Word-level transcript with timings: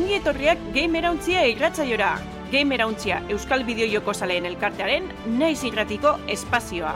Ongi 0.00 0.14
etorriak 0.16 0.60
Gamerauntzia 0.72 1.42
irratzaiora. 1.50 2.14
Gamerauntzia 2.54 3.18
Euskal 3.34 3.66
Bideojoko 3.68 4.14
Zaleen 4.16 4.48
elkartearen 4.48 5.10
naiz 5.42 5.58
irratiko 5.68 6.14
espazioa. 6.38 6.94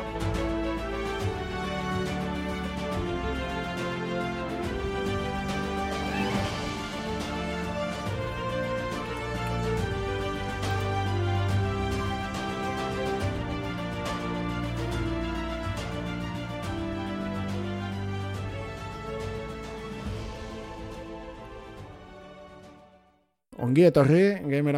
Ongi 23.74 23.88
etorri, 23.88 24.26
gamer 24.46 24.76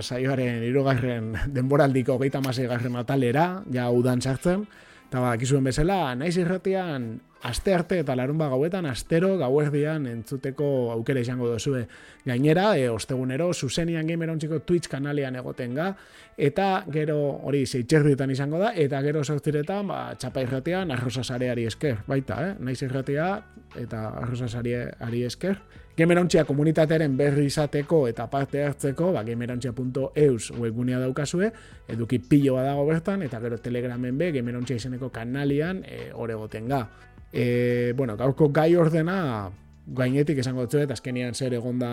saioaren 0.00 0.62
irugarren 0.64 1.34
denboraldiko 1.52 2.14
geita 2.22 2.40
garren 2.40 2.94
atalera, 2.96 3.62
ja 3.68 3.90
udan 3.92 4.22
sartzen, 4.22 4.62
eta 5.10 5.20
ba, 5.20 5.34
bezala, 5.60 6.14
naiz 6.16 6.38
irratian, 6.38 7.20
aste 7.42 7.74
arte 7.74 7.98
eta 8.02 8.16
larunba 8.16 8.48
gauetan, 8.48 8.86
astero 8.86 9.36
gauerdian 9.38 10.06
entzuteko 10.10 10.90
aukera 10.92 11.20
izango 11.20 11.48
duzue. 11.52 11.86
Gainera, 12.26 12.76
e, 12.76 12.88
ostegunero, 12.90 13.52
zuzenian 13.54 14.06
gamer 14.06 14.30
Twitch 14.66 14.88
kanalean 14.88 15.36
egoten 15.36 15.74
ga, 15.74 15.94
eta 16.36 16.84
gero 16.90 17.18
hori 17.44 17.64
zeitxerdietan 17.66 18.30
izango 18.30 18.58
da, 18.58 18.72
eta 18.74 19.00
gero 19.02 19.24
sortziretan, 19.24 19.86
ba, 19.86 20.14
txapa 20.18 20.42
irratian, 20.42 20.90
arroza 20.90 21.24
sareari 21.24 21.66
esker, 21.66 21.98
baita, 22.06 22.42
eh? 22.48 22.54
naiz 22.58 22.82
irratia, 22.82 23.42
eta 23.76 24.08
arroza 24.22 24.48
sareari 24.48 25.24
esker, 25.24 25.58
Gemerontzia 25.98 26.44
komunitatearen 26.46 27.16
berri 27.18 27.48
izateko 27.48 28.04
eta 28.06 28.28
parte 28.30 28.60
hartzeko, 28.62 29.08
ba, 29.16 29.24
gemerontzia.eus 29.26 30.52
webgunea 30.54 31.00
daukazue, 31.02 31.48
eduki 31.90 32.20
pilo 32.22 32.54
dago 32.62 32.84
bertan, 32.86 33.24
eta 33.26 33.40
gero 33.42 33.58
telegramen 33.58 34.14
be, 34.20 34.28
gemerontzia 34.36 34.78
izeneko 34.78 35.10
kanalian, 35.10 35.82
e, 35.82 36.12
ore 36.14 36.38
goten 36.38 36.70
ga. 36.70 36.84
E, 37.32 37.92
bueno, 37.96 38.16
gaurko 38.16 38.48
gai 38.54 38.74
ordena, 38.76 39.50
gainetik 39.86 40.40
esango 40.40 40.66
dut, 40.66 40.90
azkenian 40.92 41.34
zer 41.34 41.54
egonda 41.56 41.90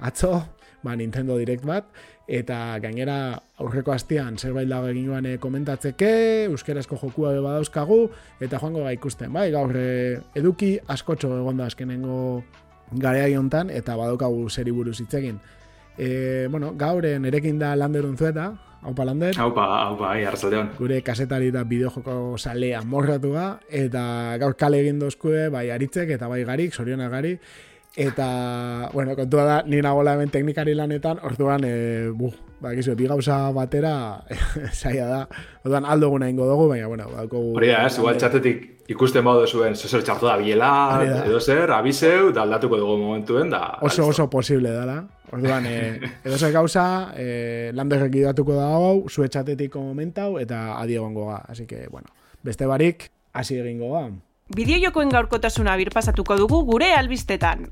atzo, 0.00 0.36
ba, 0.84 0.94
Nintendo 0.96 1.38
Direct 1.38 1.64
bat, 1.66 1.88
eta 2.28 2.78
gainera 2.82 3.16
aurreko 3.60 3.92
hastian 3.94 4.38
zerbait 4.38 4.68
dago 4.68 4.90
egin 4.92 5.08
joan 5.10 5.26
e, 5.26 5.36
komentatzeke, 5.42 6.10
euskerazko 6.50 6.98
jokua 7.00 7.32
beba 7.36 7.56
dauzkagu, 7.58 8.04
eta 8.40 8.60
joango 8.62 8.84
ga 8.86 8.94
ikusten, 8.96 9.32
bai, 9.34 9.50
gaur 9.54 9.74
e, 9.76 10.20
eduki 10.38 10.76
askotxo 10.88 11.32
egonda 11.40 11.68
azkenengo 11.70 12.42
garea 13.00 13.26
hontan 13.38 13.70
eta 13.70 13.96
badaukagu 13.98 14.48
seri 14.50 14.72
buruz 14.74 15.00
hitz 15.00 15.14
egin. 15.18 15.40
E, 15.98 16.46
bueno, 16.50 16.72
gauren 16.76 17.24
erekin 17.24 17.58
da 17.58 17.74
Lander 17.76 18.06
Unzueta, 18.06 18.52
haupa 18.82 19.04
Lander. 19.04 19.36
Haupa, 19.38 19.66
haupa, 19.86 20.10
ai, 20.12 20.24
arrasaldeon. 20.24 20.72
Gure 20.78 21.00
kasetari 21.06 21.50
da 21.54 21.64
bideojoko 21.64 22.36
salea 22.38 22.82
morratua, 22.82 23.60
eta 23.70 24.02
gaur 24.42 24.56
kale 24.58 24.82
egin 24.82 24.98
dozkue, 24.98 25.48
bai 25.54 25.68
aritzek 25.74 26.10
eta 26.16 26.28
bai 26.28 26.42
garik, 26.44 26.74
sorionak 26.74 27.14
gari. 27.14 27.36
Eta, 27.96 28.90
bueno, 28.92 29.14
kontua 29.14 29.44
da, 29.46 29.56
nina 29.70 29.92
gola 29.94 30.16
hemen 30.16 30.30
teknikari 30.34 30.72
lanetan, 30.74 31.20
orduan, 31.22 31.62
e, 31.62 32.08
bu, 32.10 32.32
ba, 32.58 32.72
gizu, 32.74 32.96
bi 32.98 33.06
gauza 33.06 33.52
batera, 33.54 33.92
saia 34.72 35.06
da, 35.06 35.20
orduan 35.62 35.86
aldo 35.86 36.08
guna 36.10 36.26
ingo 36.28 36.48
dugu, 36.48 36.66
baina, 36.72 36.88
bueno, 36.90 37.06
bako... 37.12 37.44
Hori 37.54 37.70
da, 37.70 37.84
ez, 37.86 37.94
igual 38.00 38.18
txatetik 38.18 38.90
ikusten 38.90 39.22
baudu 39.24 39.46
zuen, 39.46 39.78
zesor 39.78 40.02
txartu 40.02 40.26
da 40.26 40.34
biela, 40.42 40.72
edo 41.22 41.38
zer, 41.38 41.70
abizeu, 41.70 42.32
da 42.34 42.42
aldatuko 42.42 42.82
dugu 42.82 42.98
momentuen, 42.98 43.54
da... 43.54 43.62
Oso, 43.86 44.08
oso 44.10 44.26
posible 44.30 44.74
dala. 44.74 44.98
Orduan, 45.30 45.66
e, 45.70 45.78
edo 46.24 46.34
zer 46.34 46.50
gauza, 46.50 47.14
e, 47.14 47.70
landerrek 47.78 48.18
idatuko 48.24 48.58
da 48.58 48.72
hau, 48.74 49.04
zue 49.06 49.30
txatetiko 49.30 49.86
momentau, 49.86 50.32
eta 50.42 50.80
adiegongo 50.80 51.30
ga. 51.30 51.44
Así 51.46 51.70
que, 51.70 51.86
bueno, 51.94 52.10
beste 52.42 52.66
barik, 52.66 53.12
hasi 53.32 53.62
egingo 53.62 53.94
ga. 53.94 54.08
Bideojokoen 54.52 55.08
gaurkotasuna 55.08 55.72
birpasatuko 55.80 56.36
dugu 56.36 56.58
gure 56.68 56.90
albistetan. 56.92 57.70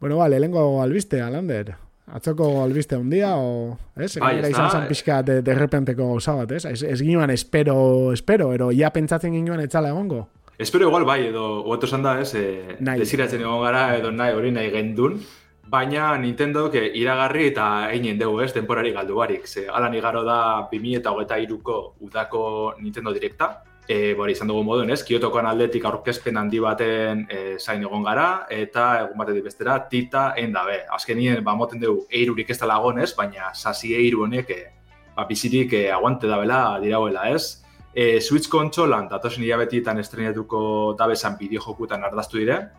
Bueno, 0.00 0.16
vale, 0.16 0.38
lehenko 0.40 0.80
albiste, 0.82 1.20
Alander. 1.20 1.74
Atzoko 2.06 2.62
albiste 2.62 2.96
un 2.96 3.10
día, 3.10 3.34
o... 3.36 3.76
Es, 3.96 4.16
bai, 4.20 4.38
izan 4.48 4.70
zan 4.70 4.88
pixka 4.88 5.22
de, 5.22 5.42
de 5.42 5.54
repenteko 5.54 6.08
gauza 6.08 6.34
bat, 6.38 6.52
es? 6.52 6.64
Ez, 6.64 6.82
ez 6.82 6.98
ginoan 7.00 7.30
espero, 7.30 8.12
espero, 8.12 8.52
ero 8.54 8.70
ya 8.72 8.90
pentsatzen 8.92 9.32
ginoan 9.32 9.60
etzala 9.60 9.90
egongo. 9.92 10.28
Espero 10.58 10.88
igual, 10.88 11.04
bai, 11.04 11.26
edo, 11.26 11.64
oeto 11.64 11.86
da, 11.98 12.20
es, 12.20 12.34
eh, 12.34 12.76
desiratzen 12.80 13.40
egon 13.40 13.62
gara, 13.64 13.96
edo 13.96 14.12
nahi 14.12 14.32
hori 14.32 14.52
nahi 14.52 14.70
gendun, 14.70 15.20
baina 15.66 16.16
Nintendo 16.18 16.70
que 16.70 16.90
iragarri 16.94 17.46
eta 17.48 17.88
einen 17.88 18.18
dugu, 18.18 18.42
ez, 18.42 18.52
temporari 18.52 18.92
galdu 18.92 19.16
barik. 19.16 19.46
Ze, 19.46 19.68
alan 19.68 19.94
igaro 19.94 20.24
da 20.24 20.68
2008ko 20.70 21.94
udako 22.00 22.74
Nintendo 22.80 23.12
Directa, 23.12 23.64
e, 23.88 24.14
bori 24.14 24.32
izan 24.32 24.48
dugu 24.48 24.62
moduen, 24.64 24.90
ez, 24.90 25.02
Kiotokoan 25.04 25.46
aldetik 25.46 25.84
aurkezpen 25.84 26.38
handi 26.40 26.60
baten 26.60 27.26
e, 27.28 27.40
zain 27.58 27.82
egon 27.82 28.04
gara, 28.04 28.46
eta 28.50 28.86
egun 29.02 29.18
batetik 29.20 29.44
bestera, 29.44 29.78
tita 29.88 30.32
endabe. 30.40 30.82
Azkenien, 30.92 31.42
ba, 31.44 31.56
moten 31.58 31.82
dugu, 31.82 32.06
eirurik 32.10 32.50
ez 32.50 32.58
dala 32.58 32.80
ez, 33.02 33.14
baina 33.16 33.52
sasi 33.54 33.94
eiru 33.94 34.24
honek, 34.24 34.50
e, 34.50 34.70
ba, 35.16 35.26
bizirik 35.26 35.72
e, 35.72 35.90
aguante 35.90 36.26
dabela 36.26 36.78
dirauela, 36.80 37.28
ez. 37.30 37.62
E, 37.94 38.20
Switch 38.20 38.48
kontsolan, 38.48 39.08
datosen 39.08 39.44
hilabetietan 39.44 39.98
estrenatuko 39.98 40.96
dabezan 40.98 41.36
bideo 41.38 41.60
jokutan 41.60 42.02
ardaztu 42.02 42.38
dire, 42.38 42.70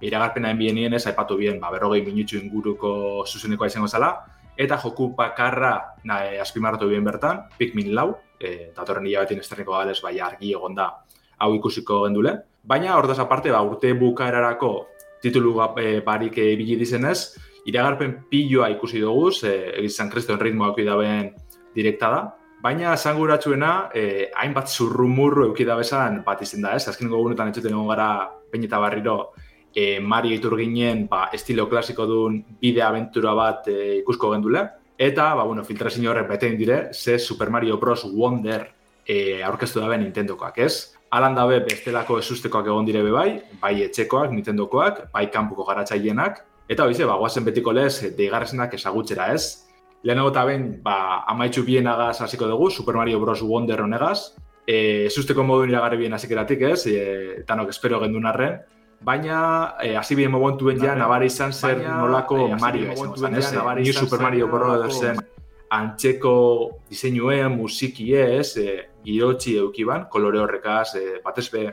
iragarpena 0.00 0.50
enbienien 0.50 0.94
ez, 0.94 1.06
aipatu 1.06 1.36
bien, 1.36 1.60
ba, 1.60 1.70
berrogei 1.72 2.02
minutxu 2.06 2.38
inguruko 2.40 2.92
zuzeneko 3.26 3.66
izango 3.66 3.88
zela, 3.88 4.10
eta 4.56 4.78
joku 4.80 5.10
bakarra 5.16 5.74
na, 6.04 6.24
e, 6.26 6.40
azpimarratu 6.40 6.88
bien 6.88 7.04
bertan, 7.04 7.44
Pikmin 7.58 7.94
lau, 7.94 8.14
e, 8.38 8.72
datorren 8.76 9.06
hilabetien 9.06 9.40
estreneko 9.40 9.76
galez, 9.76 10.00
bai 10.02 10.18
argi 10.20 10.54
egon 10.56 10.74
da, 10.74 10.90
hau 11.38 11.52
ikusiko 11.56 12.04
gendule. 12.06 12.36
Baina, 12.62 12.96
ordaz 12.98 13.18
aparte, 13.20 13.52
ba, 13.52 13.62
urte 13.62 13.92
bukaerarako 13.94 14.74
titulu 15.22 15.54
e, 15.76 16.00
barik 16.04 16.38
ibili 16.38 16.76
dizenez, 16.80 17.36
iragarpen 17.68 18.24
piloa 18.30 18.70
ikusi 18.72 19.00
dugu, 19.00 19.30
e, 19.44 19.56
egizan 19.80 20.10
kriston 20.10 20.40
ritmoak 20.40 20.78
idaben 20.80 21.34
direkta 21.74 22.10
da, 22.10 22.20
Baina, 22.60 22.92
esanguratsuena, 22.92 23.88
eh, 23.96 24.30
hainbat 24.36 24.68
zurrumurru 24.68 25.46
eukidabezan 25.46 26.18
bat 26.26 26.42
izin 26.44 26.66
da, 26.66 26.74
ez? 26.76 26.84
Azken 26.90 27.08
gogunetan 27.08 27.48
etxuten 27.48 27.72
egon 27.72 27.88
gara 27.88 28.08
pein 28.52 28.66
eta 28.66 28.80
barriro 28.82 29.14
e, 29.74 30.00
Mario 30.00 30.34
iturginen 30.34 31.06
ba, 31.08 31.28
estilo 31.32 31.68
klasiko 31.68 32.06
duen 32.06 32.42
bide 32.60 32.82
aventura 32.82 33.34
bat 33.34 33.68
e, 33.68 33.98
ikusko 34.00 34.32
gendule. 34.34 34.66
Eta, 35.00 35.32
ba, 35.34 35.44
bueno, 35.44 35.64
filtrazio 35.64 36.10
horrek 36.10 36.28
bete 36.28 36.50
dire, 36.56 36.92
ze 36.92 37.18
Super 37.18 37.50
Mario 37.50 37.78
Bros. 37.78 38.04
Wonder 38.04 38.68
e, 39.06 39.42
aurkeztu 39.42 39.80
dabe 39.80 39.98
Nintendokoak, 39.98 40.58
ez? 40.58 40.94
Alan 41.10 41.34
dabe 41.34 41.60
bestelako 41.66 42.18
esustekoak 42.20 42.68
egon 42.68 42.86
dire 42.86 43.02
be 43.02 43.10
bai, 43.10 43.82
etxekoak, 43.82 44.30
Nintendokoak, 44.30 45.10
bai 45.12 45.30
kanpuko 45.30 45.64
garatzaienak, 45.64 46.44
eta 46.68 46.84
hoize, 46.84 47.06
ba, 47.08 47.16
guazen 47.18 47.44
betiko 47.44 47.72
lez, 47.72 48.14
deigarrezenak 48.16 48.74
ezagutzera, 48.74 49.32
ez? 49.34 49.66
Lehenago 50.02 50.30
eta 50.30 50.44
ben, 50.44 50.68
ba, 50.84 51.24
amaitxu 51.32 51.64
bien 51.64 51.88
agaz 51.90 52.20
hasiko 52.20 52.46
dugu, 52.46 52.70
Super 52.70 52.94
Mario 52.94 53.20
Bros. 53.20 53.42
Wonder 53.42 53.82
honegaz, 53.82 54.34
e, 54.66 55.06
esusteko 55.06 55.42
modun 55.44 55.72
iragarri 55.72 55.96
bien 55.96 56.12
hasik 56.12 56.30
ez? 56.30 56.86
E, 56.86 57.40
eta 57.40 57.56
nok 57.56 57.70
espero 57.70 58.00
gendun 58.00 58.26
arren, 58.26 58.60
baina 59.00 59.76
eh, 59.82 59.96
hasi 59.96 60.14
bien 60.14 60.30
momentuen 60.30 60.80
ja 60.80 60.94
nabari 60.94 61.26
izan 61.26 61.52
zer 61.52 61.78
nolako 61.82 62.46
eh, 62.48 62.56
Mario 62.60 62.92
izan 62.92 63.34
ez, 63.34 63.52
New 63.52 63.92
Super 63.92 64.20
Mario 64.20 64.48
Bros. 64.48 65.00
zen 65.00 65.16
antxeko 65.70 66.34
diseinuen, 66.90 67.54
musiki 67.54 68.10
ez, 68.14 68.56
eh, 68.58 68.88
girotxi 69.04 69.56
eukiban, 69.56 70.08
kolore 70.10 70.40
horrekaz, 70.42 70.94
eh, 70.96 71.20
batez 71.24 71.48
be, 71.52 71.64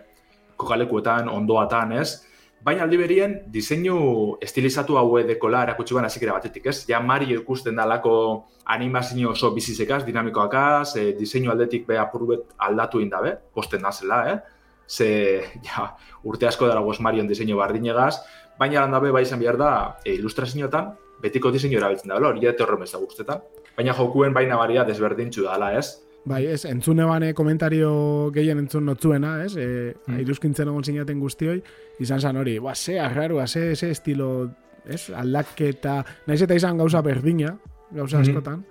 kokalekuetan, 0.57 1.29
ondoatan 1.29 1.91
ez, 1.97 2.23
baina 2.63 2.83
aldi 2.83 2.97
berien, 2.97 3.33
diseinu 3.53 4.37
estilizatu 4.41 4.97
haue 4.97 5.23
dekola 5.23 5.63
erakutsi 5.63 5.93
ban 5.93 6.05
hasi 6.05 6.25
batetik 6.25 6.65
ez, 6.65 6.85
ja 6.87 6.99
Mario 6.99 7.41
ikusten 7.41 7.75
dalako 7.75 8.45
animazio 8.65 9.31
oso 9.31 9.51
bizizekaz, 9.51 10.03
dinamikoakaz, 10.05 10.95
eh, 10.97 11.13
diseinu 11.17 11.51
aldetik 11.51 11.87
be 11.87 11.97
apurbet 11.97 12.53
aldatu 12.57 12.99
indabe, 12.99 13.37
posten 13.53 13.81
nazela, 13.81 14.31
eh? 14.31 14.39
Ze 14.87 15.43
ja, 15.67 15.91
urte 16.23 16.47
asko 16.47 16.67
dara 16.67 16.81
goz 16.81 16.99
Marion 16.99 17.27
diseinu 17.27 17.57
bardinegaz, 17.57 18.15
baina 18.59 18.81
landabe 18.81 19.11
bai 19.11 19.23
izan 19.23 19.39
behar 19.39 19.57
da 19.57 19.71
e, 20.03 20.15
ilustrazioetan 20.15 20.95
betiko 21.21 21.51
diseinu 21.51 21.77
erabiltzen 21.77 22.11
da, 22.13 22.17
hori 22.17 22.43
jate 22.43 22.63
horren 22.63 22.83
bezak 22.83 23.01
guztetan. 23.01 23.41
Baina 23.77 23.93
jokuen 23.93 24.33
baina 24.33 24.57
baria 24.57 24.83
desberdintzu 24.85 25.45
dala, 25.45 25.73
ez? 25.77 25.99
Bai, 26.27 26.41
ez, 26.51 26.65
entzune 26.67 27.05
bane 27.07 27.31
komentario 27.33 27.89
gehien 28.35 28.59
entzun 28.59 28.85
notzuena, 28.89 29.37
ez? 29.45 29.53
E, 29.55 29.67
mm. 29.95 30.17
Iruzkintzen 30.25 30.67
egon 30.67 30.83
zinaten 30.83 31.21
guztioi, 31.23 31.61
izan 32.03 32.19
zan 32.19 32.39
hori, 32.41 32.57
ba, 32.59 32.75
ze 32.75 32.97
arrarua, 32.99 33.47
ze, 33.47 33.75
ze 33.75 33.91
estilo, 33.95 34.49
ez? 34.85 35.07
Aldaketa, 35.15 36.01
naiz 36.27 36.41
eta 36.43 36.57
izan 36.57 36.77
gauza 36.81 37.01
berdina, 37.05 37.53
gauza 37.91 38.19
mm-hmm. 38.19 38.33
askotan, 38.35 38.65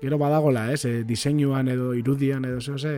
gero 0.00 0.18
badagola, 0.18 0.70
ez? 0.72 0.86
E, 0.88 1.02
diseinuan 1.04 1.68
edo 1.74 1.92
irudian 1.98 2.48
edo 2.48 2.62
zeo, 2.62 2.78
ze, 2.78 2.96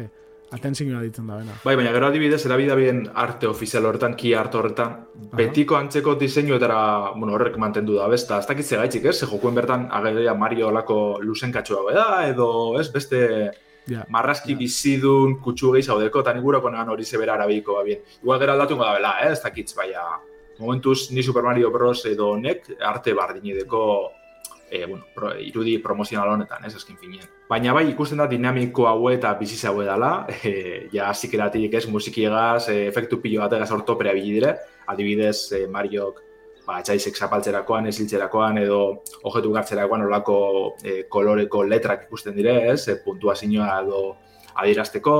atentzioa 0.54 1.02
ditzen 1.02 1.26
da, 1.26 1.38
bena. 1.40 1.56
Bai, 1.64 1.74
baina 1.78 1.92
gero 1.94 2.08
adibidez, 2.08 2.40
erabidabien 2.46 3.02
arte 3.20 3.48
ofizial 3.50 3.86
horretan, 3.88 4.14
ki 4.18 4.34
arte 4.38 4.58
horretan, 4.60 4.96
betiko 5.34 5.78
antzeko 5.78 6.14
diseinuetara, 6.20 6.78
bueno, 7.16 7.34
horrek 7.36 7.58
mantendu 7.60 7.98
da, 7.98 8.08
besta, 8.12 8.38
ez 8.38 8.48
dakitze 8.50 8.78
gaitxik, 8.80 9.08
ez? 9.10 9.16
Jokuen 9.24 9.58
bertan, 9.58 9.88
agerea 9.92 10.34
Mario 10.38 10.68
olako 10.70 10.98
luzen 11.22 11.52
katxua 11.54 11.84
da, 11.92 12.08
edo, 12.28 12.48
ez, 12.80 12.88
beste 12.92 13.22
ja, 13.90 14.04
marraski 14.08 14.54
ja. 14.54 14.58
bizidun 14.58 15.38
kutsu 15.44 15.74
gehi 15.74 15.86
zaudeko, 15.86 16.24
eta 16.24 16.34
nigurako 16.36 16.72
negan 16.72 16.94
hori 16.94 17.04
zebera 17.04 17.34
arabiko, 17.38 17.78
ba, 17.80 17.86
bien. 17.86 18.04
Igual 18.22 18.42
gero 18.44 18.56
aldatu 18.56 18.78
da 18.80 18.94
bela, 18.98 19.16
eh? 19.24 19.32
ez 19.32 19.42
dakitz, 19.42 19.72
baina, 19.76 20.04
momentuz, 20.58 21.10
ni 21.10 21.22
Super 21.22 21.42
Mario 21.42 21.70
Bros. 21.74 22.04
edo 22.06 22.30
honek 22.36 22.76
arte 22.80 23.14
bardinideko 23.14 23.86
e, 24.74 24.86
bueno, 24.86 25.06
pro, 25.14 25.30
irudi 25.38 25.78
promozional 25.78 26.32
honetan, 26.34 26.64
ez, 26.66 26.74
eskin 26.74 26.98
finien. 26.98 27.28
Baina 27.48 27.72
bai, 27.76 27.84
ikusten 27.92 28.18
da 28.18 28.26
dinamiko 28.26 28.88
hau 28.90 29.08
eta 29.12 29.30
biziz 29.38 29.60
hau 29.70 29.76
dela, 29.86 30.26
e, 30.42 30.88
ja, 30.92 31.12
zikeratik 31.14 31.76
ez, 31.78 31.84
musikiegaz, 31.86 32.68
e, 32.72 32.88
efektu 32.88 33.20
pilo 33.22 33.44
bat 33.44 33.54
egaz 33.60 33.70
ortopera 33.76 34.14
dire, 34.18 34.56
adibidez, 34.90 35.52
e, 35.52 35.66
Mariok, 35.70 36.20
ba, 36.66 36.80
txaizek 36.82 37.14
zapaltzerakoan, 37.14 37.86
eziltzerakoan, 37.92 38.58
edo 38.64 38.80
ojetu 39.30 39.52
gartzerakoan 39.54 40.08
olako 40.08 40.38
e, 40.82 41.04
koloreko 41.08 41.62
letrak 41.68 42.08
ikusten 42.08 42.34
dire, 42.34 42.56
ez, 42.72 42.88
e, 42.88 42.98
puntua 43.04 43.36
zinua 43.36 43.78
edo 43.84 44.02
adirazteko, 44.56 45.18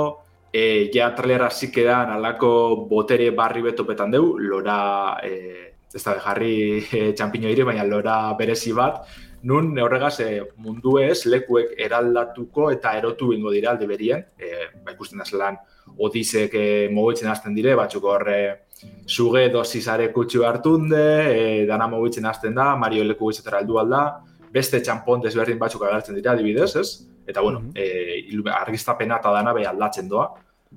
e, 0.50 0.90
ja, 0.94 1.12
trailerra 1.14 1.52
zikedan 1.52 2.10
alako 2.16 2.50
botere 2.90 3.30
barri 3.30 3.62
betopetan 3.68 4.10
deu, 4.10 4.34
lora, 4.38 5.20
e, 5.22 5.70
ez 5.94 6.02
da, 6.02 6.16
jarri 6.24 6.56
e, 6.90 7.12
txampiño 7.14 7.52
ire, 7.54 7.68
baina 7.70 7.86
lora 7.86 8.16
berezi 8.38 8.74
bat, 8.74 9.04
nun 9.44 9.78
horregaz 9.78 10.18
e, 10.24 10.28
mundu 10.64 10.96
ez 11.02 11.26
lekuek 11.28 11.74
eraldatuko 11.86 12.70
eta 12.72 12.94
erotu 12.98 13.32
ingo 13.36 13.52
dira 13.52 13.72
alde 13.74 13.86
berien, 13.86 14.24
e, 14.38 14.68
ba, 14.84 14.94
ikusten 14.94 15.20
da 15.20 15.26
zelan 15.28 15.58
odizek 16.00 16.54
e, 16.56 16.66
mogitzen 16.92 17.30
hasten 17.30 17.54
dire, 17.56 17.74
batzuk 17.76 18.06
horre 18.08 18.38
suge 19.06 19.48
dosizare 19.52 20.10
kutsu 20.12 20.44
hartunde, 20.48 21.04
e, 21.34 21.66
dana 21.68 21.88
mogitzen 21.92 22.26
hasten 22.26 22.56
da, 22.56 22.72
Mario 22.80 23.04
leku 23.04 23.30
gizetara 23.30 23.60
aldu 23.60 23.78
alda, 23.82 24.04
beste 24.54 24.80
txampon 24.80 25.22
desberdin 25.24 25.60
batzuk 25.60 25.84
agertzen 25.84 26.16
dira, 26.16 26.32
adibidez, 26.32 26.72
ez? 26.80 26.88
Eta, 27.26 27.40
bueno, 27.40 27.60
mm 27.60 27.70
-hmm. 27.76 28.48
e, 28.48 28.50
argiztapena 28.52 29.20
eta 29.20 29.32
dana 29.32 29.52
behi 29.52 29.64
aldatzen 29.64 30.08
doa. 30.08 30.28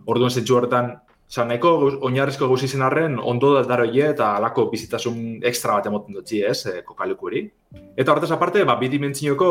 Orduan 0.05 0.31
zentsu 0.31 0.55
horretan, 0.57 0.93
Osa, 1.27 1.43
nahiko 1.43 1.71
oinarrizko 2.07 2.47
guzi 2.47 2.69
zen 2.71 2.81
arren, 2.87 3.17
ondo 3.19 3.49
da 3.57 3.63
daro 3.67 3.83
eta 3.83 4.37
alako 4.37 4.69
bizitasun 4.71 5.41
ekstra 5.43 5.73
bat 5.75 5.87
emoten 5.89 6.15
dutzi 6.15 6.39
ez, 6.41 6.65
e, 6.65 6.83
kokalukuri. 6.87 7.41
Eta 7.97 8.11
horretaz 8.13 8.31
aparte, 8.31 8.63
ba, 8.63 8.77
biti 8.79 8.97
mentzinoko 8.97 9.49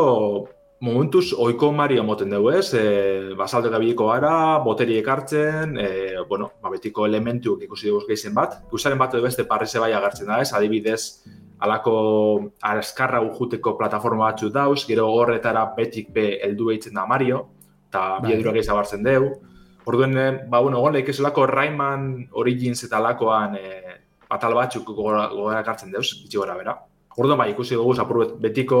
momentuz 0.81 1.33
oiko 1.37 1.71
mari 1.71 1.97
emoten 1.97 2.29
dugu 2.33 2.49
ez, 2.49 2.73
e, 2.73 3.33
basalde 3.37 3.69
gabiliko 3.69 4.07
gara, 4.07 4.57
boteri 4.65 4.97
ekartzen, 4.97 5.77
e, 5.77 5.89
bueno, 6.27 6.49
ba, 6.61 6.71
betiko 6.73 7.05
elementu 7.05 7.59
ikusi 7.61 7.91
dugu 7.91 8.07
gehizen 8.07 8.33
bat. 8.33 8.57
Guzaren 8.71 8.97
bat 8.97 9.13
edo 9.13 9.21
beste 9.21 9.45
parreze 9.45 9.77
bai 9.79 9.93
agertzen 9.93 10.33
da 10.33 10.41
ez, 10.41 10.53
adibidez, 10.53 11.23
alako 11.59 12.51
arazkarra 12.61 13.21
ujuteko 13.21 13.77
plataforma 13.77 14.31
batzu 14.31 14.49
dauz, 14.49 14.83
gero 14.87 15.11
horretara 15.13 15.65
betik 15.77 16.09
be 16.13 16.39
eldu 16.41 16.73
da 16.91 17.05
Mario, 17.05 17.49
eta 17.89 18.17
bai. 18.19 18.31
biedura 18.31 18.51
gehiago 18.51 18.79
abartzen 18.79 19.03
dugu. 19.03 19.46
Orduen, 19.87 20.17
eh, 20.17 20.31
ba, 20.51 20.59
bueno, 20.59 20.81
egon 20.81 20.97
lehik 20.97 21.13
esolako 21.13 21.45
Rayman 21.47 22.27
Origins 22.35 22.81
eta 22.83 22.99
lakoan 22.99 23.53
e, 23.55 23.67
batal 24.27 24.51
batzuk 24.57 24.89
gora, 24.91 25.29
gora 25.31 25.61
kartzen 25.63 25.93
deuz, 25.93 26.09
itxi 26.25 26.35
gora 26.35 26.57
bera. 26.59 26.73
Orduen, 27.15 27.39
bai, 27.39 27.53
ikusi 27.53 27.77
dugu, 27.79 27.93
zapur 27.95 28.33
betiko 28.43 28.79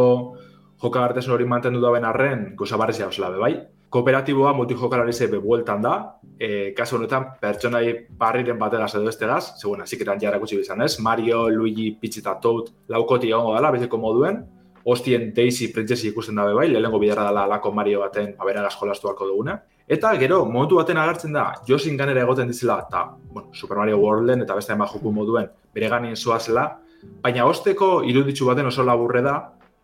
joka 0.81 1.05
gartesun 1.05 1.33
hori 1.37 1.47
mantendu 1.47 1.79
da 1.79 1.93
arren, 2.09 2.55
goza 2.57 2.75
barri 2.75 2.93
zela 2.93 3.29
bai. 3.39 3.53
Kooperatiboa 3.89 4.51
multijokalari 4.53 5.13
zebe 5.13 5.37
bueltan 5.39 5.81
da, 5.81 6.19
e, 6.37 6.73
kasu 6.75 6.97
honetan, 6.97 7.29
pertsonai 7.39 8.07
barriren 8.09 8.59
bategaz 8.59 8.95
edo 8.95 9.07
estegaz, 9.07 9.61
zegoen, 9.61 9.81
aziketan 9.81 10.19
jarra 10.19 10.39
gutxi 10.39 10.57
bizan 10.57 10.81
ez, 10.81 10.99
Mario, 10.99 11.47
Luigi, 11.49 11.93
Peach 12.01 12.19
eta 12.19 12.35
Toad 12.41 12.67
laukoti 12.89 13.31
egongo 13.31 13.55
dela, 13.55 13.71
bezeko 13.71 13.97
moduen, 13.97 14.43
hostien 14.83 15.31
Daisy 15.33 15.71
Princessi 15.71 16.09
ikusten 16.09 16.35
dabe 16.35 16.53
bai, 16.53 16.67
lehenengo 16.67 16.99
bidarra 16.99 17.29
dela 17.31 17.47
lako 17.47 17.71
Mario 17.71 18.01
baten 18.03 18.35
abera 18.37 18.67
jolastu 18.69 19.07
alko 19.07 19.31
duguna. 19.31 19.61
Eta 19.87 20.09
gero, 20.19 20.41
momentu 20.43 20.75
baten 20.75 20.97
agertzen 20.99 21.31
da, 21.31 21.45
Josin 21.67 21.95
ganera 21.95 22.25
egoten 22.25 22.49
dizela, 22.51 22.81
eta, 22.89 23.05
bueno, 23.31 23.53
Super 23.55 23.77
Mario 23.79 24.01
Worlden 24.01 24.43
eta 24.43 24.55
beste 24.57 24.73
ema 24.75 24.87
joku 24.91 25.13
moduen 25.15 25.47
bere 25.73 25.87
ganin 25.87 26.17
zoazela, 26.17 26.65
baina 27.23 27.45
osteko 27.47 28.01
iruditzu 28.03 28.49
baten 28.49 28.67
oso 28.67 28.83
laburre 28.83 29.21
da, 29.23 29.37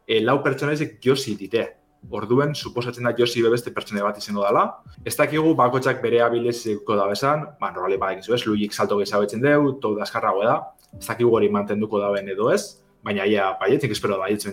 e, 0.04 0.20
lau 0.20 0.42
pertsonaizik 0.44 1.00
Josi 1.06 1.38
dite. 1.40 1.70
Orduen, 2.12 2.52
suposatzen 2.52 3.08
da 3.08 3.14
Josi 3.16 3.46
beste 3.48 3.72
pertsone 3.72 4.04
bat 4.04 4.18
izango 4.20 4.44
dela. 4.44 4.66
Ez 5.08 5.16
dakigu 5.16 5.54
bakotxak 5.56 6.02
bere 6.04 6.20
abileziko 6.26 6.98
da 7.00 7.08
bezan, 7.08 7.48
ba, 7.62 7.72
normali 7.72 7.96
ba, 7.98 8.12
egizu 8.12 8.36
ez, 8.36 8.44
Luik 8.46 8.74
salto 8.74 8.98
gehiago 9.00 9.24
betzen 9.24 9.42
deu, 9.42 9.78
to 9.80 9.96
da 9.96 10.04
da. 10.44 10.58
Ez 11.00 11.08
dakigu 11.08 11.32
hori 11.32 11.48
mantenduko 11.50 12.00
da 12.00 12.12
ben 12.12 12.28
edo 12.28 12.52
ez, 12.52 12.84
baina 13.02 13.26
ia, 13.26 13.54
baietik 13.58 13.92
espero 13.92 14.18
da 14.18 14.28
baietzu 14.28 14.52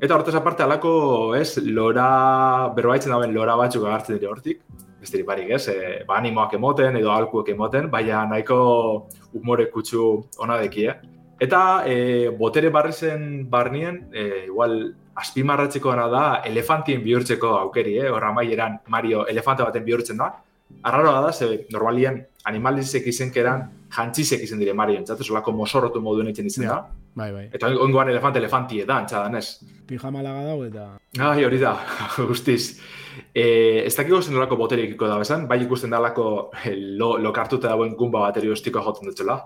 Eta 0.00 0.16
hortaz 0.16 0.32
aparte 0.38 0.64
alako, 0.64 0.90
ez, 1.36 1.58
lora, 1.60 2.72
berbaitzen 2.72 3.12
dauen 3.12 3.34
lora 3.34 3.52
batzuk 3.60 3.82
agartzen 3.84 4.16
dira 4.16 4.30
hortik, 4.32 4.62
besterik 5.00 5.26
barik, 5.28 5.50
ez, 5.52 5.66
e, 5.68 5.74
ba 6.08 6.16
animoak 6.16 6.54
emoten 6.56 6.96
edo 6.96 7.10
alkuek 7.12 7.50
emoten, 7.52 7.90
baina 7.92 8.22
nahiko 8.30 8.60
humore 9.36 9.66
kutsu 9.74 10.06
ona 10.40 10.56
deki, 10.62 10.86
eh? 10.88 10.94
Eta 11.40 11.60
e, 11.84 11.96
botere 12.38 12.70
barri 12.72 12.96
zen 12.96 13.26
barnien, 13.52 14.06
e, 14.12 14.46
igual, 14.46 14.78
azpimarratzeko 15.20 15.92
da 16.14 16.24
elefantien 16.48 17.04
bihurtzeko 17.04 17.52
aukeri, 17.58 17.98
eh? 18.00 18.08
Horra 18.08 18.32
maieran 18.32 18.80
Mario 18.88 19.26
elefante 19.26 19.62
baten 19.68 19.84
bihurtzen 19.84 20.16
da. 20.16 20.30
Arraroa 20.82 21.20
da, 21.26 21.32
ze 21.32 21.66
normalien 21.72 22.22
animalizek 22.44 23.06
izenkeran 23.06 23.68
jantzisek 23.92 24.48
izen 24.48 24.58
dire 24.58 24.72
Mario, 24.72 24.96
entzatu, 24.96 25.24
solako 25.24 25.52
mosorrotu 25.52 26.00
moduen 26.00 26.32
egiten 26.32 26.46
izen 26.46 26.68
da. 26.68 26.86
Bai, 27.20 27.30
bai. 27.34 27.46
Eta 27.52 27.68
oingoan 27.84 28.08
elefante 28.08 28.40
elefantie 28.40 28.86
da, 28.88 28.96
antxadan 29.02 29.36
ez. 29.36 29.60
Pijama 29.88 30.22
laga 30.24 30.44
dago 30.46 30.64
eta... 30.64 30.86
Ai, 31.26 31.44
hori 31.44 31.58
da, 31.60 31.74
guztiz. 32.30 32.78
E, 33.34 33.44
ez 33.84 33.92
dakiko 33.96 34.22
zen 34.22 34.36
nolako 34.38 34.56
boterikiko 34.56 35.08
da 35.10 35.18
bezan, 35.20 35.44
bai 35.50 35.58
ikusten 35.66 35.92
dalako 35.92 36.26
eh, 36.62 36.72
lo, 37.00 37.16
lo 37.20 37.32
kartuta 37.36 37.68
dagoen 37.68 37.92
gumba 37.98 38.22
bateri 38.24 38.48
ostiko 38.54 38.80
jotzen 38.86 39.10
dutela. 39.10 39.36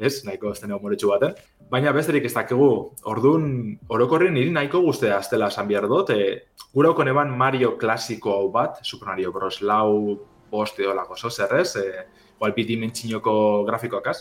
Ez, 0.00 0.24
nahiko 0.24 0.50
ez 0.50 0.58
deneo 0.62 0.80
moretsu 0.82 1.12
baten. 1.12 1.36
Baina 1.70 1.92
besterik 1.94 2.24
ez 2.26 2.32
dakigu, 2.34 2.70
orduan, 3.12 3.46
orokorren 3.92 4.34
niri 4.34 4.50
nahiko 4.50 4.80
guztea 4.82 5.20
aztela 5.20 5.52
esan 5.52 5.68
behar 5.70 5.86
dut. 5.92 6.10
E, 6.10 6.66
gura 6.74 6.90
eban 7.06 7.36
Mario 7.38 7.76
klasiko 7.78 8.34
hau 8.34 8.50
bat, 8.50 8.82
Super 8.82 9.12
Mario 9.12 9.30
Bros. 9.30 9.60
lau, 9.60 10.18
bost 10.50 10.80
edo 10.80 10.94
lako 10.94 11.16
zozerrez, 11.16 11.76
e, 11.76 12.06
balpiti 12.40 12.76
mentxinoko 12.76 13.64
grafikoakaz. 13.68 14.18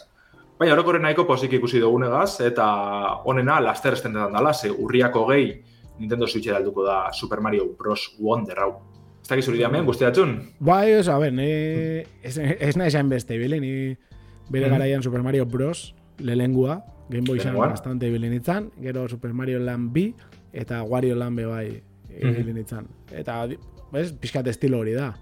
Baina 0.59 0.73
orokorren 0.75 1.05
nahiko 1.05 1.23
posik 1.23 1.53
ikusi 1.55 1.79
dugunegaz, 1.79 2.41
eta 2.43 2.65
honena 3.31 3.61
laster 3.63 3.95
estendetan 3.95 4.33
dela, 4.35 4.51
ze 4.53 4.67
urriako 4.71 5.21
gehi 5.29 5.53
Nintendo 6.01 6.27
Switch 6.27 6.51
alduko 6.51 6.83
da 6.83 7.13
Super 7.15 7.39
Mario 7.39 7.69
Bros. 7.79 8.09
Wonder 8.19 8.59
hau. 8.59 8.73
Ez 9.21 9.29
dakiz 9.29 9.47
hori 9.47 9.61
diamen, 9.61 9.87
guztiatxun? 9.87 10.35
Bai, 10.59 10.91
ez, 10.97 11.07
a 11.07 11.15
ber, 11.19 11.31
ni... 11.35 11.47
ez, 12.23 12.35
ez 12.39 12.73
nahi 12.75 12.91
zain 12.91 13.07
beste, 13.07 13.39
bile, 13.39 13.61
ni 13.63 13.71
bere 14.49 14.67
mm. 14.67 14.73
garaian 14.75 15.03
Super 15.03 15.23
Mario 15.23 15.47
Bros. 15.47 15.93
lelengua, 16.19 16.81
Game 17.09 17.23
Boy 17.23 17.39
zan 17.39 17.55
bastante 17.55 18.11
bilen 18.11 18.35
itzan, 18.35 18.69
gero 18.83 19.07
Super 19.07 19.31
Mario 19.33 19.63
Land 19.63 19.93
B, 19.95 20.09
eta 20.51 20.83
Wario 20.83 21.15
Land 21.15 21.39
B 21.39 21.47
bai 21.47 21.67
mm. 21.71 22.35
bilen 22.35 22.59
itzan. 22.65 22.91
Eta, 23.15 23.45
ez, 23.95 24.11
pixkat 24.11 24.51
estilo 24.51 24.83
hori 24.83 24.99
da. 24.99 25.13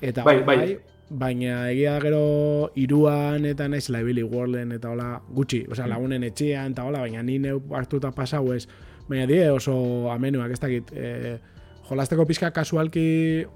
Eta, 0.00 0.22
bai, 0.22 0.42
bai, 0.46 0.58
bai 0.62 0.93
baina 1.14 1.68
egia 1.70 1.94
gero 2.02 2.70
iruan 2.80 3.46
eta 3.46 3.68
naiz 3.70 3.86
laibili 3.92 4.24
worlden 4.26 4.74
eta 4.76 4.90
hola 4.90 5.08
gutxi, 5.34 5.64
osea 5.70 5.86
mm. 5.86 5.92
lagunen 5.92 6.26
etxean 6.30 6.74
eta 6.74 6.84
hola, 6.88 7.04
baina 7.06 7.22
ni 7.22 7.38
neu 7.38 7.60
hartuta 7.74 8.10
pasau 8.14 8.52
ez, 8.54 8.66
baina 9.08 9.26
die 9.30 9.42
oso 9.50 9.74
amenuak 10.12 10.54
ez 10.56 10.60
dakit, 10.60 10.92
e, 10.92 11.38
jolasteko 11.88 12.26
pizka 12.26 12.50
kasualki 12.50 13.06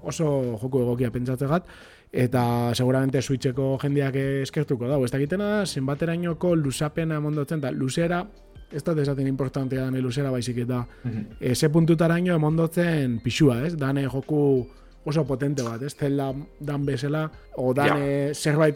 oso 0.01 0.57
joku 0.61 0.83
egokia 0.85 1.11
pentsatzegat, 1.11 1.67
eta 2.11 2.43
seguramente 2.73 3.21
switcheko 3.21 3.75
jendeak 3.81 4.15
eskertuko 4.45 4.87
dago, 4.89 5.05
ez 5.05 5.13
dakitena 5.13 5.65
zenbaterainoko 5.65 6.55
lusapena 6.55 7.19
mondotzen, 7.19 7.61
da 7.61 7.71
luzera, 7.71 8.23
ez 8.71 8.83
da 8.85 8.93
desaten 8.93 9.27
importantea 9.27 9.87
dane 9.87 10.01
luzera 10.01 10.31
baizik 10.31 10.57
eta 10.65 10.85
mm 11.03 11.11
-hmm. 11.11 11.25
ese 11.39 11.69
puntutaraino 11.69 12.35
emondotzen 12.35 13.19
pixua, 13.19 13.65
ez, 13.65 13.75
dane 13.77 14.05
joku 14.07 14.67
oso 15.05 15.25
potente 15.25 15.63
bat, 15.63 15.81
ez? 15.81 15.95
Zelda 15.95 16.33
dan 16.59 16.85
bezala, 16.85 17.29
o 17.55 17.73
dan 17.73 17.87
ja. 17.87 17.97
e, 17.99 18.33
zerbait 18.33 18.75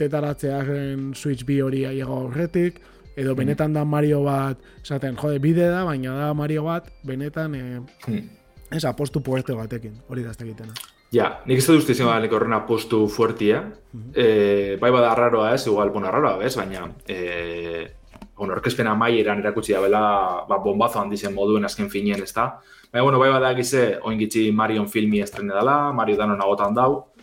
Switch 1.13 1.46
bi 1.46 1.62
hori 1.62 1.86
aiego 1.86 2.13
horretik, 2.27 2.80
edo 3.15 3.34
mm. 3.34 3.38
benetan 3.38 3.74
da 3.74 3.84
Mario 3.86 4.24
bat, 4.24 4.58
esaten, 4.82 5.15
jode, 5.15 5.39
bide 5.39 5.70
da, 5.70 5.84
baina 5.86 6.15
da 6.18 6.34
Mario 6.34 6.63
bat, 6.63 6.89
benetan, 7.03 7.56
e, 7.56 7.80
mm. 8.08 8.24
ez, 8.72 8.84
apostu 8.86 9.22
puerte 9.22 9.53
batekin, 9.53 10.00
hori 10.08 10.24
da 10.24 10.32
ez 10.32 10.42
egitena. 10.42 10.74
Ja, 11.13 11.27
nik 11.46 11.60
ez 11.62 11.68
dut 11.68 11.89
izan 11.94 12.10
bat 12.10 12.32
horren 12.34 12.53
apostu 12.53 13.08
fuertia, 13.08 13.62
mm 13.62 14.00
-hmm. 14.00 14.12
e, 14.15 14.77
bai 14.82 14.92
bada 14.92 15.12
arraroa 15.12 15.53
ez, 15.53 15.68
igual, 15.68 15.89
bueno, 15.89 16.08
arraroa 16.08 16.44
ez, 16.46 16.56
baina, 16.58 16.88
e, 17.08 17.92
bueno, 18.38 18.54
orkespena 18.54 18.96
maieran 18.96 19.40
erakutsi 19.40 19.74
da 19.74 19.82
bela, 19.82 20.04
ba, 20.50 20.58
bombazo 20.58 21.00
handizien 21.00 21.34
moduen 21.34 21.66
azken 21.66 21.90
finien, 21.90 22.22
ez 22.24 22.34
da, 22.34 22.60
Baina, 22.94 23.04
bueno, 23.04 23.18
bai 23.18 23.32
bada 23.34 23.50
egize, 23.52 23.98
oin 24.06 24.20
Marion 24.54 24.88
filmi 24.88 25.20
estrene 25.20 25.54
dela, 25.54 25.92
Mario 25.92 26.16
danon 26.16 26.42
agotan 26.42 26.75
dau, 26.75 27.13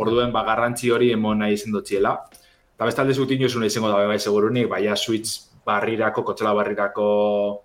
Orduen, 0.00 0.32
ba, 0.32 0.42
garrantzi 0.42 0.90
hori 0.90 1.12
emon 1.12 1.38
nahi 1.38 1.54
izen 1.54 1.72
dutxiela. 1.72 2.14
Eta 2.74 2.86
bestalde 2.88 3.14
zutin 3.14 3.40
jozun 3.42 3.66
izango 3.66 3.90
da 3.92 4.06
bai 4.08 4.18
segurunik, 4.18 4.68
baina 4.68 4.96
Switch 4.96 5.36
barrirako, 5.66 6.24
kotxela 6.24 6.54
barrirako, 6.56 7.06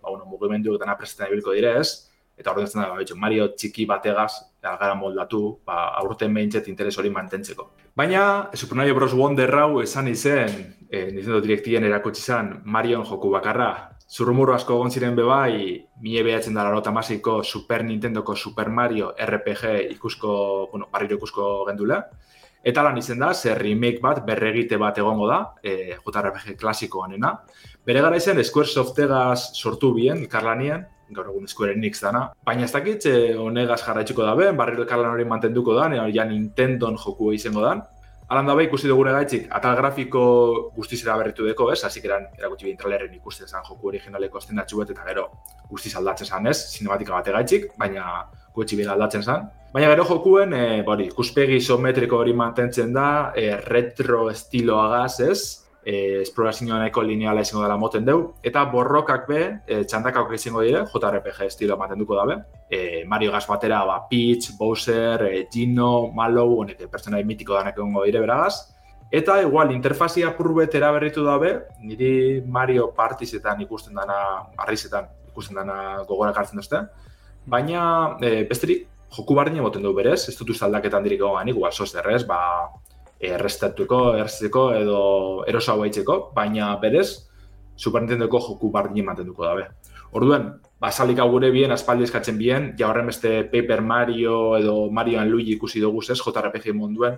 ba, 0.01 0.09
bueno, 0.12 0.25
mugimendu 0.25 0.75
eta 0.75 0.85
napresetan 0.85 1.31
ibilko 1.31 1.55
direz, 1.55 2.12
eta 2.38 2.51
orduan 2.51 2.69
da, 2.74 2.89
ba, 2.91 3.17
Mario 3.24 3.47
txiki 3.55 3.88
bategaz, 3.88 4.31
algara 4.65 4.97
moldatu, 5.00 5.41
ba, 5.65 5.88
aurten 6.01 6.33
behintzet 6.35 6.67
interes 6.67 6.97
hori 7.00 7.09
mantentzeko. 7.09 7.69
Baina, 7.95 8.50
Super 8.53 8.77
Mario 8.81 8.95
Bros. 8.95 9.13
Wonder 9.15 9.55
hau 9.55 9.79
esan 9.81 10.09
izen, 10.12 10.75
e, 10.95 11.11
Nintendo 11.11 11.41
Directien 11.41 11.83
erakutsi 11.83 12.23
zen 12.23 12.51
Marion 12.63 13.03
joku 13.05 13.31
bakarra. 13.33 13.69
Zurrumuru 14.05 14.53
asko 14.53 14.77
egon 14.77 14.93
ziren 14.93 15.15
bebai, 15.17 15.81
mie 16.01 16.23
behatzen 16.23 16.55
dara 16.55 16.71
lota 16.71 16.93
masiko 16.93 17.41
Super 17.43 17.83
Nintendoko 17.83 18.35
Super 18.35 18.69
Mario 18.69 19.11
RPG 19.17 19.91
ikusko, 19.97 20.31
bueno, 20.71 20.87
barriro 20.93 21.17
ikusko 21.17 21.65
gendula. 21.69 22.03
Eta 22.65 22.81
lan 22.81 22.97
izen 22.97 23.19
da, 23.21 23.33
zer 23.33 23.59
remake 23.61 24.01
bat, 24.01 24.23
berregite 24.25 24.77
bat 24.81 24.97
egongo 24.97 25.27
da, 25.29 25.39
e, 25.61 25.97
JRPG 26.01 26.55
klasikoanena. 26.57 27.33
Bere 27.85 28.01
gara 28.01 28.17
izen, 28.17 28.41
Squaresoft-egaz 28.41 29.51
sortu 29.53 29.91
bien, 29.93 30.23
ikarlanien, 30.25 30.87
gaur 31.13 31.29
egun 31.29 31.45
Square 31.47 31.75
Enix 31.77 32.01
dana. 32.01 32.31
Baina 32.45 32.65
ez 32.65 32.71
dakit, 32.73 33.05
eh, 33.05 33.35
honegaz 33.37 33.83
jarraitzuko 33.83 34.25
da 34.25 34.33
ben, 34.35 34.57
barriro 34.57 34.81
elkarlan 34.81 35.13
hori 35.13 35.25
mantenduko 35.25 35.75
da, 35.77 35.89
ja 36.09 36.25
Nintendon 36.25 36.97
joku 36.97 37.33
izango 37.33 37.61
da. 37.61 37.75
Alan 38.27 38.48
dabe 38.50 38.63
ikusi 38.65 38.88
dugu 38.89 39.03
gaitxik, 39.05 39.44
atal 39.53 39.75
grafiko 39.77 40.22
guztizera 40.75 41.15
berritu 41.20 41.46
deko, 41.46 41.67
ez? 41.72 41.84
Hasik 41.86 42.05
eran, 42.05 42.24
erakutsi 42.39 42.65
behin 42.65 42.77
tralerren 42.77 43.13
ikusten 43.13 43.48
zen 43.48 43.62
joku 43.67 43.91
originaleko 43.91 44.39
estendatxu 44.41 44.79
bat, 44.79 44.89
eta 44.89 45.03
gero 45.05 45.27
guztiz 45.70 45.94
aldatzen 45.96 46.32
zen, 46.32 46.48
ez? 46.48 46.58
Sinematika 46.72 47.13
bate 47.13 47.36
gaitxik, 47.36 47.67
baina 47.77 48.24
gutxi 48.55 48.79
bera 48.79 48.96
aldatzen 48.96 49.22
zen. 49.22 49.46
Baina 49.75 49.91
gero 49.94 50.08
jokuen, 50.10 50.53
e, 50.58 50.82
bori, 50.88 51.05
ikuspegi 51.12 51.60
isometriko 51.62 52.17
hori 52.17 52.34
mantentzen 52.34 52.94
da, 52.98 53.08
e, 53.38 53.51
retro 53.67 54.32
estiloagaz, 54.32 55.20
ez? 55.22 55.39
E, 55.85 56.21
esplorazioa 56.21 56.79
nahiko 56.81 57.03
lineala 57.05 57.43
izango 57.45 57.61
dela 57.63 57.77
moten 57.77 58.05
deu, 58.07 58.21
eta 58.43 58.63
borrokak 58.71 59.27
be, 59.29 59.41
e, 59.67 59.83
txandakak 59.85 60.31
izango 60.33 60.63
dire, 60.65 60.81
JRPG 60.89 61.45
estilo 61.45 61.75
ematen 61.77 62.01
duko 62.01 62.17
dabe, 62.17 62.39
e, 62.69 63.03
Mario 63.05 63.31
Gas 63.31 63.45
batera, 63.47 63.83
ba, 63.85 63.99
Peach, 64.09 64.55
Bowser, 64.57 65.27
e, 65.29 65.43
Gino, 65.53 66.09
Mallow, 66.15 66.57
honek, 66.63 66.81
pertsonai 66.89 67.23
mitiko 67.23 67.53
danak 67.53 67.77
egongo 67.77 68.03
dire 68.03 68.23
beragaz, 68.23 68.73
eta 69.11 69.37
igual, 69.43 69.75
interfazia 69.75 70.33
purbet 70.35 70.73
eraberritu 70.73 71.23
dabe, 71.23 71.53
niri 71.85 72.41
Mario 72.41 72.89
Partizetan 72.97 73.61
ikusten 73.61 73.93
dana, 73.93 74.17
arrizetan 74.57 75.11
ikusten 75.29 75.61
dana 75.61 76.01
gogorak 76.09 76.41
hartzen 76.41 76.63
duzte, 76.63 76.81
baina, 77.45 78.17
e, 78.25 78.41
besterik, 78.49 78.87
joku 79.15 79.37
bardine 79.37 79.61
boten 79.61 79.85
du 79.85 79.93
berez, 79.93 80.25
ez 80.27 80.35
dut 80.35 80.49
uste 80.49 80.65
aldaketan 80.65 81.05
dirik 81.05 81.21
egon 81.21 81.53
igual, 81.53 81.71
sosterrez, 81.71 82.25
ba, 82.25 82.39
errestatuko, 83.19 84.15
errestatuko 84.19 84.69
edo 84.75 85.00
erosa 85.48 85.74
haitzeko, 85.74 86.19
baina 86.36 86.75
berez, 86.81 87.10
Super 87.75 88.01
Nintendoko 88.01 88.39
joku 88.39 88.72
bardin 88.72 89.03
ematen 89.03 89.27
duko 89.27 89.43
dabe. 89.43 89.67
Orduen, 90.15 90.48
basalik 90.79 91.19
gure 91.19 91.50
bien, 91.51 91.72
aspaldi 91.72 92.05
eskatzen 92.05 92.38
bien, 92.38 92.74
ja 92.79 92.88
horren 92.88 93.10
beste 93.12 93.43
Paper 93.51 93.81
Mario 93.81 94.55
edo 94.57 94.89
Mario 94.91 95.19
and 95.19 95.31
Luigi 95.31 95.57
ikusi 95.57 95.81
dugu 95.81 96.01
ez, 96.01 96.19
JRPG 96.22 96.74
munduen, 96.74 97.17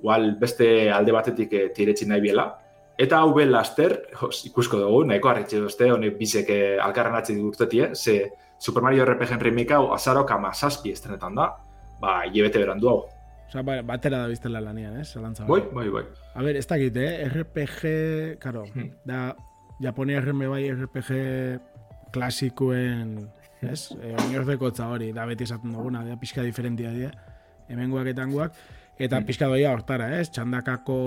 igual 0.00 0.36
beste 0.38 0.90
alde 0.92 1.12
batetik 1.12 1.52
e, 1.52 1.68
tiretsi 1.72 2.06
nahi 2.06 2.20
biela. 2.20 2.50
Eta 2.98 3.20
hau 3.20 3.32
behar 3.34 3.48
laster, 3.48 3.96
ikusko 4.44 4.80
dugu, 4.80 5.04
nahiko 5.08 5.28
harritxe 5.28 5.60
duzte, 5.60 5.90
honek 5.92 6.18
bizek 6.18 6.50
eh, 6.52 6.76
alkarren 6.80 7.16
atzen 7.16 7.40
urtetie, 7.44 7.94
ze 7.94 8.30
Super 8.58 8.82
Mario 8.82 9.04
RPG 9.04 9.40
remake 9.40 9.74
hau 9.76 9.92
azaro 9.92 10.24
kama 10.26 10.52
saspi 10.54 10.92
estrenetan 10.92 11.34
da, 11.36 11.50
ba, 12.00 12.22
hilebete 12.24 12.60
berandu 12.60 12.88
hau. 12.88 13.00
Osa, 13.48 13.62
ba, 13.62 13.80
batera 13.86 14.24
da 14.24 14.30
biztela 14.30 14.60
lanian, 14.60 14.96
eh? 14.98 15.04
Zalantza. 15.04 15.46
Bai, 15.46 15.62
bai, 15.72 15.88
bai. 15.88 16.04
A 16.34 16.42
ver, 16.42 16.56
ez 16.56 16.66
dakit, 16.66 16.96
eh? 16.96 17.28
RPG, 17.28 18.38
karo, 18.42 18.64
hmm. 18.66 18.90
da, 19.06 19.36
Japonia 19.80 20.20
RM 20.20 20.46
bai 20.50 20.64
RPG 20.72 21.10
klasikuen, 22.12 23.28
ez? 23.62 23.92
E, 24.00 24.14
Oinorzeko 24.24 24.72
hori, 24.88 25.12
da 25.12 25.26
beti 25.26 25.44
esaten 25.44 25.72
duguna, 25.72 26.02
da 26.04 26.16
pixka 26.16 26.42
diferentia 26.42 26.90
dira, 26.90 27.12
hemen 27.68 27.90
guak 27.90 28.08
eta 28.10 28.24
guak, 28.24 28.56
eta 28.98 29.18
hmm. 29.20 29.26
pixka 29.28 29.50
doia 29.52 29.70
hortara, 29.76 30.08
ez? 30.18 30.30
Txandakako, 30.34 30.98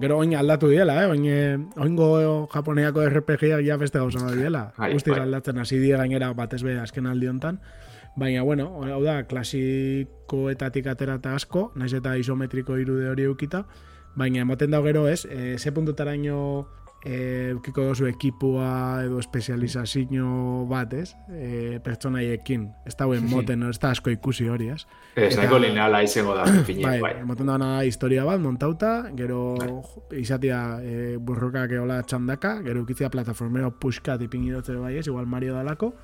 gero 0.00 0.20
oin 0.20 0.36
aldatu 0.36 0.70
diela, 0.70 1.00
eh? 1.02 1.10
Oin, 1.10 1.68
oingo 1.80 2.46
japoneako 2.52 3.08
RPG-ak 3.08 3.64
ja 3.66 3.80
beste 3.80 3.98
gauza 3.98 4.22
da 4.28 4.36
diela. 4.36 4.66
Guztiz 4.92 5.16
bai. 5.16 5.24
aldatzen 5.24 5.58
hasi 5.58 5.80
dira 5.82 6.04
gainera 6.04 6.30
batez 6.38 6.62
be 6.62 6.78
azken 6.78 7.10
aldi 7.10 7.32
hontan. 7.32 7.58
Baina, 8.20 8.42
bueno, 8.42 8.66
hau 8.84 9.00
da, 9.00 9.22
klasikoetatik 9.24 10.90
atera 10.92 11.14
eta 11.16 11.32
asko, 11.38 11.70
naiz 11.80 11.94
eta 11.96 12.18
isometriko 12.20 12.76
irude 12.76 13.08
hori 13.08 13.24
eukita, 13.24 13.62
baina 14.20 14.42
ematen 14.44 14.74
da 14.74 14.82
gero 14.84 15.06
ez, 15.08 15.22
e, 15.24 15.56
ze 15.56 15.72
puntutara 15.72 16.12
ino 16.18 16.66
e, 17.00 17.14
eukiko 17.54 17.86
dozu 17.88 18.10
ekipua 18.10 19.06
edo 19.06 19.22
espezializazio 19.22 20.66
bat, 20.68 20.92
ez? 21.00 21.14
E, 21.32 21.80
pertsonaiekin, 21.80 22.68
ez 22.84 22.92
da 22.98 23.08
huen 23.08 23.24
moten, 23.30 23.64
ez 23.70 23.78
da 23.80 23.94
asko 23.96 24.12
ikusi 24.12 24.50
hori, 24.52 24.68
ez? 24.74 24.84
Ez 25.16 25.32
nahiko 25.40 25.62
lineala 25.64 26.02
izango 26.04 26.36
da, 26.36 26.44
fine, 26.68 26.84
bai. 26.84 26.98
bai. 27.00 27.16
Ematen 27.24 27.48
da 27.48 27.56
na 27.62 27.72
historia 27.88 28.28
bat, 28.28 28.44
montauta, 28.44 28.94
gero 29.16 29.54
bai. 29.64 30.20
izatea 30.20 30.62
e, 30.84 31.16
burrokak 31.16 31.72
eola 31.80 32.02
txandaka, 32.04 32.58
gero 32.68 32.84
ukitzea 32.84 33.08
plataformero 33.08 33.72
pushka 33.80 34.20
tipin 34.20 34.50
bai 34.84 34.98
ez, 34.98 35.06
igual 35.06 35.24
Mario 35.24 35.56
dalako, 35.56 35.94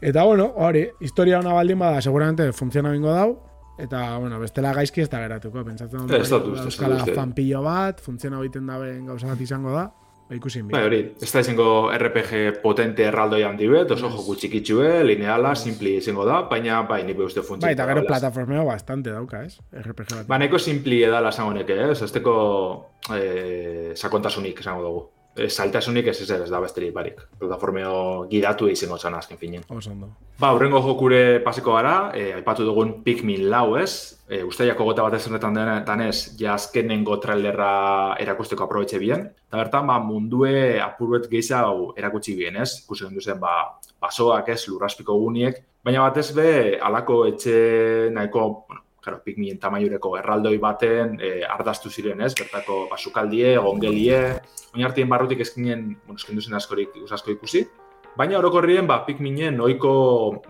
Eta 0.00 0.24
bueno, 0.24 0.52
hori, 0.56 0.88
historia 1.00 1.40
ona 1.40 1.54
baldin 1.56 1.78
bada, 1.78 2.00
seguramente 2.02 2.52
funtziona 2.52 2.90
bingo 2.92 3.12
dau, 3.12 3.30
eta, 3.78 4.18
bueno, 4.18 4.38
bestela 4.40 4.72
gaizki 4.76 5.02
ez 5.04 5.10
da 5.12 5.22
geratuko, 5.24 5.64
pentsatzen 5.64 6.04
dut, 6.04 6.16
ez 6.20 6.66
euskala 6.66 7.04
fanpillo 7.14 7.62
bat, 7.64 8.02
funtziona 8.04 8.40
biten 8.42 8.66
daben 8.68 9.06
gauza 9.08 9.30
bat 9.32 9.40
izango 9.40 9.72
da, 9.72 9.86
bai 10.28 10.36
ikusin 10.36 10.68
Bai, 10.68 10.82
hori, 10.84 11.00
ez 11.22 11.30
da 11.32 11.40
izango 11.40 11.68
RPG 11.96 12.60
potente 12.60 13.06
erraldoi 13.08 13.42
handi 13.48 13.70
bet, 13.72 13.96
oso 13.96 14.12
joku 14.12 14.36
txikitxue, 14.36 14.92
lineala, 15.08 15.54
simpli 15.56 15.96
izango 16.02 16.28
da, 16.28 16.42
baina, 16.50 16.82
bai, 16.88 17.00
nipe 17.08 17.24
uste 17.24 17.40
funtziona. 17.40 17.70
Bai, 17.70 17.74
eta 17.78 17.88
gero 17.88 18.04
plataformeo 18.04 18.68
bastante 18.68 19.16
dauka, 19.16 19.46
ez? 19.48 19.56
RPG 19.80 20.12
bat. 20.20 20.28
Ba, 20.28 20.40
neko 20.44 20.60
simpli 20.60 21.00
edala 21.08 21.32
esango 21.32 21.56
neke, 21.56 21.78
ez? 21.88 22.02
Ez 22.04 22.12
teko 22.12 22.36
eh, 23.16 23.94
sakontasunik 23.96 24.60
esango 24.60 24.90
dugu 24.90 25.06
saltasunik 25.48 26.06
ez 26.06 26.20
ez 26.20 26.30
ez 26.30 26.50
da 26.50 26.60
besterik 26.60 26.94
barik. 26.94 27.20
Plataformeo 27.38 28.26
gidatu 28.30 28.68
izango 28.68 28.98
zan 28.98 29.14
azken 29.14 29.38
finen. 29.38 29.64
Osondo. 29.68 30.08
Ba, 30.38 30.52
urrengo 30.52 30.80
jokure 30.84 31.40
paseko 31.44 31.74
gara, 31.76 32.10
e, 32.14 32.32
aipatu 32.36 32.64
dugun 32.64 33.02
Pikmin 33.04 33.46
lau 33.50 33.76
ez, 33.80 34.18
e, 34.28 34.42
usteiako 34.44 34.84
gota 34.84 35.04
bat 35.06 35.16
ezernetan 35.16 35.54
denetan 35.56 36.02
ez, 36.04 36.36
ja 36.40 36.54
azkenengo 36.54 37.16
trailerra 37.22 38.16
erakusteko 38.20 38.64
aprobetxe 38.64 39.00
bien. 39.00 39.28
Eta 39.48 39.60
bertan, 39.60 39.86
ba, 39.86 39.98
mundue 40.00 40.80
apurbet 40.80 41.30
gehiza 41.32 41.64
erakutsi 41.96 42.36
bien 42.36 42.56
ez, 42.56 42.82
ikusi 42.82 43.08
duzen, 43.12 43.40
ba, 43.40 43.78
basoak 44.00 44.48
ez, 44.52 44.62
lurraspiko 44.68 45.16
guniek, 45.20 45.62
baina 45.84 46.02
batez 46.08 46.32
be, 46.36 46.50
alako 46.82 47.24
etxe 47.30 48.10
nahiko, 48.12 48.48
bueno, 48.68 48.85
claro, 49.06 49.22
pikmien 49.22 49.60
tamaiureko 49.62 50.16
erraldoi 50.18 50.56
baten 50.58 51.16
e, 51.22 51.32
ardaztu 51.46 51.92
ziren, 51.94 52.24
ez? 52.26 52.32
Bertako 52.34 52.86
basukaldie, 52.90 53.54
gongelie, 53.62 54.20
oinartien 54.74 55.08
barrutik 55.08 55.44
eskinen, 55.46 55.92
bueno, 56.02 56.18
eskin 56.18 56.40
duzen 56.40 56.58
askorik 56.58 56.96
asko 57.14 57.30
ikusi, 57.36 57.62
baina 58.18 58.40
orokorrien 58.40 58.88
ba 58.88 59.02
pikminen 59.06 59.60
ohiko 59.62 59.92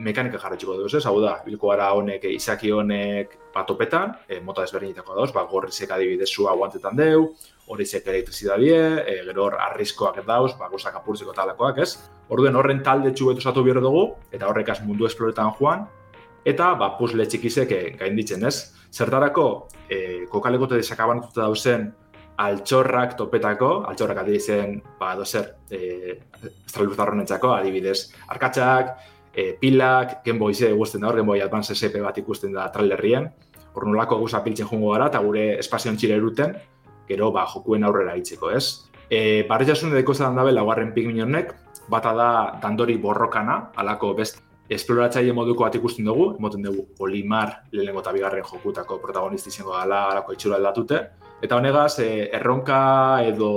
mekanika 0.06 0.40
jarraituko 0.40 0.78
dugu, 0.78 0.88
ez? 0.88 1.04
Hau 1.04 1.18
da, 1.20 1.34
bilko 1.44 1.68
gara 1.74 1.90
honek 1.98 2.24
izaki 2.30 2.72
honek 2.72 3.36
batopetan, 3.52 4.14
e, 4.24 4.40
mota 4.40 4.64
desberdinetako 4.64 5.18
dauz, 5.18 5.28
ba 5.36 5.44
gorrizek 5.50 5.92
adibidez 5.92 6.30
sua 6.32 6.54
aguantetan 6.54 6.96
deu, 6.96 7.26
hori 7.68 7.84
zek 7.84 8.08
elektrizidadie, 8.08 8.80
e, 9.04 9.18
gero 9.28 9.50
hor 9.50 9.58
arriskoak 9.66 10.22
dauz, 10.24 10.54
ba 10.56 10.70
gozak 10.72 10.96
apurtzeko 10.96 11.36
talakoak, 11.36 11.84
ez? 11.84 11.98
Orduen 12.32 12.56
horren 12.56 12.80
talde 12.86 13.12
txubetu 13.12 13.44
zatu 13.44 13.66
bihar 13.66 13.84
dugu, 13.84 14.08
eta 14.32 14.48
horrekaz 14.48 14.80
mundu 14.86 15.10
esploretan 15.10 15.52
joan, 15.60 15.84
eta 16.46 16.72
ba, 16.78 16.92
puzle 16.98 17.26
txikizek 17.26 17.72
eh, 17.74 17.84
gainditzen, 17.98 18.44
ez? 18.46 18.72
Zertarako, 18.94 19.46
e, 19.90 20.26
kokalekote 20.30 20.78
desakabantuta 20.78 21.42
dauzen 21.42 21.88
altxorrak 22.42 23.16
topetako, 23.18 23.70
altxorrak 23.90 24.22
adibizen, 24.22 24.78
ba, 25.00 25.14
dozer, 25.18 25.50
e, 25.70 26.16
estralurtarronetxako, 26.66 27.52
adibidez, 27.56 28.12
arkatxak, 28.32 28.94
e, 29.34 29.50
pilak, 29.60 30.20
genboize 30.24 30.70
guztien 30.76 31.04
da 31.04 31.10
hor, 31.10 31.20
genboi 31.20 31.40
Advance 31.44 31.74
SP 31.74 32.00
bat 32.04 32.18
ikusten 32.22 32.54
da 32.56 32.68
trailerrien, 32.72 33.28
hor 33.74 33.88
nolako 33.88 34.20
guza 34.22 34.42
piltzen 34.44 34.68
jungo 34.70 34.94
gara, 34.94 35.10
eta 35.12 35.20
gure 35.24 35.46
espazion 35.58 35.98
txire 35.98 36.20
eruten, 36.20 36.54
gero, 37.08 37.32
ba, 37.34 37.46
jokuen 37.52 37.84
aurrera 37.84 38.16
itzeko, 38.20 38.52
ez? 38.54 38.86
E, 39.10 39.44
Barri 39.48 39.66
jasun 39.68 39.92
edeko 39.94 40.14
zaten 40.14 40.38
dabe, 40.38 40.54
laugarren 40.54 40.92
pigmin 40.94 41.24
honek, 41.26 41.54
bata 41.88 42.12
da 42.16 42.30
dandori 42.62 42.96
borrokana, 43.02 43.60
alako 43.76 44.14
best 44.18 44.42
esploratzaile 44.68 45.32
moduko 45.32 45.64
bat 45.64 45.74
ikusten 45.78 46.06
dugu, 46.06 46.32
emoten 46.38 46.64
dugu 46.66 46.86
Olimar 47.04 47.52
lehenengo 47.72 48.02
eta 48.02 48.12
bigarren 48.12 48.44
jokutako 48.44 48.98
protagonisti 49.02 49.52
izango 49.52 49.76
gala 49.76 50.06
alako 50.10 50.34
itxura 50.34 50.56
aldatute. 50.56 51.00
Eta 51.42 51.56
honegaz, 51.56 51.98
e, 52.00 52.28
erronka 52.34 52.80
edo 53.26 53.50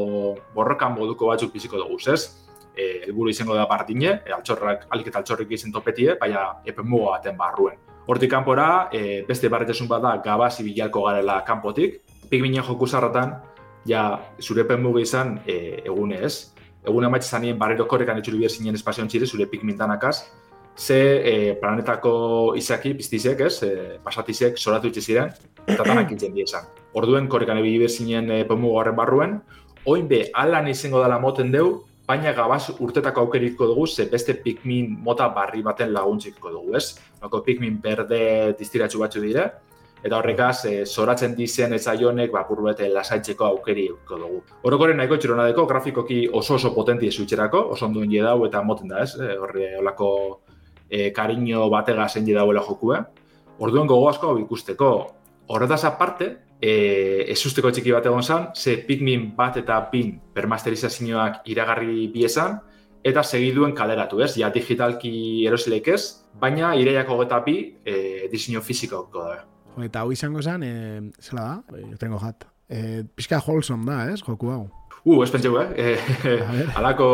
borrokan 0.56 0.94
moduko 0.98 1.32
batzuk 1.32 1.54
biziko 1.54 1.80
dugu, 1.82 1.98
ez? 2.14 2.46
E, 2.76 3.06
elburu 3.08 3.32
izango 3.32 3.56
da 3.56 3.66
partine, 3.68 4.20
e, 4.26 4.34
altxorrak, 4.36 4.86
alik 4.92 5.08
eta 5.08 5.24
altxorrik 5.24 5.52
izen 5.58 5.72
topetie, 5.72 6.18
baina 6.20 6.62
epen 6.66 6.88
muga 6.88 7.18
baten 7.18 7.38
barruen. 7.38 7.80
Hortik 8.10 8.30
kanpora, 8.32 8.90
e, 8.92 9.24
beste 9.28 9.50
barretesun 9.50 9.88
bat 9.88 10.02
da 10.02 10.16
gabazi 10.24 10.64
bilalko 10.64 11.08
garela 11.08 11.42
kanpotik, 11.46 12.02
Pikminen 12.30 12.62
joku 12.62 12.86
zarratan, 12.86 13.40
ja, 13.90 14.20
zure 14.40 14.64
penmugi 14.70 15.02
izan 15.02 15.40
e, 15.48 15.82
ez. 16.22 16.54
Egune 16.86 17.08
amaitz 17.08 17.26
zanien 17.26 17.58
barriro 17.58 17.88
korrekan 17.88 18.18
etxuri 18.18 18.38
bier 18.38 18.52
zinen 18.52 18.76
espazion 18.76 19.08
txire, 19.08 19.26
zure 19.26 19.48
pikmintanakaz, 19.50 20.30
ze 20.80 21.00
e, 21.20 21.56
planetako 21.60 22.56
izaki, 22.56 22.94
piztizek, 22.96 23.42
ez, 23.44 23.64
e, 23.68 24.00
pasatizek, 24.04 24.58
soratu 24.58 24.88
itxe 24.88 25.04
ziren, 25.04 25.34
eta 25.68 25.84
tanak 25.84 26.12
itzen 26.16 26.34
diezan. 26.34 26.70
Orduen 26.98 27.28
korrekan 27.28 27.60
ebili 27.60 27.84
bier 27.84 27.92
zinen 27.92 28.32
e, 28.32 28.42
penmugu 28.48 28.80
horren 28.80 28.96
barruen, 28.96 29.38
oin 29.92 30.08
be, 30.08 30.24
alan 30.40 30.70
izango 30.72 31.04
dela 31.04 31.20
moten 31.20 31.52
deu, 31.52 31.82
baina 32.08 32.32
gabaz 32.34 32.72
urtetako 32.80 33.28
aukeriko 33.28 33.68
dugu, 33.70 33.88
ze 33.88 34.08
beste 34.10 34.34
pikmin 34.40 34.96
mota 35.04 35.28
barri 35.36 35.62
baten 35.62 35.92
laguntziko 35.94 36.54
dugu, 36.56 36.78
ez? 36.80 36.96
Noko 37.22 37.44
pikmin 37.46 37.82
berde 37.84 38.56
distiratxu 38.58 39.04
batzu 39.04 39.22
dire, 39.22 39.50
eta 40.00 40.16
horrekaz, 40.16 40.64
e, 40.66 40.86
zoratzen 40.86 41.36
dizen 41.36 41.76
ez 41.76 41.84
aionek, 41.92 42.32
ba, 42.32 42.46
burbete 42.48 42.88
lasaitzeko 42.94 43.50
aukeriko 43.52 44.18
dugu. 44.24 44.40
Orokoren 44.64 44.98
nahiko 44.98 45.20
txirona 45.20 45.50
deko, 45.52 45.68
grafikoki 45.68 46.22
oso 46.32 46.56
oso 46.56 46.72
potenti 46.74 47.12
esuitxerako, 47.12 47.66
oso 47.76 47.92
onduen 47.92 48.16
jedau 48.16 48.46
eta 48.48 48.64
moten 48.64 48.96
da, 48.96 49.04
ez? 49.04 49.20
E, 49.20 49.36
horre, 49.44 49.74
olako 49.84 50.14
e, 50.90 51.12
kariño 51.14 51.70
batega 51.70 52.10
zen 52.10 52.28
jedauela 52.28 52.62
jokue. 52.66 53.00
Orduen 53.60 53.88
gogo 53.88 54.10
asko 54.10 54.38
ikusteko. 54.40 54.92
Horretaz 55.48 55.84
aparte, 55.86 56.38
e, 56.62 57.26
ez 57.32 57.40
usteko 57.46 57.72
txiki 57.72 57.94
bat 57.96 58.06
egon 58.06 58.24
zan, 58.24 58.50
ze 58.56 58.78
Pikmin 58.88 59.32
bat 59.36 59.58
eta 59.58 59.80
bin 59.92 60.18
permasterizazioak 60.34 61.42
iragarri 61.50 62.08
biezan, 62.14 62.60
eta 63.04 63.24
segiduen 63.24 63.74
kaleratu, 63.76 64.22
ez? 64.24 64.34
Ja, 64.38 64.50
digitalki 64.54 65.46
erosileik 65.48 65.88
ez, 65.88 66.02
baina 66.40 66.74
ireiako 66.76 67.20
geta 67.24 67.40
bi 67.46 67.58
e, 67.86 68.28
diseño 68.32 68.62
fiziko 68.62 69.08
da. 69.14 69.46
eta 69.84 70.02
hau 70.02 70.12
izango 70.12 70.42
zen, 70.42 70.64
e, 70.64 71.12
zela 71.22 71.42
da? 71.42 71.80
Tengo 72.00 72.20
jat. 72.20 72.46
E, 72.70 73.04
pizka 73.16 73.40
wholesome 73.40 73.86
da, 73.86 74.12
ez? 74.12 74.22
Joku 74.22 74.52
hau. 74.52 74.68
Uh, 75.06 75.24
ez 75.24 75.30
pentsegu, 75.32 75.60
eh? 75.62 75.70
E, 75.76 76.38
alako, 76.76 77.10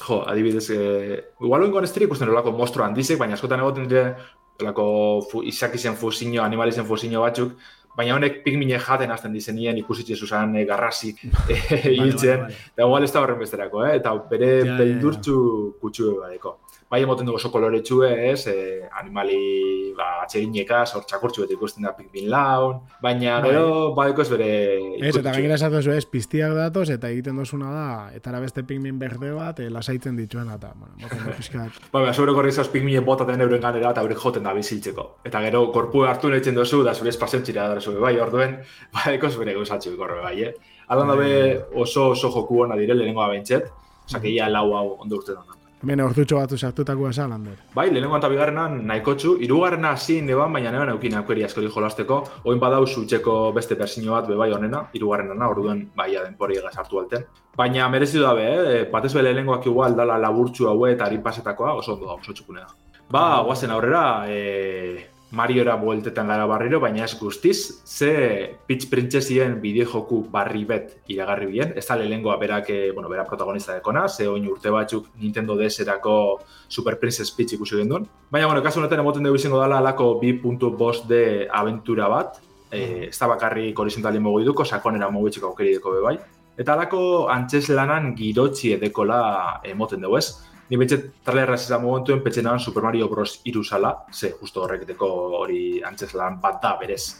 jo, 0.00 0.22
adibidez, 0.26 0.68
e, 0.72 1.18
igual 1.44 1.66
oingo 1.66 1.80
anestri 1.80 2.08
ikusten 2.08 2.30
olako 2.32 2.54
mostro 2.56 2.84
handizek, 2.84 3.18
baina 3.20 3.36
askotan 3.36 3.60
egoten 3.60 3.88
dire, 3.90 4.14
olako 4.62 4.86
fu, 5.30 5.42
izakizen 5.46 5.98
fusinio, 6.00 6.42
animalizen 6.44 6.88
fusinio 6.88 7.22
batzuk, 7.26 7.52
baina 7.98 8.16
honek 8.16 8.40
pikmine 8.44 8.78
jaten 8.80 9.10
hasten 9.10 9.34
dizenien 9.34 9.76
ikusitxe 9.82 10.16
zuzan 10.16 10.56
e, 10.56 10.64
garrasik 10.68 11.20
hiltzen, 11.98 12.48
eta 12.48 12.86
igual 12.86 13.04
ez 13.04 13.12
da 13.12 13.22
horren 13.24 13.42
besterako, 13.42 13.84
eh? 13.86 13.98
eta 14.00 14.14
bere 14.30 14.52
ja, 14.62 14.78
beldurtzu 14.80 15.36
ja, 15.36 15.68
ja. 15.68 15.78
kutsu 15.82 16.14
badeko 16.22 16.56
bai 16.90 17.02
emoten 17.04 17.26
dugu 17.28 17.36
oso 17.36 17.50
koloretxue, 17.52 18.08
ez, 18.30 18.46
e, 18.48 18.54
animali 19.00 19.92
ba, 19.96 20.22
atxerineka, 20.24 20.84
sortxakurtxu 20.86 21.44
beti 21.44 21.56
ikusten 21.58 21.84
da 21.84 21.92
pikmin 21.96 22.30
laun, 22.32 22.78
baina 23.02 23.38
bai. 23.42 23.50
gero 23.50 23.64
badeko 23.96 24.24
ez 24.24 24.28
bere 24.32 24.48
Ez, 24.96 25.12
eta 25.20 25.34
gainera 25.34 25.58
esatu 25.58 25.82
ez, 25.92 26.04
piztiak 26.08 26.54
datoz, 26.56 26.88
eta 26.94 27.10
egiten 27.12 27.36
dozuna 27.36 27.72
da, 27.74 27.88
eta 28.16 28.32
beste 28.40 28.64
pikmin 28.64 28.98
berde 28.98 29.34
bat, 29.36 29.60
e, 29.60 29.68
lasaitzen 29.70 30.16
dituen, 30.16 30.48
eta, 30.54 30.72
bueno, 30.76 30.94
moten 31.02 31.26
da 31.26 31.36
pizkat. 31.36 31.76
Ba, 31.92 32.00
ba, 32.00 32.14
sobre 32.14 32.32
korri 32.36 32.52
zauz 32.52 32.68
pikminen 32.72 33.04
botaten 33.04 33.40
euren 33.40 33.60
ganera, 33.60 33.92
eta 33.92 34.04
euren 34.04 34.18
joten 34.18 34.48
da 34.48 34.54
biziltzeko. 34.56 35.06
Eta 35.28 35.42
gero, 35.44 35.66
korpu 35.74 36.04
hartu 36.08 36.32
netzen 36.32 36.56
dozu, 36.56 36.82
da 36.86 36.94
zure 36.94 37.12
espazioen 37.12 37.44
txira 37.44 37.68
da 37.68 37.80
zure, 37.80 38.00
bai, 38.00 38.16
orduen, 38.20 38.58
badeko 38.96 39.30
zure 39.30 39.56
gauzatxu 39.58 39.96
korre, 40.00 40.22
bai, 40.24 40.36
eh? 40.48 40.54
Aldan 40.88 41.12
dabe 41.12 41.28
bai. 41.28 41.84
oso 41.84 42.10
oso 42.14 42.32
joku 42.32 42.64
hona 42.64 42.80
dire, 42.80 42.96
lehenengo 42.96 43.24
abentxet, 43.24 43.68
osak, 44.08 44.24
ia 44.24 44.48
lau 44.48 44.72
hau 44.72 44.88
ondo 45.02 45.20
urte 45.20 45.36
dona. 45.36 45.57
Hemen 45.78 46.00
ortutxo 46.02 46.40
batu 46.40 46.56
sartutako 46.58 47.06
esan, 47.08 47.32
Ander. 47.36 47.58
Bai, 47.74 47.84
lehenengo 47.92 48.16
eta 48.18 48.28
bigarrenan 48.32 48.80
nahiko 48.86 49.12
txu, 49.14 49.34
irugarrena 49.46 49.92
hasi 49.94 50.16
neban, 50.26 50.50
baina 50.56 50.72
neban 50.74 50.90
eukin 50.90 51.14
aukeri 51.20 51.44
asko 51.46 51.62
di 51.62 51.70
jolasteko, 51.70 52.18
oin 52.50 52.58
badau 52.58 52.80
zutxeko 52.86 53.36
beste 53.54 53.76
persino 53.78 54.16
bat 54.16 54.26
bebai 54.26 54.50
honena, 54.56 54.80
irugarrenana, 54.98 55.50
orduen 55.54 55.84
bai 55.94 56.08
adenpori 56.18 56.58
egaz 56.58 56.74
hartu 56.82 56.98
alten. 56.98 57.28
Baina 57.56 57.86
merezi 57.92 58.18
dabe, 58.18 58.48
eh? 58.48 58.80
batez 58.90 59.12
bele 59.14 59.28
lehenengoak 59.30 59.70
igual 59.70 59.94
dala 59.94 60.18
laburtxu 60.18 60.66
haue 60.66 60.96
eta 60.96 61.06
harin 61.06 61.22
pasetakoa, 61.22 61.76
oso 61.78 61.94
ondo 61.94 62.10
da, 62.10 62.18
oso 62.18 62.34
txukunea. 62.34 62.66
Ba, 63.14 63.22
guazen 63.46 63.70
aurrera, 63.70 64.02
eh, 64.26 65.06
Mariora 65.30 65.74
bueltetan 65.76 66.30
gara 66.30 66.46
barriro, 66.48 66.78
baina 66.80 67.04
ez 67.04 67.12
guztiz, 67.20 67.82
ze 67.84 68.56
Peach 68.66 68.86
Princessien 68.88 69.58
bideo 69.60 69.84
joku 69.90 70.22
barri 70.32 70.64
bet 70.64 70.94
iragarri 71.12 71.46
bien, 71.50 71.74
ez 71.76 71.84
da 71.86 71.96
lehengoa 72.00 72.38
berak, 72.40 72.70
eh, 72.70 72.92
bueno, 72.94 73.10
bera 73.12 73.26
protagonista 73.26 73.74
dekona, 73.74 74.08
ze 74.08 74.26
oin 74.26 74.48
urte 74.48 74.70
batzuk 74.70 75.10
Nintendo 75.20 75.54
DS-erako 75.56 76.40
Super 76.68 76.98
Princess 76.98 77.30
Peach 77.30 77.52
ikusi 77.52 77.76
gendun. 77.76 78.08
Baina, 78.30 78.46
bueno, 78.46 78.62
kasu 78.62 78.80
honetan 78.80 79.00
emoten 79.00 79.22
dugu 79.22 79.36
izango 79.36 79.60
dela 79.60 79.78
alako 79.78 80.18
2.5 80.22 81.06
de 81.06 81.46
aventura 81.52 82.08
bat, 82.08 82.40
e, 82.70 83.08
ez 83.08 83.18
da 83.18 83.28
bakarri 83.28 83.74
horizontalien 83.76 84.22
mogu 84.22 84.40
iduko, 84.40 84.64
sakonera 84.64 85.10
mogu 85.10 85.28
itxeko 85.28 85.52
aukeri 85.52 85.74
deko 85.76 85.92
bebai. 85.92 86.16
Eta 86.58 86.72
alako 86.72 87.28
antxez 87.30 87.68
lanan 87.68 88.14
girotxi 88.16 88.72
edekola 88.78 89.60
emoten 89.62 90.00
dugu 90.00 90.16
ez. 90.18 90.47
Ni 90.68 90.76
betxe 90.76 90.98
trailerra 91.24 91.56
da 91.68 91.78
momentuen 91.80 92.20
petxenan 92.22 92.60
Super 92.60 92.82
Mario 92.82 93.08
Bros. 93.08 93.40
iruzala, 93.44 94.04
ze 94.12 94.34
justo 94.40 94.62
horreketeko 94.62 95.08
hori 95.40 95.82
antzeslan 95.82 96.40
bat 96.40 96.60
da 96.62 96.76
berez. 96.80 97.16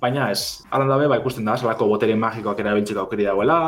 Baina 0.00 0.30
ez, 0.30 0.64
alan 0.70 0.88
dabe, 0.88 1.08
ba, 1.08 1.18
ikusten 1.18 1.44
da, 1.44 1.56
zelako 1.56 1.88
botere 1.90 2.14
magikoak 2.16 2.60
erabiltzeko 2.60 3.00
aukeri 3.00 3.26
dagoela, 3.26 3.58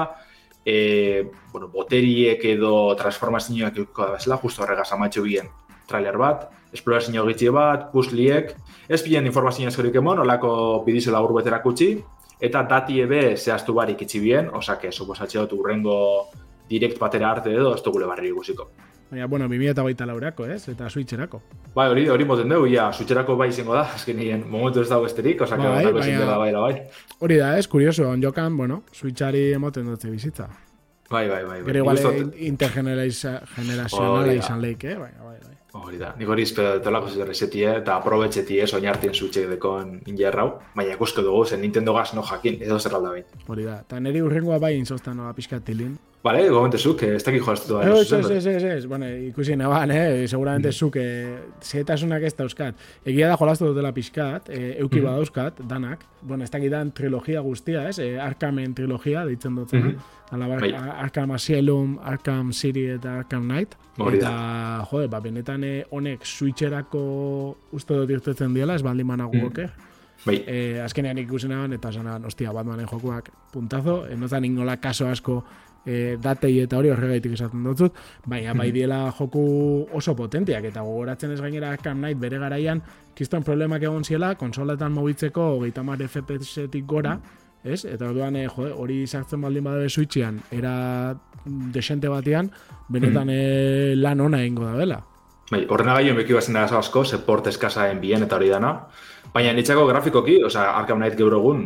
e, 0.64 1.28
bueno, 1.52 1.68
boteriek 1.68 2.44
edo 2.54 2.94
transformazioak 2.96 3.76
eukiko 3.82 4.06
da 4.06 4.16
bezala, 4.16 4.38
justo 4.40 4.62
horregaz 4.62 4.92
amatxo 4.92 5.22
bien 5.26 5.50
trailer 5.90 6.16
bat, 6.16 6.46
esplorazio 6.72 7.24
gitxi 7.26 7.50
bat, 7.50 7.88
puzliek, 7.92 8.54
ez 8.88 9.00
bilen 9.02 9.26
informazio 9.26 9.68
eskorik 9.68 9.98
emon, 9.98 10.22
olako 10.22 10.52
bidizo 10.86 11.10
labur 11.10 11.34
betera 11.40 11.58
kutsi, 11.64 11.96
eta 12.40 12.62
dati 12.70 13.00
ebe 13.02 13.34
zehaztu 13.36 13.74
barik 13.76 14.06
itxi 14.06 14.22
bien, 14.22 14.52
osake, 14.54 14.92
suposatxe 14.92 15.42
dut 15.42 15.58
urrengo 15.58 15.96
direkt 16.70 17.02
batera 17.02 17.34
arte 17.34 17.52
edo, 17.52 17.74
ez 17.74 17.82
dugule 17.82 18.06
barri 18.06 18.30
ikusiko. 18.30 18.70
Baina, 19.10 19.26
bueno, 19.26 19.48
2008 19.48 20.06
laurako, 20.06 20.46
ez? 20.46 20.68
Eta 20.70 20.88
switcherako. 20.88 21.42
Bai, 21.74 21.88
hori 21.90 22.06
hori 22.08 22.24
moten 22.24 22.48
dugu, 22.48 22.68
ja, 22.70 22.92
switcherako 22.94 23.34
bai 23.36 23.48
izango 23.50 23.74
da, 23.74 23.82
azken 23.96 24.16
nien, 24.22 24.44
momentu 24.46 24.84
ez 24.84 24.88
dago 24.88 25.06
esterik, 25.08 25.40
osak, 25.42 25.58
bai, 25.58 25.92
baina, 25.92 26.36
bai, 26.38 26.52
bai. 26.54 26.74
Hori 27.18 27.38
da, 27.40 27.56
ez, 27.58 27.66
kurioso, 27.68 28.06
on 28.08 28.22
jokan, 28.22 28.56
bueno, 28.56 28.84
switchari 28.94 29.52
emoten 29.56 29.90
dutze 29.90 30.10
bizitza. 30.10 30.46
Bai, 31.10 31.28
bai, 31.28 31.44
bai. 31.44 31.62
Gero 31.66 31.82
igual 31.82 31.98
intergenerazionala 32.38 34.34
izan 34.36 34.62
leik, 34.62 34.84
eh? 34.84 34.94
Bai, 34.94 35.10
bai, 35.18 35.38
bai. 35.42 35.56
Hori 35.80 35.98
da, 35.98 36.12
nik 36.18 36.28
hori 36.30 36.42
izpeda 36.42 36.76
dutela 36.78 37.00
resetie 37.26 37.68
eta 37.78 37.96
aprobetxetie 37.98 38.66
soñartien 38.66 39.14
switchek 39.14 39.46
dekon 39.52 40.00
injerrau, 40.10 40.60
baina 40.74 40.94
ikusko 40.94 41.22
dugu, 41.22 41.44
zen 41.46 41.60
Nintendo 41.62 41.94
gas 41.94 42.14
no 42.14 42.22
jakin, 42.26 42.62
edo 42.62 42.78
zer 42.78 42.94
alda 42.98 43.10
bain. 43.14 43.26
Hori 43.46 43.66
da, 43.66 43.80
eta 43.86 44.00
niri 44.02 44.22
urrengoa 44.22 44.58
bai 44.62 44.76
inzostan 44.78 45.18
noa 45.18 45.34
pixka 45.34 45.60
tilin, 45.62 45.94
Vale, 46.22 46.42
igualmente 46.44 46.76
zuk, 46.76 47.00
ez 47.02 47.22
dakik 47.24 47.40
jolaztu 47.40 47.72
da. 47.72 47.84
Ez, 47.96 48.12
ez, 48.12 48.46
ez, 48.46 48.64
ez, 48.64 48.86
bueno, 48.86 49.06
ikusi 49.08 49.54
naban, 49.56 49.90
eh, 49.90 50.26
seguramente 50.28 50.68
mm. 50.68 50.72
zuk, 50.72 50.96
eh, 51.00 51.38
zetasunak 51.64 52.26
ez 52.28 52.34
dauzkat. 52.36 52.76
Egia 53.08 53.30
da 53.30 53.38
jolaztu 53.40 53.70
dutela 53.70 53.92
pixkat, 53.96 54.50
eh, 54.52 54.74
euki 54.82 55.00
mm. 55.00 55.06
badauzkat, 55.08 55.62
danak. 55.68 56.04
Bueno, 56.20 56.44
ez 56.44 56.52
dakidan 56.52 56.92
trilogia 56.92 57.40
guztia, 57.40 57.86
ez, 57.88 57.98
eh, 58.04 58.20
Arkamen 58.20 58.74
trilogia, 58.76 59.24
ditzen 59.24 59.56
dut, 59.56 59.72
mm 59.72 59.96
-hmm. 60.30 60.60
bai. 60.60 60.72
Arkam 60.74 61.30
Asylum, 61.30 61.98
Arkham 62.02 62.52
City 62.52 62.84
eta 62.90 63.18
Arkham 63.18 63.48
Knight. 63.48 63.76
Eta, 64.12 64.86
jode, 64.90 65.08
ba, 65.08 65.20
benetan 65.20 65.64
eh, 65.64 65.84
honek 65.90 66.26
switcherako 66.26 67.56
uste 67.72 67.94
dut 67.94 68.10
irtetzen 68.10 68.54
diela, 68.54 68.74
ez 68.74 68.82
baldin 68.82 69.06
managuok, 69.06 69.58
mm. 69.58 69.88
Bai. 70.26 70.44
Eh, 70.46 70.84
azkenean 70.84 71.18
ikusi 71.18 71.48
naban, 71.48 71.72
eta 71.72 71.92
zanan, 71.92 72.24
ostia, 72.24 72.52
Batmanen 72.52 72.86
jokuak 72.86 73.30
puntazo, 73.52 74.06
enozan 74.06 74.44
ingola 74.44 74.76
kaso 74.76 75.08
asko 75.08 75.44
e, 75.86 76.16
datei 76.22 76.58
eta 76.62 76.78
hori 76.78 76.90
horregaitik 76.92 77.34
esaten 77.36 77.64
dut 77.64 77.96
baina 78.26 78.54
bai 78.54 78.70
diela 78.76 79.02
joku 79.18 79.42
oso 79.96 80.14
potentiak 80.16 80.64
eta 80.70 80.82
gogoratzen 80.86 81.32
ez 81.32 81.40
gainera 81.40 81.72
Arkham 81.72 81.98
Knight 81.98 82.20
bere 82.20 82.38
garaian 82.38 82.82
kiston 83.14 83.44
problemak 83.46 83.82
egon 83.82 84.04
ziela 84.04 84.34
konsoletan 84.34 84.92
mobitzeko 84.92 85.56
hogeita 85.56 85.82
mar 85.82 85.98
FPS-etik 85.98 86.86
gora 86.86 87.18
ez? 87.64 87.84
eta 87.84 88.08
orduan 88.08 88.36
e, 88.36 88.46
jode, 88.48 88.72
hori 88.72 89.06
sartzen 89.06 89.40
baldin 89.40 89.64
badabe 89.64 89.88
switchean 89.88 90.40
era 90.50 91.14
desente 91.44 92.08
batean 92.08 92.50
benetan 92.88 93.30
e, 93.30 93.94
lan 93.96 94.20
ona 94.20 94.42
egingo 94.42 94.66
da 94.66 94.76
bela 94.76 95.00
Bai, 95.50 95.64
horrena 95.66 95.96
gaio 95.98 96.14
meki 96.14 96.34
bazen 96.36 96.54
da 96.54 96.62
asko, 96.78 97.02
support 97.04 97.48
eskasa 97.50 97.88
bien 97.98 98.22
eta 98.22 98.36
hori 98.36 98.48
dana. 98.52 98.70
Baina 99.34 99.52
nitzako 99.52 99.86
grafikoki, 99.88 100.36
oza, 100.46 100.68
Arkham 100.78 100.98
Knight 100.98 101.18
gaur 101.18 101.34
egun, 101.34 101.64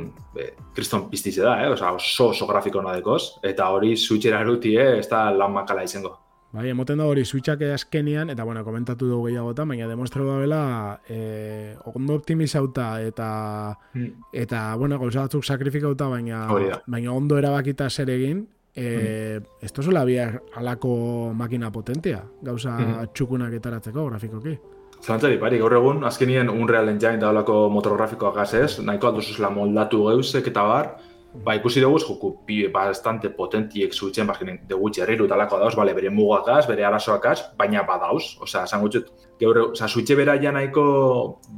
kriston 0.74 1.08
piztize 1.10 1.44
da, 1.44 1.58
eh? 1.64 1.70
oza, 1.72 1.92
oso 1.92 2.30
oso 2.32 2.48
grafiko 2.48 2.80
nadekoz, 2.82 3.22
eta 3.42 3.68
hori 3.72 3.94
switchera 3.96 4.40
eruti, 4.40 4.74
eh? 4.76 4.98
ez 5.00 5.08
da 5.08 5.26
lan 5.32 5.52
makala 5.52 5.84
izango. 5.84 6.16
Bai, 6.54 6.68
emoten 6.70 7.00
da 7.00 7.08
hori 7.10 7.24
switchak 7.26 7.64
azkenian, 7.74 8.30
eta 8.30 8.44
bueno, 8.46 8.62
komentatu 8.64 9.08
dugu 9.10 9.26
gehiagotan, 9.26 9.68
baina 9.68 9.88
demostratu 9.90 10.28
da 10.28 10.36
bela, 10.38 10.60
eh, 11.10 11.74
ondo 11.92 12.14
optimizauta, 12.20 12.88
eta, 13.02 13.28
hmm. 13.92 14.28
eta 14.44 14.64
bueno, 14.78 15.00
gauza 15.02 15.26
batzuk 15.26 15.44
sakrifikauta, 15.44 16.08
baina, 16.08 16.46
baina 16.86 17.12
ondo 17.12 17.40
erabakita 17.40 17.90
zer 17.90 18.12
egin, 18.14 18.46
eh, 18.74 19.38
hmm. 19.38 19.46
ez 19.62 19.72
tozula 19.72 20.04
biar 20.04 20.40
alako 20.56 21.32
makina 21.34 21.70
potentia, 21.72 22.22
gauza 22.42 22.76
hmm. 22.76 23.10
txukunak 23.14 23.52
etaratzeko 23.60 24.08
grafikoki. 24.10 24.58
Zalantzari, 25.04 25.36
pari, 25.36 25.58
gaur 25.60 25.74
egun, 25.76 26.04
azkenien 26.08 26.48
Unreal 26.48 26.88
Engine 26.88 27.20
da 27.20 27.28
olako 27.28 27.68
motor 27.70 27.98
grafikoa 27.98 28.32
gazez, 28.32 28.78
nahiko 28.80 29.10
alduzuzela 29.10 29.50
moldatu 29.52 30.06
geuzek 30.08 30.48
eta 30.48 30.62
bar, 30.64 30.88
ba, 31.44 31.56
ikusi 31.58 31.82
dugu, 31.82 31.98
joku 32.00 32.30
pi, 32.46 32.62
bastante 32.72 33.28
potentiek 33.36 33.92
zuitzen, 33.92 34.26
ba, 34.26 34.38
de 34.40 34.78
gutxi 34.78 35.02
herriru 35.02 35.26
talako 35.28 35.58
dauz, 35.60 35.74
bale, 35.76 35.92
bere 35.94 36.10
mugakaz, 36.10 36.64
bere 36.70 36.86
arazoakaz, 36.88 37.40
baina 37.58 37.82
badauz, 37.84 38.38
osea, 38.40 38.64
esan 38.64 38.80
gutxut, 38.80 39.12
gaur, 39.40 39.60
osea, 39.72 39.88
zuitxe 39.88 40.16
bera 40.16 40.38
ja 40.40 40.52
nahiko 40.52 40.86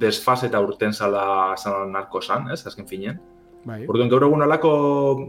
desfaz 0.00 0.42
eta 0.48 0.60
urten 0.64 0.92
zala, 0.92 1.54
zala 1.56 1.86
narko 1.92 2.22
zan, 2.22 2.50
ez, 2.52 2.64
azken 2.66 2.88
finen. 2.88 3.20
Bai. 3.66 3.80
Orduan, 3.90 4.08
gaur 4.08 4.22
egun 4.28 4.44
alako 4.44 4.72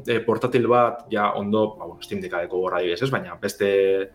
e, 0.05 0.19
portatil 0.25 0.67
bat, 0.69 1.07
ja, 1.09 1.31
ondo, 1.39 1.71
ba, 1.77 1.87
bueno, 1.87 2.01
Steam 2.05 2.21
Deckadeko 2.21 2.59
gorra 2.61 2.83
dibes, 2.85 3.01
ez, 3.01 3.09
baina 3.09 3.33
beste 3.41 3.69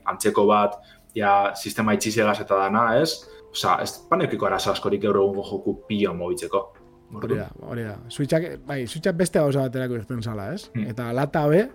antzeko 0.07 0.47
bat, 0.47 0.79
ja, 1.17 1.53
sistema 1.59 1.97
itxizegaz 1.97 2.39
eta 2.45 2.61
dana, 2.61 2.85
ez, 3.03 3.25
Osa, 3.53 3.77
ez 3.85 3.99
panekiko 4.09 4.49
arazo 4.49 4.73
askorik 4.73 5.03
gaur 5.03 5.19
egun 5.21 5.45
joku 5.45 5.75
pio 5.89 6.15
mobitzeko. 6.17 6.63
Hori 7.21 7.37
da, 7.37 7.51
hori 7.69 7.83
da. 7.85 7.99
Switchak, 8.09 8.47
bai, 8.65 8.87
switchak 8.89 9.19
beste 9.19 9.41
gauza 9.43 9.67
baterako 9.67 9.99
irten 9.99 10.23
zala, 10.25 10.49
ez? 10.55 10.71
Hmm. 10.73 10.87
Eta 10.89 11.11
lata 11.13 11.43
be, 11.51 11.67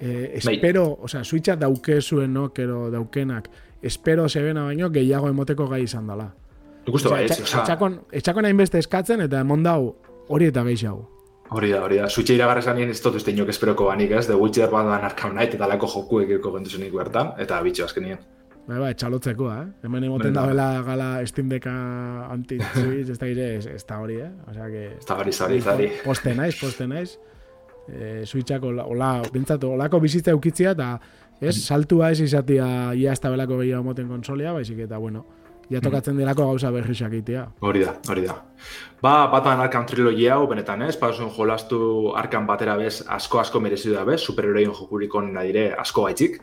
eh, 0.00 0.40
bai. 0.44 0.54
espero, 0.54 0.86
bai. 0.94 1.04
osea, 1.10 1.24
switchak 1.24 1.60
dauke 1.60 2.00
zuen, 2.00 2.32
no, 2.32 2.48
kero 2.56 2.86
daukenak, 2.94 3.50
espero 3.82 4.28
sebena 4.28 4.64
baino 4.70 4.88
gehiago 4.90 5.28
emoteko 5.28 5.68
gai 5.68 5.82
izan 5.84 6.08
dela. 6.08 6.30
Ikustu 6.86 7.12
bai, 7.12 7.26
ez, 7.26 7.36
osea. 7.42 7.66
Etxakon, 7.66 8.00
etxakon 8.22 8.48
hain 8.48 8.64
beste 8.64 8.80
eskatzen 8.80 9.20
eta 9.20 9.44
emon 9.44 9.62
dau 9.62 9.98
hori 10.32 10.48
eta 10.48 10.64
gehiago. 10.64 11.17
Hori 11.50 11.70
da, 11.72 11.82
hori 11.84 11.96
da. 11.96 12.08
Switcha 12.12 12.34
iragarra 12.36 12.60
esan 12.60 12.76
nien 12.76 12.90
ez 12.92 12.98
dut 13.00 13.14
uste 13.16 13.32
inok 13.32 13.48
esperoko 13.54 13.86
banik, 13.88 14.10
ez? 14.12 14.26
The 14.28 14.36
Witcher 14.36 14.68
bat 14.72 14.84
da 14.88 14.98
narkam 15.00 15.36
nahi 15.36 15.48
eta 15.48 15.68
lako 15.70 15.88
joku 15.94 16.20
ekirko 16.24 16.52
gentuzenik 16.56 16.92
bertan, 16.92 17.32
eta 17.40 17.60
bitxo 17.64 17.86
azken 17.86 18.04
nien. 18.04 18.26
Bai, 18.68 18.76
bai, 18.82 18.90
txalotzeko, 19.00 19.46
eh? 19.48 19.62
Hemen 19.86 20.04
emoten 20.10 20.34
da 20.36 20.42
bela 20.44 20.66
gala 20.84 21.06
Steam 21.26 21.48
Decka 21.48 21.72
anti-Switch, 22.34 23.08
ez 23.14 23.16
da 23.16 23.30
gire, 23.30 23.46
ez 23.56 23.84
da 23.88 24.00
hori, 24.02 24.18
eh? 24.20 24.28
O 24.44 24.52
sea 24.52 24.68
que... 24.68 24.82
Ez 24.98 25.06
da 25.08 25.16
hori, 25.22 25.32
zari, 25.32 25.60
zari. 25.64 25.88
Poste 26.04 26.34
naiz, 26.36 26.52
poste 26.60 26.84
naiz. 26.90 27.14
Eh, 27.88 28.26
Switchak 28.28 28.68
hola, 28.68 29.14
bintzatu, 29.32 29.72
holako 29.72 30.02
bizitza 30.04 30.36
eukitzia, 30.36 30.74
eta 30.76 30.90
ez, 31.40 31.54
mm. 31.54 31.62
saltua 31.64 32.10
ez 32.12 32.20
izatia 32.20 32.66
ia 32.92 33.16
ez 33.16 33.22
da 33.24 33.32
belako 33.32 33.62
gehiago 33.62 33.86
moten 33.86 34.12
konsolia, 34.12 34.52
baizik 34.52 34.84
eta, 34.84 35.00
bueno, 35.00 35.24
ja 35.70 35.80
tokatzen 35.80 36.14
mm. 36.14 36.22
delako 36.22 36.46
gauza 36.50 36.70
berrisak 36.72 37.12
itea. 37.20 37.44
Hori 37.60 37.84
da, 37.84 37.94
hori 38.08 38.24
da. 38.26 38.38
Ba, 39.02 39.28
batan 39.32 39.60
Arkham 39.62 39.86
trilogia 39.86 40.34
hau, 40.36 40.46
benetan 40.50 40.82
ez, 40.88 40.94
pasun 41.00 41.30
jolastu 41.34 41.80
Arkham 42.18 42.46
batera 42.48 42.76
bez, 42.80 43.02
asko-asko 43.18 43.60
merezidu 43.60 43.94
da 43.94 44.04
bez, 44.08 44.20
superheroien 44.24 44.72
jokurikon 44.74 45.30
dire 45.36 45.70
asko 45.78 46.08
baitzik. 46.08 46.40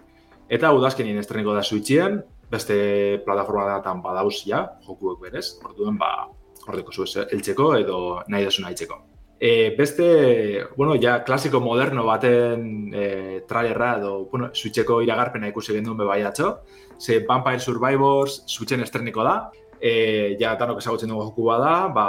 Eta 0.50 0.72
udazkenien 0.78 1.18
estreniko 1.18 1.56
da 1.56 1.64
Switchien, 1.66 2.22
beste 2.52 2.78
plataforma 3.26 3.66
datan 3.74 4.02
badauz 4.06 4.44
ja, 4.46 4.62
jokuek 4.86 5.20
berez, 5.26 5.58
orduen 5.66 5.98
ba, 5.98 6.30
ordeko 6.68 6.94
zu 6.94 7.06
eltzeko 7.26 7.74
edo 7.80 8.00
nahi 8.30 8.46
desuna 8.46 8.70
haitzeko. 8.70 9.02
E, 9.36 9.76
beste, 9.76 10.64
bueno, 10.78 10.96
ja, 11.02 11.18
klasiko 11.26 11.60
moderno 11.60 12.06
baten 12.08 12.94
e, 12.96 13.08
trailerra 13.50 13.98
edo, 14.00 14.14
bueno, 14.32 14.54
Switcheko 14.54 15.02
iragarpena 15.04 15.50
ikusi 15.52 15.76
genduen 15.76 15.98
bebai 16.00 16.22
atxo, 16.24 16.54
ze 17.00 17.24
Vampire 17.28 17.60
Survivors 17.60 18.44
Switchen 18.48 18.82
estreniko 18.82 19.24
da, 19.24 19.52
e, 19.80 20.36
ja, 20.40 20.56
tanok 20.58 20.80
ezagutzen 20.82 21.10
dugu 21.12 21.30
joku 21.30 21.46
bada, 21.50 21.88
ba, 21.94 22.08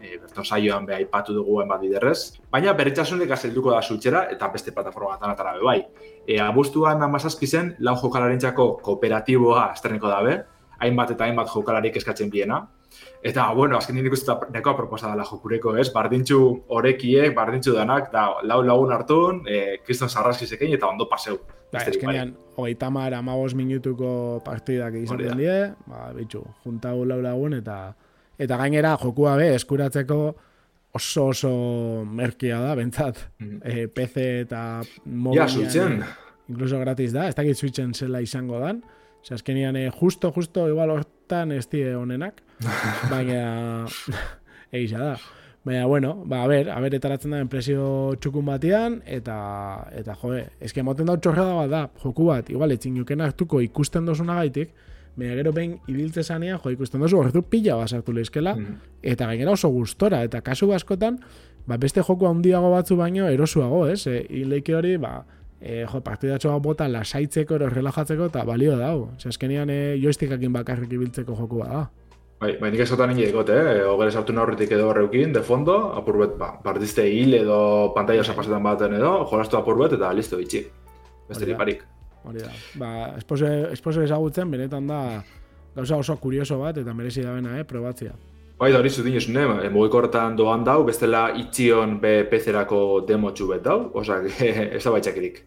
e, 0.00 0.16
berton 0.20 0.44
saioan 0.44 0.86
beha 0.86 1.00
ipatu 1.02 1.34
duguen 1.34 1.68
bat 1.68 1.80
biderrez. 1.80 2.38
Baina 2.52 2.74
berritxasunik 2.76 3.30
azelduko 3.32 3.72
da 3.74 3.82
zutxera 3.82 4.26
eta 4.32 4.48
beste 4.52 4.74
plataforma 4.74 5.16
bat 5.16 5.26
anatara 5.28 5.56
bai. 5.62 5.80
E, 6.26 6.38
abuztuan 6.40 7.02
amazazpi 7.02 7.46
zen, 7.46 7.74
lau 7.80 7.96
jokalarentzako 8.02 8.68
kooperatiboa 8.82 9.70
estreneko 9.74 10.12
dabe, 10.12 10.38
hainbat 10.78 11.14
eta 11.16 11.24
hainbat 11.24 11.52
jokalarik 11.52 11.96
eskatzen 11.96 12.30
biena. 12.30 12.66
Eta, 13.26 13.48
bueno, 13.54 13.78
azken 13.80 13.96
nire 13.98 14.10
ikusten 14.12 14.52
nekoa 14.54 14.76
proposa 14.78 15.10
dela 15.10 15.24
jokureko, 15.26 15.74
ez? 15.80 15.88
Bardintxu 15.94 16.38
horekiek, 16.76 17.34
bardintxu 17.34 17.74
danak, 17.74 18.10
da, 18.12 18.28
lau 18.46 18.60
lagun 18.62 18.92
hartun, 18.94 19.40
e, 19.50 19.78
kriston 19.86 20.12
sarraskizekein 20.12 20.76
eta 20.76 20.86
ondo 20.86 21.08
paseu. 21.10 21.40
Ba, 21.72 21.82
eskenean, 21.82 22.34
hogeita 22.54 22.90
mar, 22.94 23.14
amabos 23.18 23.56
minutuko 23.58 24.40
partidak 24.46 24.94
izaten 25.02 25.40
die, 25.42 25.56
ba, 25.90 26.10
bitxu, 26.14 26.44
juntau 26.64 27.00
lau 27.04 27.18
lagun 27.24 27.58
eta 27.58 27.80
eta 28.38 28.58
gainera 28.60 28.94
jokua 29.00 29.34
be 29.40 29.54
eskuratzeko 29.56 30.20
oso 30.96 31.26
oso 31.32 31.50
merkia 32.06 32.60
da, 32.60 32.74
bentsat. 32.76 33.18
Mm 33.40 33.60
-hmm. 33.60 33.88
PC 33.94 34.16
eta 34.44 34.82
mobilian. 35.04 36.04
Incluso 36.48 36.78
gratis 36.78 37.12
da, 37.12 37.28
ez 37.28 37.34
dakit 37.34 37.58
switchen 37.58 37.94
zela 37.94 38.20
izango 38.20 38.60
dan. 38.60 38.82
Ose, 39.20 39.34
azkenian, 39.34 39.76
eh, 39.76 39.90
justo, 39.90 40.30
justo, 40.32 40.68
igual 40.68 40.90
hortan 40.90 41.52
ez 41.52 41.66
die 41.68 41.94
honenak. 41.94 42.42
Baina, 43.12 43.86
egisa 44.72 44.98
da. 45.02 45.16
Baina, 45.66 45.84
bueno, 45.90 46.14
ba, 46.24 46.44
a 46.44 46.46
ber, 46.46 46.70
a 46.70 46.78
ber, 46.80 46.94
etaratzen 46.94 47.34
da 47.34 47.40
enpresio 47.42 48.14
txukun 48.22 48.46
batian, 48.46 49.00
eta, 49.04 49.36
eta 49.98 50.14
joe, 50.20 50.44
eske 50.62 50.84
moten 50.86 51.10
da 51.10 51.16
txorra 51.18 51.46
da 51.48 51.56
bat 51.58 51.72
da, 51.72 51.86
joku 52.04 52.28
bat, 52.30 52.52
igual, 52.54 52.70
etxin 52.76 52.96
juken 53.00 53.24
hartuko 53.26 53.60
ikusten 53.64 54.06
dozuna 54.06 54.38
gaitik, 54.42 54.76
Baina 55.16 55.32
gero 55.32 55.52
behin 55.56 55.78
ibiltze 55.88 56.20
zanean, 56.22 56.58
jo, 56.60 56.70
ikusten 56.74 57.00
duzu, 57.00 57.16
horretu 57.16 57.40
pila 57.48 57.78
basartu 57.80 58.12
lehizkela, 58.12 58.52
mm. 58.52 58.90
eta 59.14 59.30
gainera 59.30 59.54
oso 59.56 59.70
gustora, 59.72 60.20
eta 60.28 60.42
kasu 60.44 60.68
askotan, 60.76 61.16
ba, 61.64 61.78
beste 61.80 62.04
joko 62.04 62.28
handiago 62.28 62.68
batzu 62.74 62.98
baino 63.00 63.30
erosuago, 63.32 63.86
ez? 63.88 64.02
E, 64.12 64.18
Ileike 64.42 64.76
hori, 64.76 64.98
ba, 65.00 65.22
e, 65.56 65.86
jo, 65.88 66.02
partidatxo 66.04 66.52
bota 66.60 66.88
lasaitzeko, 66.92 67.56
ero 67.56 67.70
relajatzeko, 67.72 68.28
eta 68.28 68.44
balio 68.44 68.76
dago. 68.76 69.08
Ose, 69.16 69.32
eskenean 69.32 69.72
e, 69.72 69.78
joistikakin 70.02 70.52
bakarrik 70.52 70.92
ibiltzeko 70.92 71.38
joku 71.40 71.64
da. 71.64 71.86
Bai, 72.36 72.52
bai, 72.60 72.68
nik 72.70 72.82
esotan 72.84 73.14
nire 73.14 73.30
egot, 73.30 73.48
eh? 73.48 73.80
Ogere 73.88 74.12
sartu 74.12 74.36
horretik 74.36 74.70
edo 74.76 74.90
horreukin, 74.90 75.32
de 75.32 75.40
fondo, 75.42 75.76
apurbet, 75.96 76.36
ba, 76.36 76.52
partizte 76.62 77.08
hil 77.08 77.32
edo 77.34 77.92
pantalla 77.94 78.24
zapazetan 78.24 78.62
baten 78.62 78.94
edo, 78.98 79.24
jolastu 79.30 79.56
apurbet, 79.56 79.96
eta 79.96 80.12
listo, 80.12 80.36
bitxi. 80.36 80.66
Beste 81.28 81.56
parik 81.56 81.86
hori 82.26 82.42
da. 82.42 82.52
Ba, 82.74 82.92
esposo 83.18 84.02
ezagutzen, 84.02 84.50
benetan 84.50 84.86
da 84.90 85.00
gauza 85.76 85.98
oso 86.00 86.16
kurioso 86.20 86.58
bat, 86.60 86.78
eta 86.82 86.94
merezi 86.94 87.24
da 87.24 87.34
bena, 87.36 87.58
eh, 87.58 87.64
probatzia. 87.64 88.14
Bai, 88.58 88.70
da 88.72 88.80
hori 88.80 88.90
zut 88.90 89.04
dinez, 89.04 89.26
ne, 89.28 89.44
horretan 89.76 90.36
doan 90.36 90.64
dau, 90.64 90.82
bestela 90.84 91.28
itxion 91.36 91.98
be 92.00 92.24
pezerako 92.30 93.04
demo 93.08 93.30
txubet 93.30 93.62
dau, 93.62 93.90
oza, 93.94 94.22
ez 94.76 94.82
da 94.82 94.94
baitxakirik. 94.94 95.44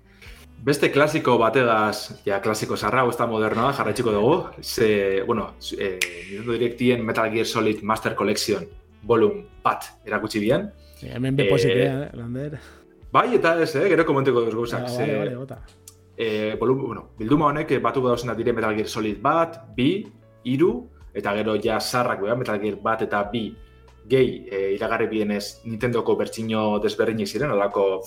Beste 0.63 0.91
klasiko 0.91 1.37
bategaz, 1.39 2.21
ja, 2.25 2.41
klasiko 2.43 2.75
zarra, 2.77 3.05
ez 3.07 3.15
da 3.17 3.27
modernoa, 3.27 3.71
jarraitxiko 3.73 4.11
dugu, 4.11 4.33
ze, 4.61 5.21
bueno, 5.27 5.53
e, 5.71 5.97
Nintendo 6.31 6.57
Directien 6.57 7.05
Metal 7.05 7.31
Gear 7.31 7.45
Solid 7.45 7.81
Master 7.81 8.15
Collection 8.15 8.67
Volume 9.03 9.45
bat 9.63 9.87
erakutsi 10.05 10.39
bien. 10.39 10.71
hemen 11.01 11.35
bepozitea, 11.35 12.03
eh, 12.03 12.09
Lander. 12.13 12.59
Bai, 13.11 13.35
eta 13.35 13.61
ez, 13.63 13.75
eh, 13.75 13.87
gero 13.87 14.05
komentiko 14.05 14.41
duz 14.41 14.53
gauzak. 14.53 14.89
Ah, 14.89 14.97
vale, 14.97 15.35
bota 15.35 15.61
e, 16.19 16.57
bueno, 16.59 17.11
bilduma 17.17 17.47
honek 17.47 17.71
eh, 17.71 17.79
batuko 17.79 18.09
dauzena 18.09 18.35
dire 18.35 18.51
Metal 18.51 18.75
Gear 18.75 18.87
Solid 18.91 19.21
bat, 19.23 19.61
bi, 19.75 20.03
iru, 20.51 20.73
eta 21.15 21.31
gero 21.37 21.55
ja 21.63 21.79
sarrak 21.79 22.19
beha, 22.21 22.35
Metal 22.35 22.59
Gear 22.59 22.75
bat 22.83 23.05
eta 23.07 23.23
bi 23.31 23.45
gehi 24.09 24.33
e, 24.51 24.59
iragarri 24.75 25.07
bienez 25.07 25.61
Nintendoko 25.63 26.17
bertsino 26.19 26.79
desberdinik 26.83 27.27
ziren, 27.27 27.53
olako 27.55 28.01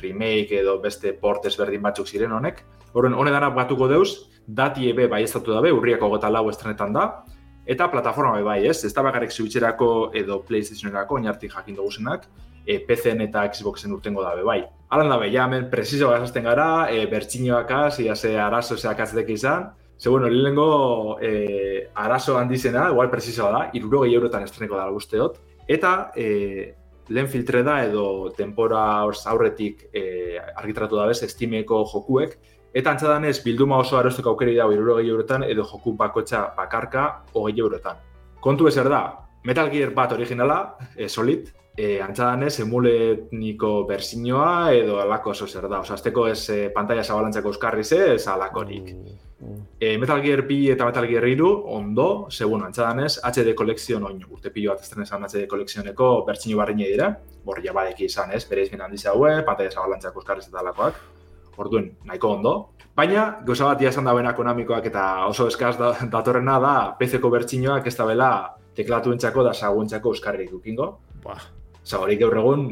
remake 0.00 0.60
edo 0.60 0.78
beste 0.82 1.12
port 1.20 1.44
desberdin 1.44 1.82
batzuk 1.82 2.08
ziren 2.08 2.32
honek. 2.32 2.64
Horren, 2.92 3.14
hone 3.14 3.32
dara 3.34 3.50
batuko 3.50 3.88
deuz, 3.88 4.10
dati 4.46 4.90
ebe 4.90 5.08
bai 5.08 5.22
estatu 5.24 5.52
dabe, 5.52 5.72
urriako 5.72 6.08
gota 6.14 6.30
lau 6.30 6.48
estrenetan 6.50 6.92
da, 6.92 7.06
eta 7.66 7.90
plataforma 7.90 8.40
bai, 8.46 8.60
ez? 8.66 8.84
Ez 8.84 8.92
da 8.94 9.02
bakarrik 9.02 9.32
Switcherako 9.34 10.10
edo 10.14 10.40
PlayStationerako, 10.46 11.18
oinartik 11.18 11.52
jakin 11.52 11.76
dugusenak, 11.76 12.28
e, 12.66 12.78
PCen 12.86 13.20
eta 13.26 13.46
Xboxen 13.50 13.92
urtengo 13.92 14.22
dabe 14.22 14.44
bai. 14.46 14.60
Alan 14.90 15.10
dabe, 15.10 15.32
ja, 15.32 15.44
hemen 15.44 15.68
preciso 15.70 16.12
gazazten 16.12 16.46
gara, 16.46 16.86
e, 16.90 17.06
bertxinoak 17.10 17.70
az, 17.70 17.98
ia 18.00 18.14
ze 18.16 18.36
arazo 18.38 18.76
ze 18.76 18.88
akatzek 18.88 19.28
izan, 19.34 19.72
Ze, 19.98 20.10
bueno, 20.10 20.28
lehenengo 20.28 21.18
e, 21.22 21.90
arazo 21.94 22.36
handizena, 22.38 22.90
igual 22.90 23.10
preciso 23.10 23.50
da, 23.50 23.70
iruro 23.72 24.02
gehi 24.02 24.14
eurotan 24.14 24.42
estreneko 24.44 24.76
da 24.76 24.90
guzteot. 24.92 25.38
Eta 25.66 26.12
e, 26.14 26.74
lehen 27.08 27.28
filtre 27.28 27.62
da 27.62 27.80
edo 27.84 28.30
tempora 28.36 28.82
aurretik 29.02 29.86
e, 29.92 30.38
argitratu 30.56 30.98
da 30.98 31.06
bez, 31.10 31.22
estimeko 31.22 31.84
jokuek. 31.92 32.38
Eta 32.76 32.92
antzadan 32.92 33.24
ez, 33.24 33.38
bilduma 33.44 33.78
oso 33.80 33.96
arosteko 33.96 34.34
aukeri 34.34 34.56
dago 34.56 34.74
iruro 34.74 34.98
gehi 34.98 35.12
eurotan 35.12 35.46
edo 35.46 35.64
joku 35.64 35.94
bakotxa 35.96 36.50
bakarka 36.56 37.06
hogei 37.32 37.60
eurotan. 37.60 38.02
Kontu 38.40 38.68
ezer 38.68 38.90
da, 38.92 39.04
Metal 39.46 39.70
Gear 39.70 39.94
bat 39.94 40.12
originala, 40.12 40.76
e, 40.96 41.08
Solid, 41.08 41.48
e, 41.76 42.00
antzadanez, 42.02 42.58
emuletniko 42.64 43.84
berzinoa 43.88 44.72
edo 44.74 44.98
alako 45.02 45.30
oso 45.34 45.46
zer 45.46 45.68
da. 45.68 45.80
Osa, 45.84 45.94
azteko 45.94 46.26
ez 46.28 46.40
e, 46.50 46.58
pantalla 46.74 47.04
zabalantzako 47.04 47.52
euskarri 47.52 47.84
ze, 47.84 48.00
ez 48.14 48.26
alakorik. 48.32 48.92
Mm, 48.94 49.16
E, 49.78 49.98
Metal 49.98 50.22
Gear 50.24 50.42
B 50.48 50.70
eta 50.72 50.86
Metal 50.88 51.06
Gear 51.06 51.26
3 51.28 51.42
ondo, 51.76 52.28
segun 52.30 52.62
antzadanez, 52.64 53.18
HD 53.22 53.54
Collection 53.54 54.06
oin 54.08 54.22
urte 54.30 54.50
pilo 54.50 54.72
bat 54.72 54.80
estren 54.80 55.04
esan 55.04 55.26
HD 55.28 55.44
Collectioneko 55.50 56.24
bertsino 56.24 56.56
barriñe 56.62 56.88
dira, 56.88 57.10
bor 57.44 57.60
ja 57.64 57.74
badeki 57.76 58.08
izan 58.08 58.32
ez, 58.32 58.46
bere 58.48 58.64
izbin 58.64 58.80
handiz 58.80 59.04
haue, 59.06 59.42
pantalla 59.44 59.70
zabalantzako 59.70 60.22
euskarri 60.22 60.46
eta 60.48 60.62
alakoak, 60.62 61.02
orduen 61.56 61.90
nahiko 62.04 62.32
ondo. 62.38 62.54
Baina, 62.96 63.42
goza 63.44 63.68
bat 63.68 63.82
esan 63.82 64.04
da 64.04 64.32
konamikoak 64.32 64.86
eta 64.86 65.26
oso 65.26 65.48
eskaz 65.48 65.76
da, 65.76 65.92
datorrena 66.08 66.58
da, 66.58 66.96
PC-ko 66.98 67.30
bertsinoak 67.30 67.86
ez 67.86 67.96
da 67.96 68.06
bela 68.06 68.30
teklatu 68.74 69.12
entzako 69.12 69.42
da 69.44 69.52
saguntzako 69.52 70.14
euskarri 70.14 70.48
dukingo. 70.48 70.98
Ba, 71.22 71.36
Osa, 71.86 72.00
hori 72.02 72.16
gaur 72.18 72.34
egun, 72.34 72.62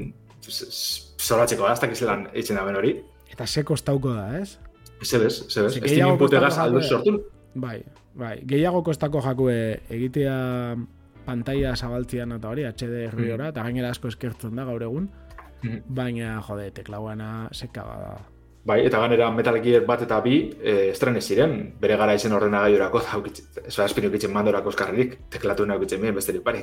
zoratzeko 0.42 1.68
da, 1.68 1.74
ez 1.77 1.81
dakiz 1.85 2.00
lan 2.03 2.24
eitzen 2.35 2.57
da 2.57 2.64
hori. 2.66 2.96
Eta 3.31 3.46
se 3.46 3.62
kostauko 3.62 4.11
da, 4.16 4.40
ez? 4.40 4.59
Ze 5.05 5.19
bez, 5.19 5.49
ze 5.49 5.62
bez. 5.62 5.77
Ez 5.77 5.90
dien 5.93 6.09
inputegaz 6.09 6.59
aldu 6.59 6.83
sortu. 6.83 7.19
Bai, 7.55 7.83
bai. 8.14 8.40
Gehiago 8.47 8.83
kostako 8.83 9.23
jakue 9.23 9.81
egitea 9.90 10.37
pantalla 11.25 11.75
zabaltzian 11.77 12.37
eta 12.37 12.51
hori, 12.51 12.67
HD 12.69 13.07
erriora, 13.09 13.47
mm. 13.47 13.55
eta 13.55 13.64
gainera 13.64 13.90
asko 13.95 14.11
eskertzen 14.12 14.57
da 14.57 14.67
gaur 14.69 14.83
egun. 14.83 15.09
Mm. 15.62 15.83
Baina, 15.97 16.38
jode, 16.45 16.71
teklauana 16.77 17.49
seka 17.53 17.85
da. 17.88 18.14
Bai, 18.64 18.79
eta 18.87 18.97
ganera 19.03 19.27
Metal 19.33 19.59
Gear 19.61 19.83
bat 19.85 20.01
eta 20.07 20.23
bi 20.25 20.38
e, 20.57 20.75
estrene 20.88 21.21
ziren, 21.21 21.57
bere 21.81 21.99
gara 22.01 22.14
izen 22.17 22.33
ordena 22.33 22.62
gaiurako, 22.64 23.03
ez 23.61 23.75
da 23.77 23.85
espinu 23.85 24.09
kitzen 24.12 24.33
mandorako 24.33 24.73
eskarrik, 24.73 25.19
teklatu 25.33 25.67
nahi 25.69 25.83
kitzen 25.83 26.01
bien 26.01 26.17
besterik 26.17 26.45
pari. 26.47 26.62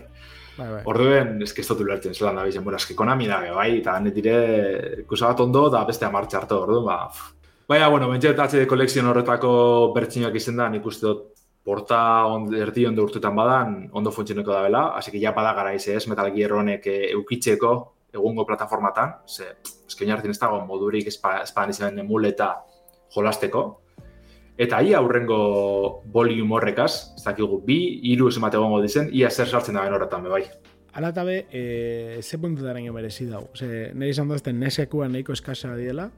Bai, 0.57 0.67
bai. 0.71 0.81
Orduen, 0.89 1.37
que 1.45 1.61
ez 1.61 1.67
dut 1.67 1.83
ulertzen 1.85 2.17
zelan 2.17 2.41
da 2.41 2.47
bizen, 2.47 2.63
bueno, 2.65 2.81
eski 2.81 2.97
konami 2.97 3.29
da, 3.29 3.43
bai, 3.53 3.69
eta 3.83 3.99
gane 3.99 4.13
dire, 4.17 4.33
ikusa 5.03 5.29
bat 5.29 5.45
ondo, 5.45 5.67
da 5.69 5.83
beste 5.85 6.09
amartxe 6.09 6.41
hartu, 6.41 6.57
orduan, 6.65 6.89
ba, 6.89 6.97
Baina, 7.71 7.87
bueno, 7.87 8.09
bentset 8.11 8.35
HD 8.35 8.65
kolekzion 8.67 9.05
horretako 9.07 9.49
bertzinak 9.95 10.33
izen 10.35 10.57
da, 10.59 10.65
nik 10.67 10.83
uste 10.89 11.05
dut 11.05 11.21
porta 11.63 11.99
on, 12.27 12.49
erdi 12.51 12.83
ondo 12.89 13.05
urtetan 13.07 13.37
badan, 13.37 13.77
ondo 13.95 14.11
funtzioneko 14.11 14.51
da 14.51 14.63
bela, 14.65 14.81
hasi 14.97 15.13
que 15.13 15.21
ja 15.21 15.31
bada 15.31 15.53
gara 15.55 15.71
ez, 15.73 16.07
Metal 16.11 16.33
Gear 16.33 16.51
honek 16.57 16.87
eh, 16.91 17.13
eukitzeko, 17.13 17.71
egungo 18.11 18.43
plataformatan, 18.49 19.13
ze, 19.25 19.47
eskein 19.87 20.11
hartin 20.11 20.35
ez 20.35 20.39
dago 20.41 20.59
modurik 20.65 21.07
espadan 21.07 21.71
izan 21.71 22.03
emuleta 22.03 22.49
jolasteko. 23.15 23.63
Eta 24.57 24.81
ia 24.81 24.99
aurrengo 24.99 26.03
volume 26.11 26.59
horrekaz, 26.59 26.91
ez 27.15 27.23
dakigu, 27.23 27.61
bi, 27.63 27.79
iru 28.11 28.27
ez 28.27 28.35
emate 28.35 28.59
gongo 28.59 28.83
dizen, 28.83 29.07
ia 29.13 29.31
zer 29.31 29.47
sartzen 29.47 29.79
da 29.79 29.87
horretan, 29.87 30.27
bai. 30.27 30.43
Ala 30.91 31.15
eta 31.15 31.23
be, 31.23 31.45
e, 31.47 32.19
ze 32.21 32.37
puntu 32.37 32.67
dara 32.67 32.83
ino 32.83 32.91
merezi 32.91 33.31
dago. 33.31 33.47
Ose, 33.55 33.93
nire 33.95 34.11
izan 34.11 34.27
dozten 34.27 34.59
nesekua 34.59 35.07
nahiko 35.07 35.31
eskasa 35.31 35.71
diela. 35.79 36.11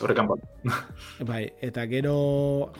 Horrekan 0.00 0.28
bat. 0.30 0.44
bai, 1.30 1.44
eta 1.60 1.86
gero, 1.90 2.16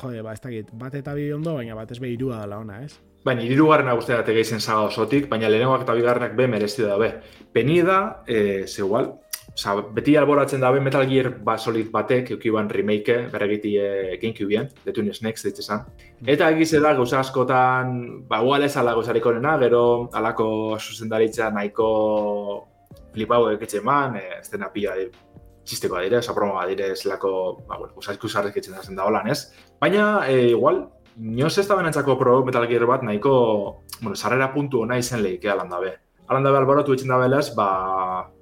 jode, 0.01 0.23
ba, 0.25 0.33
ez 0.33 0.41
dakit, 0.41 0.71
bat 0.79 0.95
eta 0.95 1.15
bi 1.19 1.31
ondo, 1.35 1.57
baina 1.59 1.77
bat 1.79 1.91
ez 1.93 1.99
be 2.03 2.13
irua 2.13 2.41
dela 2.45 2.63
ona, 2.65 2.81
ez? 2.87 2.97
Baina, 3.23 3.45
irirugarren 3.47 3.91
agustea 3.93 4.23
date 4.23 4.35
gehizen 4.35 4.61
zaga 4.61 4.89
osotik, 4.89 5.29
baina 5.31 5.51
lehenengoak 5.51 5.85
eta 5.85 5.95
bigarrenak 5.99 6.33
be 6.39 6.49
merezi 6.51 6.87
da 6.87 6.97
be. 6.99 7.13
Peni 7.53 7.83
da, 7.87 8.01
e, 8.27 8.67
ze 8.67 8.83
igual, 8.83 9.13
Osa, 9.53 9.75
beti 9.93 10.15
alboratzen 10.17 10.63
dabe 10.63 10.81
Metal 10.81 11.05
Gear 11.09 11.29
ba, 11.45 11.59
Solid 11.59 11.91
batek, 11.93 12.31
eukiban 12.33 12.71
remake, 12.73 13.19
berregiti 13.33 13.75
e, 13.77 14.17
Gamecube-en, 14.23 14.71
The 14.85 14.95
Tunes 14.97 15.21
Next, 15.23 15.45
ditze 15.45 15.63
zan. 15.63 15.85
Eta 16.25 16.49
egize 16.55 16.81
da, 16.81 16.95
gauza 16.97 17.21
askotan, 17.21 18.25
ba, 18.29 18.41
ual 18.41 18.65
ez 18.65 18.77
ala 18.81 18.95
gauzarik 18.97 19.29
gero, 19.61 20.09
alako 20.13 20.79
zuzendaritza 20.79 21.51
nahiko 21.51 22.69
flipau 23.13 23.51
eketxe 23.51 23.83
eman, 23.83 24.17
e, 24.17 24.41
ez 24.41 24.49
dena 24.51 24.73
pila 24.73 24.97
txisteko 25.65 26.01
dire, 26.03 26.19
oza, 26.19 26.35
promoa 26.35 26.65
dire, 26.67 26.91
ez 26.93 27.05
lako, 27.07 27.33
ba, 27.67 27.79
bueno, 27.79 27.95
gauza 27.95 28.15
eskusarrek 28.17 28.57
etxen 28.59 28.97
da 28.97 29.07
holan, 29.07 29.31
ez? 29.31 29.53
Baina, 29.81 30.27
e, 30.29 30.51
igual, 30.51 30.85
Nioz 31.17 31.59
ez 31.59 31.67
da 31.69 31.77
benantzako 31.77 32.17
pro 32.17 32.39
Metal 32.45 32.65
Gear 32.67 32.87
bat 32.89 33.03
nahiko, 33.05 33.33
bueno, 34.01 34.17
sarrera 34.17 34.49
puntu 34.55 34.81
ona 34.83 34.97
izen 34.99 35.21
lehik, 35.23 35.45
alan 35.45 35.69
dabe. 35.69 35.93
Alan 36.33 36.47
dabe 36.47 36.57
alboratu 36.63 36.95
etxen 36.95 37.13
da 37.13 37.19
belaz, 37.21 37.51
ba, 37.55 37.67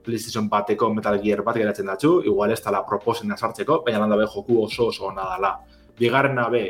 PlayStation 0.04 0.46
bateko 0.48 0.92
Metal 0.94 1.18
Gear 1.22 1.42
bat 1.42 1.58
geratzen 1.58 1.90
datzu, 1.90 2.20
igual 2.30 2.54
ez 2.54 2.60
tala 2.62 2.84
proposena 2.86 3.36
sartzeko, 3.36 3.80
baina 3.84 3.98
alan 3.98 4.14
dabe 4.14 4.28
joku 4.30 4.62
oso 4.62 4.86
oso 4.92 5.08
ona 5.10 5.26
dala. 5.32 5.56
Bigarren 5.98 6.38
nabe, 6.38 6.62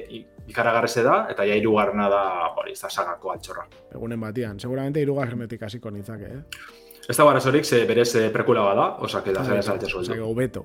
ikaragarreze 0.49 1.05
da, 1.05 1.27
eta 1.31 1.45
ja 1.47 1.55
irugarrena 1.61 2.09
da, 2.11 2.23
hori, 2.57 2.73
ez 2.73 2.81
sagako 2.89 3.35
altxorra. 3.35 3.67
Egunen 3.93 4.21
batian, 4.21 4.59
seguramente 4.59 5.03
irugarrenetik 5.05 5.63
hasiko 5.69 5.93
nintzake, 5.93 6.33
eh? 6.33 6.80
Ez 7.11 7.17
da 7.19 7.25
barazorik, 7.27 7.65
ze 7.67 7.83
berez 7.89 8.13
prekula 8.31 8.63
bada, 8.63 8.85
osak 9.03 9.27
eta 9.33 9.43
zera 9.43 9.63
saltze 9.63 9.89
sueldo. 9.91 10.13
Osak, 10.13 10.23
obeto. 10.23 10.65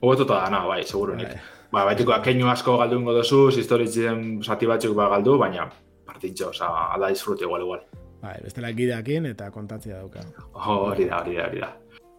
Obeto 0.00 0.24
eta 0.24 0.38
da, 0.48 0.62
bai, 0.64 0.82
seguro 0.88 1.14
nik. 1.14 1.34
Bai 1.68 1.82
ba, 1.82 1.84
baitiko, 1.90 2.14
akeinu 2.14 2.48
asko 2.48 2.78
galdu 2.80 2.96
ingo 3.00 3.12
dozu, 3.12 3.48
historitzen 3.52 4.22
zati 4.42 4.68
batzuk 4.70 4.94
ba 4.96 5.10
galdu, 5.12 5.36
baina 5.36 5.66
partitxo, 6.06 6.48
oza, 6.54 6.70
alda 6.94 7.10
disfrute 7.12 7.44
igual, 7.44 7.66
igual. 7.66 7.82
Ba, 8.22 8.32
bestela 8.42 8.70
gideakin 8.72 9.26
eta 9.32 9.50
kontatzea 9.52 9.98
dauka. 9.98 10.24
Hori 10.54 11.10
da, 11.10 11.20
hori 11.20 11.36
da, 11.36 11.50
hori 11.50 11.60
da. 11.60 11.70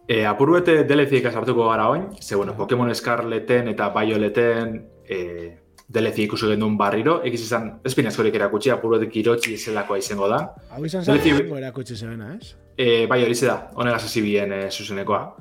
E, 0.06 0.20
apurbete 0.24 0.84
DLC 0.88 1.18
ikasartuko 1.18 1.66
gara 1.68 1.88
oin, 1.90 2.06
ze, 2.20 2.36
bueno, 2.36 2.54
Pokemon 2.56 2.94
Scarleten 2.94 3.72
eta 3.74 3.90
Violeten 3.96 4.78
e, 5.02 5.18
DLC 5.88 6.28
ikusi 6.28 6.52
gendun 6.54 6.78
barriro, 6.78 7.18
egiz 7.24 7.42
izan, 7.48 7.72
ez 7.82 7.96
pinazkorik 7.98 8.38
erakutsi, 8.38 8.70
apurbete 8.70 9.10
kirotxi 9.10 9.58
izelakoa 9.58 9.98
izango 9.98 10.30
da. 10.30 10.44
Hau 10.70 10.84
izan 10.86 11.02
zen, 11.02 11.52
erakutsi 11.58 11.96
zebena, 11.98 12.36
ez? 12.38 12.54
E, 12.78 13.08
bai, 13.10 13.24
hori 13.26 13.34
da, 13.42 13.72
honegaz 13.74 14.04
hasi 14.04 14.20
bien 14.22 14.52
e, 14.54 14.70
zuzenekoa. 14.70 15.34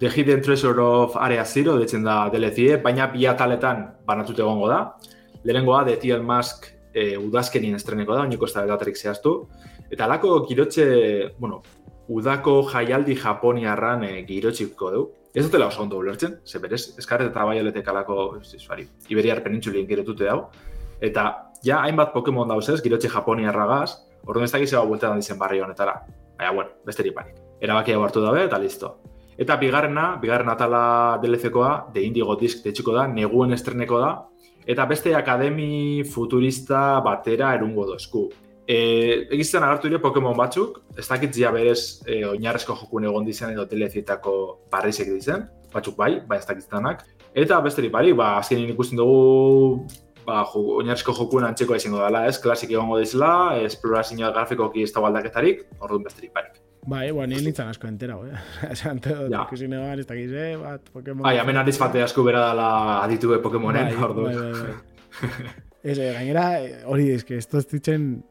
The 0.00 0.08
Hidden 0.10 0.40
Treasure 0.42 0.82
of 0.82 1.16
Area 1.16 1.44
Zero, 1.44 1.76
detzen 1.78 2.02
da 2.02 2.28
DLC, 2.28 2.80
baina 2.82 3.06
bi 3.06 3.22
ataletan 3.30 3.84
banatut 4.04 4.40
egongo 4.42 4.66
da. 4.66 4.80
Lehenengoa, 5.44 5.84
The 5.86 5.94
Tiel 6.02 6.24
Mask 6.26 6.66
e, 6.92 7.12
udazkenien 7.16 7.76
estreneko 7.78 8.16
da, 8.16 8.24
oiniko 8.26 8.48
ez 8.48 8.54
da 8.56 8.64
datarik 8.66 8.98
zehaztu. 8.98 9.36
Eta 9.94 10.08
alako 10.08 10.40
girotxe, 10.48 10.86
bueno, 11.38 11.60
udako 12.10 12.56
jaialdi 12.72 13.14
japoniarran 13.14 14.02
e, 14.08 14.10
girotxiko 14.26 14.90
du. 14.90 15.04
Ez 15.32 15.44
dutela 15.46 15.68
oso 15.70 15.84
ondo 15.84 16.00
ulertzen, 16.02 16.40
ze 16.44 16.58
berez, 16.58 16.96
eskarret 16.98 17.30
eta 17.30 17.44
bai 17.46 17.60
aletek 17.60 17.92
alako, 17.94 18.40
zizfari, 18.42 18.88
Iberiar 19.08 19.44
penintxulien 19.46 19.86
girotute 19.86 20.26
dago. 20.26 20.50
Eta, 20.98 21.28
ja, 21.62 21.78
hainbat 21.86 22.10
Pokemon 22.10 22.50
dauz 22.50 22.66
ez, 22.74 22.80
girotxe 22.82 23.12
japoniarra 23.14 23.70
gaz, 23.70 24.00
orduan 24.26 24.50
ez 24.50 24.52
da 24.52 24.58
gizeba 24.66 24.82
bultetan 24.90 25.22
dizen 25.22 25.38
barri 25.38 25.62
honetara. 25.62 26.00
Baina, 26.38 26.52
bueno, 26.52 26.70
besterik 26.86 27.14
panik. 27.14 27.40
Erabakia 27.62 27.98
hartu 28.02 28.20
dabe 28.20 28.44
eta 28.44 28.58
listo. 28.58 28.96
Eta 29.38 29.56
bigarrena, 29.56 30.16
bigarren 30.20 30.50
atala 30.52 31.18
DLC-koa, 31.22 31.92
de 31.94 32.02
Indigo 32.04 32.36
Disc 32.36 32.64
detxuko 32.64 32.94
da, 32.94 33.06
neguen 33.08 33.52
estreneko 33.52 34.00
da, 34.02 34.12
eta 34.66 34.86
beste 34.86 35.14
akademi 35.16 36.04
futurista 36.04 37.00
batera 37.04 37.54
erungo 37.56 37.86
dozku. 37.88 38.28
E, 38.66 38.76
egizten 39.34 39.64
agartu 39.64 39.88
dire 39.88 40.00
Pokemon 40.02 40.36
batzuk, 40.38 40.82
ez 40.96 41.08
dakit 41.08 41.34
zia 41.34 41.50
berez 41.50 42.02
e, 42.06 42.22
oinarrezko 42.28 42.76
jokun 42.84 43.08
egon 43.08 43.26
dizen 43.26 43.50
edo 43.56 43.64
DLC-etako 43.66 44.36
barrizek 44.70 45.10
dizen, 45.10 45.48
batzuk 45.72 45.96
bai, 45.98 46.14
bai 46.28 46.38
ez 46.38 46.46
dakiztanak. 46.46 47.02
Eta 47.34 47.58
besterik 47.64 47.92
bari, 47.92 48.12
ba, 48.12 48.36
azkenin 48.38 48.70
ikusten 48.74 49.00
dugu 49.00 49.86
ba, 50.26 50.42
jo, 50.52 50.64
oinarrezko 50.80 51.14
jokun 51.16 51.46
antxeko 51.48 51.78
izango 51.78 52.02
dela, 52.02 52.26
ez, 52.28 52.38
klasik 52.42 52.70
egongo 52.74 52.98
dizela, 53.00 53.32
esplorazioa 53.62 54.32
grafikoki 54.34 54.84
ez 54.86 54.92
da 54.92 55.04
baldaketarik, 55.04 55.66
orduan 55.80 56.06
besterik 56.08 56.34
barik. 56.34 56.60
Bai, 56.86 57.12
bueno, 57.14 57.30
ni 57.30 57.44
nintzen 57.44 57.68
asko 57.70 57.86
entera, 57.86 58.16
eh? 58.26 58.40
Esan, 58.74 58.98
te 59.00 59.14
ja. 59.30 59.44
que 59.48 59.56
sin 59.56 59.72
ez 59.72 60.06
da 60.06 60.16
gize, 60.18 60.56
bat, 60.58 60.88
Pokemon... 60.92 61.22
Bai, 61.22 61.36
hemen 61.38 61.60
adiz 61.62 61.78
bate 61.78 62.02
asko 62.02 62.24
bera 62.26 62.48
dela 62.48 62.70
aditue 63.04 63.38
Pokemonen, 63.42 63.92
bai, 63.92 64.08
ordu. 64.08 64.26
Bai, 64.26 64.36
bai, 64.36 64.52
bai. 64.62 65.52
Ez, 65.82 65.98
eh, 65.98 66.12
gainera, 66.14 66.44
hori, 66.86 67.10
ez 67.10 67.24
que 67.24 67.36
esto 67.36 67.60
ditzen... 67.60 68.22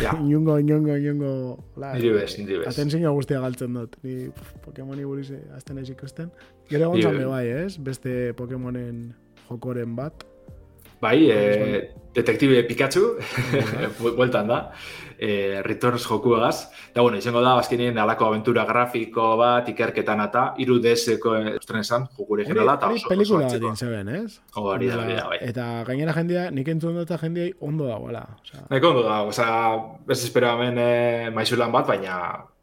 Ja. 0.00 0.14
Inungo, 0.24 0.58
inungo, 0.58 0.96
inungo... 0.96 1.30
Niri 1.76 2.12
bez, 2.12 2.38
niri 2.38 2.58
bez. 2.60 2.68
Aten 2.72 2.90
zein 2.92 3.06
guztia 3.08 3.40
galtzen 3.40 3.76
dut. 3.76 3.96
Ni 4.04 4.28
Pokemoni 4.64 5.04
buruz 5.08 5.30
azten 5.56 5.80
ez 5.80 5.88
ikusten. 5.92 6.28
Gero 6.68 6.90
gontzan 6.92 7.16
me 7.16 7.28
bai, 7.28 7.46
ez? 7.64 7.78
Beste 7.80 8.34
Pokemonen 8.36 9.14
jokoren 9.48 9.96
bat. 9.96 10.27
Bai, 11.00 11.30
eh, 11.30 11.82
detektibe 12.14 12.64
Pikachu, 12.66 13.04
bueltan 14.18 14.48
da 14.50 14.62
e, 15.18 15.62
Returns 15.62 16.06
joku 16.06 16.34
egaz. 16.36 16.68
Eta, 16.90 17.02
bueno, 17.02 17.18
izango 17.18 17.42
da, 17.42 17.56
azkenien, 17.58 17.98
alako 17.98 18.28
aventura 18.30 18.64
grafiko 18.68 19.28
bat, 19.40 19.68
ikerketan 19.72 20.22
eta, 20.24 20.44
iru 20.62 20.78
DS-eko 20.82 21.34
estren 21.58 21.82
esan, 21.82 22.06
joku 22.16 22.38
originala, 22.38 22.78
eta 22.78 22.92
oso, 22.94 23.10
pelikula 23.10 23.50
bat 23.50 23.82
zeben, 23.82 24.12
ez? 24.14 24.38
Hori 24.54 24.90
da, 24.90 25.00
hori 25.02 25.18
da, 25.18 25.26
bai. 25.32 25.40
Eta 25.50 25.68
gainera 25.88 26.14
jendia, 26.16 26.48
nik 26.54 26.70
entzun 26.74 27.00
dut 27.00 27.14
jendia 27.20 27.50
ondo 27.60 27.90
da, 27.90 27.98
wala. 28.02 28.24
Nik 28.70 28.90
ondo 28.90 29.04
da, 29.06 29.22
oza, 29.28 29.48
bez 30.06 30.22
espero 30.22 30.54
hemen 30.54 30.78
e, 30.82 30.90
maizulan 31.34 31.74
bat, 31.74 31.88
baina, 31.90 32.18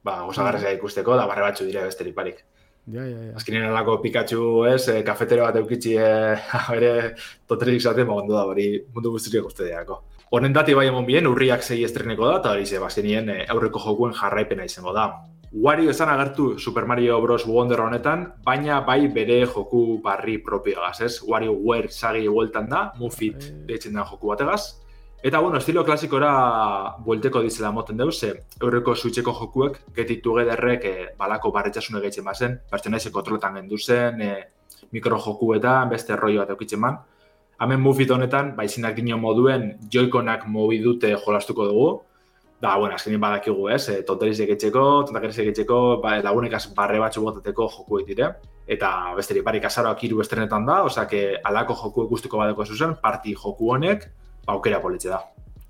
ba, 0.05 0.21
oza 0.29 0.47
garrezea 0.47 0.75
ikusteko, 0.79 1.17
da 1.19 1.27
barre 1.29 1.49
batzu 1.49 1.67
dire 1.67 1.85
besterik 1.89 2.15
parik. 2.17 2.43
Ja, 2.85 3.01
ja, 3.01 3.17
ja. 3.17 3.35
Azkenean 3.39 3.71
alako 3.71 3.97
Pikachu, 4.03 4.41
ez, 4.69 4.83
e, 4.93 4.99
kafetero 5.05 5.47
bat 5.47 5.55
eukitzi, 5.57 5.95
e, 5.97 6.09
bere, 6.69 6.91
toterik 7.49 7.81
zaten, 7.81 8.05
ba, 8.05 8.19
ondo 8.21 8.35
da, 8.37 8.43
hori 8.45 8.67
mundu 8.93 9.15
guztiak 9.15 9.47
uste 9.49 9.65
deako. 9.65 10.03
Honen 10.35 10.53
dati 10.53 10.73
bai 10.77 10.87
emon 10.89 11.05
bien, 11.05 11.25
urriak 11.29 11.63
zei 11.63 11.79
estreneko 11.85 12.27
da, 12.27 12.35
eta 12.41 12.51
hori 12.53 12.65
ze, 12.65 12.81
bazenien 12.81 13.29
eh, 13.33 13.45
aurreko 13.49 13.81
jokuen 13.81 14.13
jarraipena 14.17 14.65
izango 14.69 14.93
da. 14.93 15.07
Wario 15.55 15.89
esan 15.89 16.09
agertu 16.11 16.59
Super 16.59 16.85
Mario 16.85 17.21
Bros. 17.23 17.45
Wonder 17.47 17.79
honetan, 17.79 18.25
baina 18.43 18.81
bai 18.83 19.07
bere 19.07 19.45
joku 19.45 20.01
barri 20.03 20.37
propio 20.43 20.81
gaz, 20.83 20.99
ez? 21.01 21.21
Wario 21.23 21.53
Wear 21.55 21.87
sagi 21.89 22.27
hueltan 22.27 22.67
da, 22.69 22.89
Mufit 22.99 23.37
e... 23.39 23.53
deitzen 23.69 23.95
da 23.95 24.03
joku 24.09 24.33
bategaz. 24.33 24.75
Eta, 25.25 25.39
bueno, 25.39 25.57
estilo 25.57 25.83
klasikora 25.83 26.97
buelteko 27.01 27.39
dizela 27.41 27.71
moten 27.73 27.97
deuz, 27.97 28.19
ze 28.19 28.27
aurreko 28.61 28.93
switcheko 28.93 29.31
jokuek, 29.33 29.79
getik 29.95 30.19
tugederrek 30.21 30.83
e, 30.85 30.91
balako 31.17 31.49
barretxasune 31.55 31.97
gehitzen 32.03 32.27
bazen, 32.27 32.59
pertsonaizek 32.69 33.13
kontroletan 33.15 33.55
gendu 33.57 33.79
zen, 33.79 34.21
e, 34.21 34.35
mikro 34.91 35.17
beste 35.89 36.15
rollo 36.15 36.41
bat 36.41 36.51
eukitzen 36.51 36.79
man. 36.79 36.99
Hemen 37.59 37.81
mufit 37.81 38.11
honetan, 38.11 38.55
baizinak 38.55 38.95
dino 38.95 39.17
moduen 39.17 39.79
joikonak 39.91 40.45
mobi 40.45 40.77
dute 40.83 41.15
jolastuko 41.25 41.65
dugu. 41.65 42.01
Da, 42.61 42.77
bueno, 42.77 42.93
azkenin 42.93 43.19
badakigu, 43.19 43.67
ez, 43.69 43.89
e, 43.89 44.03
tonteriz 44.03 44.39
egitzeko, 44.39 45.05
tontakeriz 45.07 45.39
egitzeko, 45.39 46.01
ba, 46.03 46.19
lagunekaz 46.21 46.67
barre 46.75 46.99
batzu 46.99 47.23
botateko 47.23 47.67
joku 47.79 48.03
dire. 48.05 48.29
Eta 48.67 49.15
besteri, 49.17 49.41
barik 49.41 49.65
azaroak 49.65 50.03
hiru 50.03 50.21
estrenetan 50.21 50.67
da, 50.67 50.83
osea, 50.83 51.07
que 51.07 51.41
alako 51.43 51.73
joku 51.81 52.07
guztiko 52.13 52.37
badeko 52.37 52.65
zuzen, 52.65 52.93
parti 53.01 53.33
joku 53.33 53.73
honek, 53.73 54.05
ba, 54.05 54.24
aukera 54.47 54.81
politxe 54.81 55.09
da. 55.09 55.21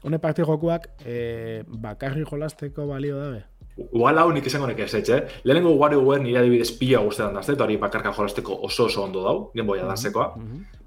Hone 0.06 0.20
parti 0.22 0.46
jokuak, 0.46 0.90
e, 1.06 1.64
bakarri 1.68 2.26
jolasteko 2.30 2.88
balio 2.88 3.18
dabe? 3.20 3.44
Uala 3.92 4.24
hau 4.24 4.32
nik 4.32 4.46
izango 4.48 4.68
nek 4.68 4.80
ez, 4.80 4.94
eh? 5.10 5.22
Lehenengo 5.44 5.74
guari 5.76 5.98
guen 6.00 6.24
nire 6.24 6.40
adibidez 6.40 6.72
pila 6.80 7.02
guztetan 7.04 7.34
dazte, 7.36 7.54
eta 7.58 7.66
hori 7.66 7.78
bakarka 7.78 8.14
jolasteko 8.14 8.60
oso 8.64 8.86
oso 8.86 9.04
ondo 9.04 9.24
dau, 9.24 9.38
gen 9.56 9.68
boia 9.68 9.86
dazekoa. 9.86 10.30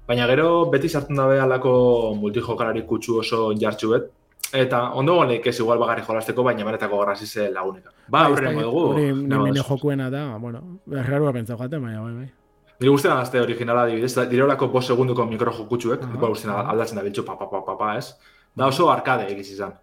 Baina 0.07 0.25
gero 0.27 0.65
beti 0.71 0.89
sartzen 0.89 1.19
dabe 1.19 1.39
alako 1.39 2.15
multijokalari 2.17 2.85
kutsu 2.87 3.19
oso 3.19 3.51
jartxuet, 3.53 4.09
Eta 4.49 4.79
ondo 4.97 5.13
gonek 5.19 5.45
ez 5.45 5.59
igual 5.59 5.77
bagarri 5.77 6.01
jolasteko, 6.07 6.43
baina 6.43 6.65
beretako 6.65 7.03
garrasi 7.03 7.27
ze 7.27 7.51
laguneka. 7.53 7.91
Ba, 8.09 8.23
horren 8.31 8.55
bai, 8.55 8.63
dugu. 8.63 8.81
Hori 8.95 9.11
nire 9.13 9.61
jokuena 9.67 10.09
da, 10.09 10.37
bueno, 10.41 10.61
berrarua 10.89 11.33
pentsau 11.33 11.57
jaten, 11.59 11.83
baina 11.83 12.01
bai, 12.01 12.13
bai. 12.13 12.29
Nire 12.79 12.93
guztien 12.93 13.11
azte 13.11 13.41
originala 13.43 13.81
adibidez, 13.83 14.13
dirolako 14.31 14.69
pos 14.71 14.85
segunduko 14.87 15.25
mikro 15.27 15.51
jokutxuek, 15.51 16.03
uh 16.03 16.09
-huh. 16.13 16.27
guztien 16.31 16.53
aldatzen 16.53 16.95
da 16.95 17.03
biltxu, 17.03 17.25
pa, 17.25 17.35
pa, 17.35 17.49
pa, 17.51 17.61
pa, 17.65 17.75
pa, 17.77 17.97
ez? 17.97 18.13
Da 18.55 18.67
oso 18.67 18.89
arkade 18.89 19.27
egiz 19.33 19.51
izan. 19.51 19.73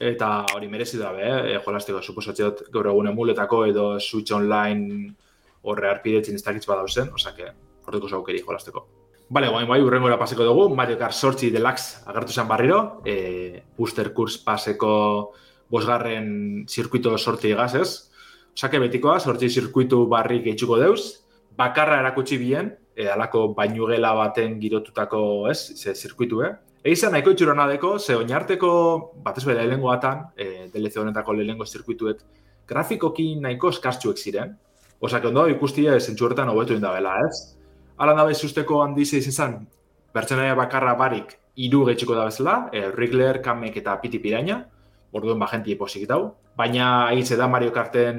Eta 0.00 0.44
hori 0.54 0.68
merezi 0.68 0.98
da, 0.98 1.12
eh? 1.14 1.60
jolasteko, 1.64 2.02
suposatzeot, 2.02 2.64
gaur 2.72 2.86
egun 2.86 3.06
emuletako 3.06 3.66
edo 3.66 4.00
Switch 4.00 4.32
Online 4.32 5.14
horre 5.62 5.88
arpidetzen 5.88 6.34
ez 6.34 6.42
dakitz 6.42 6.66
badauzen, 6.66 7.12
osake, 7.14 7.52
horreko 7.86 8.08
zaukeri 8.08 8.42
jolasteko. 8.42 8.86
Bale, 9.30 9.48
guain 9.48 9.68
bai, 9.68 9.80
urrengora 9.80 10.18
paseko 10.18 10.44
dugu, 10.44 10.74
Mario 10.74 10.98
Kart 10.98 11.14
Sortzi 11.14 11.50
Deluxe 11.50 12.02
agertu 12.06 12.32
zen 12.32 12.48
barriro, 12.48 13.00
e, 13.06 13.62
booster 13.78 14.12
kurs 14.12 14.36
paseko 14.38 15.32
bosgarren 15.70 16.66
zirkuito 16.68 17.16
sortzi 17.16 17.54
gazez. 17.54 18.10
Osake 18.52 18.78
betikoa, 18.78 19.20
sortzi 19.20 19.48
zirkuitu 19.48 20.06
barri 20.06 20.42
gehitzuko 20.42 20.76
deuz, 20.76 21.21
bakarra 21.56 22.00
erakutsi 22.00 22.38
bien, 22.38 22.72
e, 22.96 23.08
alako 23.08 23.48
bainugela 23.54 24.12
baten 24.14 24.58
girotutako, 24.60 25.48
ez, 25.50 25.58
ze 25.76 25.94
zirkuitu, 25.94 26.42
eh? 26.42 26.52
Egizan 26.82 27.12
nahiko 27.14 27.30
itxuro 27.30 27.54
deko, 27.68 27.98
ze 27.98 28.16
oinarteko, 28.16 29.12
bat 29.22 29.38
ez 29.38 29.44
bera 29.44 29.62
lehengo 29.62 29.92
atan, 29.92 30.26
e, 30.36 30.68
DLC 30.72 30.96
honetako 30.98 31.32
lehengo 31.32 31.64
zirkuituek, 31.64 32.18
grafikoki 32.66 33.36
nahiko 33.36 33.68
eskartxuek 33.68 34.18
ziren. 34.18 34.56
Osake 35.00 35.26
ondo 35.28 35.46
ikustia 35.48 35.98
zentsu 36.00 36.26
hobetu 36.26 36.74
indabela, 36.74 37.18
ez? 37.26 37.56
Alan 37.98 38.16
da 38.16 38.24
bezusteko 38.24 38.82
handize 38.82 39.18
izan 39.18 39.32
zen, 39.32 39.66
pertsonaia 40.12 40.54
bakarra 40.54 40.94
barik 40.94 41.38
iru 41.56 41.84
getxiko 41.84 42.14
da 42.14 42.24
bezala, 42.24 42.68
e, 42.72 42.90
Rigler, 42.90 43.40
Kamek 43.42 43.76
eta 43.76 44.00
Piti 44.00 44.18
Piraina, 44.18 44.66
orduen 45.12 45.38
ba 45.38 45.48
jenti 45.50 45.74
eposik 45.76 46.06
dau. 46.08 46.34
Baina 46.56 46.86
egitze 47.12 47.36
da 47.36 47.48
Mario 47.48 47.72
Karten 47.72 48.18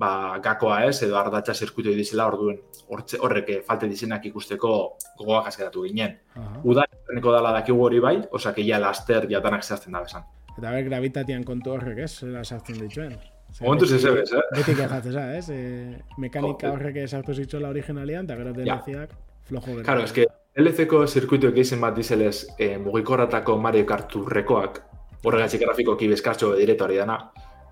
ba, 0.00 0.38
gakoa 0.42 0.82
ez, 0.88 1.02
edo 1.04 1.16
ardatxa 1.20 1.54
zirkuito 1.54 1.92
dizela 1.96 2.26
orduen 2.28 2.58
horrek 2.88 3.52
falte 3.66 3.88
dizenak 3.88 4.26
ikusteko 4.26 4.72
gogoak 5.18 5.48
askeratu 5.48 5.84
ginen. 5.86 6.18
Uh 6.36 6.42
-huh. 6.42 6.60
Uda, 6.72 6.84
dala 7.22 7.52
dakigu 7.52 7.84
hori 7.84 8.00
bai, 8.00 8.16
osak 8.30 8.58
ja 8.58 8.78
laster 8.78 9.26
jatanak 9.30 9.64
zehazten 9.64 9.92
da 9.92 10.00
bezan. 10.00 10.22
Eta 10.58 10.70
ber, 10.70 10.84
gravitatian 10.84 11.44
kontu 11.44 11.72
horrek 11.72 11.98
ez, 11.98 12.18
zela 12.20 12.44
sartzen 12.44 12.78
dituen. 12.78 13.16
Momentu 13.60 13.86
ze 13.86 13.98
zebez, 13.98 14.32
eh? 14.32 14.42
Beti 14.56 14.74
kejatzeza, 14.74 15.24
ez? 15.36 15.48
E, 15.50 16.02
mekanika 16.18 16.70
horrek 16.70 16.96
esartu 16.96 17.34
zitzola 17.34 17.68
originalian, 17.68 18.24
eta 18.24 18.36
gero 18.36 18.52
DLC-ak 18.52 19.14
flojo 19.48 19.74
gara. 19.74 19.84
Claro, 19.84 20.04
es 20.04 20.12
que 20.12 20.26
DLC-ko 20.56 21.06
zirkuitu 21.06 21.48
egizien 21.48 21.80
bat 21.80 21.96
dizelez 21.96 22.46
e, 22.58 22.76
mugikorratako 22.78 23.56
Mario 23.58 23.86
Kart 23.86 24.14
urrekoak, 24.16 24.82
horregatxik 25.24 25.62
grafikoki 25.64 26.08
bezkartxo 26.10 26.54
direto 26.58 26.86
hori 26.86 26.98
dana. 27.00 27.18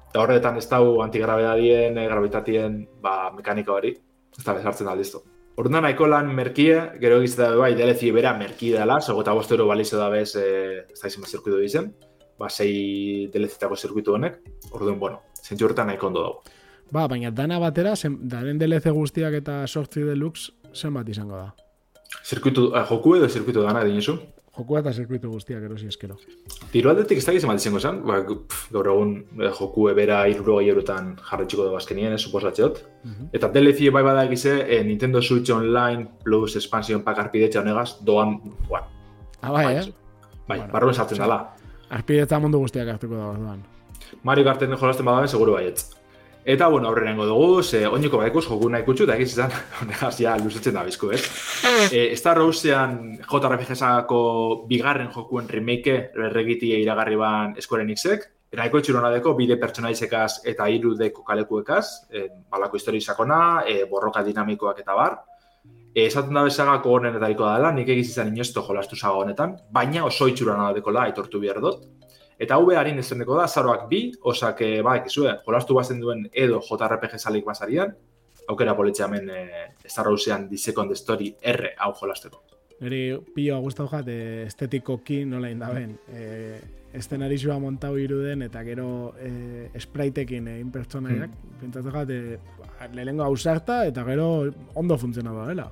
Eta 0.08 0.22
horretan 0.22 0.56
ez 0.60 0.66
dau 0.68 1.00
antigrabedadien, 1.04 1.98
e, 1.98 2.06
gravitatien, 2.08 2.78
ba, 3.02 3.30
mekanika 3.36 3.74
hori, 3.74 3.92
ez 4.38 4.44
da 4.44 4.54
bezartzen 4.56 4.88
aldizto. 4.88 5.22
Orduan 5.58 5.82
nahiko 5.82 6.06
lan 6.06 6.30
merkie, 6.34 6.76
gero 7.02 7.18
egiz 7.20 7.34
bai, 7.36 7.72
DLC 7.74 8.12
bera 8.14 8.32
merki 8.38 8.70
dela, 8.72 9.00
segota 9.00 9.34
bostero 9.34 9.66
balizo 9.66 9.98
da 9.98 10.08
bez, 10.08 10.36
e, 10.36 10.84
ez 10.92 11.00
da 11.00 11.10
izan 11.10 11.26
zirkuitu 11.26 11.58
dizen, 11.58 11.90
ba, 12.38 12.48
sei 12.48 13.26
DLC-tako 13.32 13.76
zirkuitu 13.76 14.14
honek, 14.14 14.38
orduan, 14.70 15.00
bueno, 15.00 15.20
zentzu 15.42 15.66
horretan 15.66 15.90
nahiko 15.90 16.12
ondo 16.12 16.24
dago. 16.24 16.58
Ba, 16.94 17.08
baina 17.10 17.30
dana 17.34 17.58
batera, 17.60 17.96
zen, 17.96 18.16
daren 18.30 18.60
DLC 18.60 18.94
guztiak 18.96 19.34
eta 19.42 19.60
sortzi 19.66 20.06
deluxe, 20.06 20.54
zen 20.72 20.94
bat 20.94 21.08
izango 21.08 21.36
da. 21.36 21.50
Zirkuitu, 22.24 22.70
eh, 22.74 22.84
joku 22.88 23.16
edo 23.18 23.28
zirkuitu 23.28 23.66
dana 23.66 23.82
edin 23.84 24.00
izu? 24.58 24.64
Joku 24.64 24.78
eta 24.78 24.92
zirkuitu 24.92 25.30
guztiak 25.30 25.62
erosi 25.62 25.86
eskero. 25.86 26.18
Tiro 26.72 26.90
aldetik 26.90 27.18
ez 27.18 27.26
da 27.26 27.32
gizema 27.32 27.54
izango 27.54 27.80
zen, 27.80 28.02
ba, 28.04 28.20
gaur 28.26 28.86
egun 28.86 29.14
eh, 29.38 29.52
joku 29.58 29.88
ebera 29.88 30.26
iruro 30.28 30.56
gai 30.58 30.68
eurotan 30.68 31.16
jarretxiko 31.30 31.64
da 31.64 31.72
bazkenien, 31.72 32.12
ez 32.12 32.20
suposatzeot. 32.20 32.84
Uh 33.04 33.10
-huh. 33.10 33.28
Eta 33.32 33.48
DLC 33.48 33.90
bai 33.92 34.02
bada 34.02 34.24
egize, 34.24 34.66
eh, 34.68 34.84
Nintendo 34.84 35.22
Switch 35.22 35.50
Online 35.50 36.06
plus 36.24 36.56
expansion 36.56 37.02
pack 37.02 37.18
arpidetxa 37.18 37.60
honegaz, 37.60 38.04
doan, 38.04 38.40
bueno, 38.68 38.86
Ah, 39.40 39.52
bai, 39.52 39.76
eh? 39.76 39.94
Bai, 40.48 40.58
bueno, 40.58 40.72
barruen 40.72 40.94
sartzen 40.94 41.18
dala. 41.18 41.54
Arpidetza 41.94 42.38
mundu 42.42 42.58
guztiak 42.58 42.88
hartuko 42.88 43.14
da, 43.14 43.32
doan. 43.38 43.62
Mario 44.24 44.44
Karten 44.44 44.74
jolasten 44.76 45.06
badabe, 45.06 45.28
seguro 45.28 45.52
baietz. 45.52 45.97
Eta, 46.48 46.66
bueno, 46.68 46.88
aurrenengo 46.88 47.26
dugu, 47.28 47.62
ze 47.62 47.82
oiniko 47.86 48.16
baikuz, 48.22 48.46
joku 48.48 48.70
nahi 48.72 48.84
kutsu, 48.86 49.04
eta 49.04 49.18
egiz 49.18 49.34
izan, 49.34 49.52
honegaz, 49.82 50.14
ja, 50.16 50.32
luzetzen 50.40 50.72
da 50.78 50.84
bizko, 50.86 51.10
ez? 51.12 51.20
E, 51.92 52.06
Star 52.16 52.38
Rosean 52.40 52.94
JRPG-sako 53.20 54.20
bigarren 54.70 55.10
jokuen 55.12 55.50
remake 55.52 55.98
erregiti 56.16 56.70
iragarri 56.78 57.20
ban 57.20 57.52
Square 57.60 57.84
Enixek, 57.84 58.24
Eraiko 58.56 58.80
deko, 58.80 59.34
bide 59.36 59.58
pertsonaizekaz 59.60 60.40
eta 60.46 60.70
irudeko 60.72 61.22
kalekuekaz, 61.22 61.84
e, 62.08 62.26
balako 62.48 62.76
histori 62.80 63.02
sakona, 63.02 63.64
e, 63.68 63.84
borroka 63.84 64.22
dinamikoak 64.22 64.80
eta 64.80 64.94
bar. 64.94 65.18
E, 65.94 66.06
esaten 66.06 66.32
da 66.32 66.42
bezagako 66.48 66.96
honen 66.96 67.16
eta 67.20 67.28
dela, 67.28 67.72
nik 67.72 67.88
egiz 67.88 68.08
izan 68.08 68.32
inoesto 68.32 68.64
jolastu 68.64 68.96
zago 68.96 69.20
honetan, 69.20 69.58
baina 69.70 70.06
oso 70.06 70.26
itxurona 70.26 70.72
dekola, 70.72 71.02
aitortu 71.02 71.40
behar 71.40 71.60
dut. 71.60 71.84
Eta 72.38 72.54
hau 72.54 72.70
harin 72.70 73.00
ezeneko 73.02 73.36
da, 73.38 73.48
zaroak 73.48 73.88
bi, 73.90 74.12
osak, 74.22 74.62
e, 74.62 74.82
ba, 74.86 74.96
ekizue, 75.00 75.32
jolastu 75.46 75.74
bazen 75.74 75.98
duen 76.00 76.28
edo 76.32 76.60
JRPG 76.62 77.18
salik 77.18 77.44
bazarian, 77.46 77.94
aukera 78.48 78.76
poletxe 78.78 79.04
hemen 79.04 79.30
e, 79.30 79.40
Star 79.86 80.08
Warsean 80.08 80.48
The 80.48 80.58
Second 80.58 80.94
Story 80.96 81.32
R 81.42 81.72
hau 81.78 81.92
jolasteko. 81.98 82.44
Eri, 82.78 83.02
pio 83.34 83.58
guztau 83.64 83.88
jat, 83.90 84.06
e, 84.06 84.44
estetikoki 84.46 85.24
nola 85.26 85.50
indaben. 85.50 85.96
E, 86.14 86.60
estenarizua 86.94 87.58
montau 87.60 87.96
iruden 88.00 88.46
eta 88.46 88.62
gero 88.64 88.86
e, 89.18 89.68
spritekin 89.80 90.46
egin 90.54 90.70
pertsonaiak. 90.72 91.34
Hmm. 91.34 91.58
Pentsatu 91.64 91.96
jat, 91.96 92.14
e, 92.14 92.88
lehenko 92.94 93.26
hausarta 93.26 93.82
eta 93.90 94.06
gero 94.06 94.28
ondo 94.78 94.96
funtziona 95.00 95.34
da, 95.34 95.48
dela. 95.50 95.66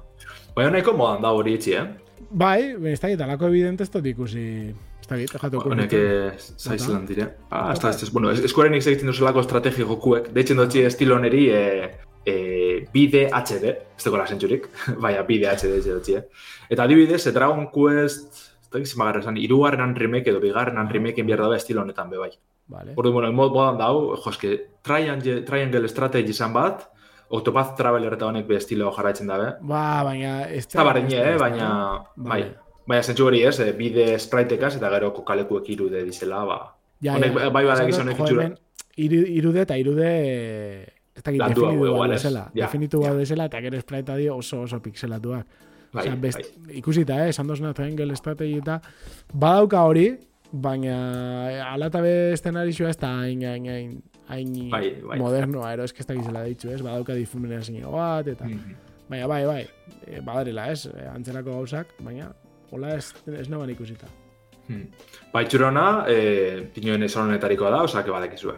Baina 0.58 0.74
nahiko 0.74 0.96
modan 0.98 1.22
da 1.22 1.30
hori 1.30 1.54
itxi, 1.60 1.78
eh? 1.78 1.86
Bai, 2.30 2.74
ez 2.90 2.98
da, 2.98 3.12
alako 3.24 3.52
evidente 3.52 3.86
ez 3.86 3.92
dut 3.92 4.06
ikusi 4.10 4.46
Ez 5.06 5.30
da, 5.30 5.38
dejatu 5.38 5.60
okun. 5.60 5.76
Honek 5.76 5.92
zaizlan 6.58 7.06
dire. 7.06 7.28
Ah, 7.50 7.70
ez 7.72 7.78
da, 7.82 7.92
ez 7.94 8.10
bueno, 8.10 8.32
eskuaren 8.34 8.74
egiten 8.74 9.06
duzelako 9.12 9.44
estrategi 9.44 9.86
jokuek. 9.86 10.32
Deitzen 10.34 10.58
dutxi 10.58 10.82
estilo 10.88 11.18
neri 11.22 11.44
e, 11.54 11.62
e, 12.26 12.34
bide 12.92 13.28
HD, 13.30 13.70
ez 13.94 14.02
dago 14.02 14.18
lasentxurik, 14.18 14.66
baina 15.04 15.22
bide 15.28 15.52
HD 15.52 15.78
ez 15.78 15.84
dutxi, 15.86 16.18
eh. 16.18 16.50
Eta 16.68 16.88
adibidez, 16.88 17.22
e, 17.26 17.34
Dragon 17.36 17.70
Quest, 17.70 18.42
ez 18.66 18.72
da, 18.72 18.82
gizima 18.82 19.06
garra 19.06 19.22
esan, 19.22 19.38
irugarrenan 19.38 19.94
remake 19.94 20.34
edo 20.34 20.42
bigarrenan 20.42 20.90
remake 20.90 21.22
enbiar 21.22 21.44
dabe 21.46 21.60
estilo 21.62 21.86
honetan 21.86 22.10
be 22.10 22.18
bai. 22.24 22.32
Vale. 22.66 22.98
Ordu, 22.98 23.14
bueno, 23.14 23.30
mod 23.30 23.54
modan 23.54 23.78
dau, 23.78 23.94
jo, 24.18 24.30
eske, 24.32 24.56
triangle, 24.82 25.38
triangle 25.46 25.88
strategy 25.88 26.34
izan 26.34 26.54
bat, 26.56 26.88
Octopath 27.36 27.74
Traveler 27.78 28.14
eta 28.14 28.26
honek 28.26 28.46
be 28.46 28.58
estilo 28.58 28.90
jarraitzen 28.94 29.30
dabe. 29.30 29.52
Ba, 29.66 30.02
baina... 30.06 30.38
Ez 30.50 30.66
da, 30.70 30.82
eh, 31.02 31.34
baina... 31.38 31.68
Bai, 32.16 32.42
Baina 32.86 33.02
zentsu 33.02 33.26
hori 33.26 33.42
ez, 33.42 33.58
eh, 33.60 33.72
bide 33.76 34.06
spraitekaz 34.18 34.76
eta 34.78 34.90
gero 34.94 35.12
kokalekuek 35.14 35.70
irude 35.74 36.04
dizela, 36.06 36.44
ba. 36.46 36.58
Ja, 37.02 37.16
Honek, 37.16 37.34
ja. 37.34 37.50
bai 37.50 37.64
bada 37.66 37.84
egiz 37.84 37.98
honek 38.00 38.20
itxura. 38.22 38.50
Irude 38.96 39.64
eta 39.66 39.76
irude... 39.76 40.10
Ez 41.16 41.22
da 41.24 41.32
definitu 41.32 41.64
gau 41.64 42.06
desela. 42.10 42.46
Definitu 42.54 43.00
gau 43.02 43.14
desela 43.16 43.48
eta 43.50 43.60
gero 43.64 43.80
spraita 43.80 44.16
dio 44.16 44.36
oso 44.36 44.62
oso 44.62 44.80
pixelatuak. 44.84 45.46
Bai, 45.92 46.02
o 46.02 46.06
sea, 46.06 46.16
best, 46.20 46.40
bai. 46.40 46.76
Ikusita, 46.80 47.18
eh, 47.24 47.30
esan 47.32 47.48
dozuna 47.48 47.72
triangle 47.74 48.16
strategi 48.16 48.60
eta 48.60 48.78
badauka 49.32 49.82
hori, 49.88 50.06
baina 50.52 50.96
alatabe 51.72 52.32
estenarizua 52.36 52.92
ez 52.92 52.98
da 53.00 53.12
hain, 53.22 53.42
hain, 53.48 53.68
hain, 53.72 53.94
hain 54.28 54.56
bai, 54.70 54.84
bai. 55.02 55.18
modernoa, 55.18 55.72
ero 55.74 55.84
ez 55.84 55.92
que 55.92 56.04
gizela 56.04 56.44
ditxu, 56.44 56.70
ez, 56.70 56.82
badauka 56.82 57.14
difuminazio 57.14 57.90
bat, 57.90 58.28
eta... 58.28 58.44
Mm 58.44 58.52
-hmm. 58.52 58.82
Baina, 59.08 59.26
bai, 59.26 59.44
bai, 59.46 59.68
e, 60.06 60.20
badarela, 60.20 60.70
ez, 60.72 60.88
antzerako 61.14 61.52
gauzak, 61.52 61.94
baina 62.02 62.32
Hola 62.70 62.94
ez, 62.96 63.12
ez 63.38 63.46
naban 63.48 63.70
ikusita. 63.70 64.08
Hmm. 64.66 64.88
Baitxurona, 65.32 65.86
e, 66.10 66.16
pinoen 66.74 67.06
esan 67.06 67.28
honetarikoa 67.28 67.70
da, 67.70 67.82
osak 67.86 68.10
badekizue. 68.10 68.56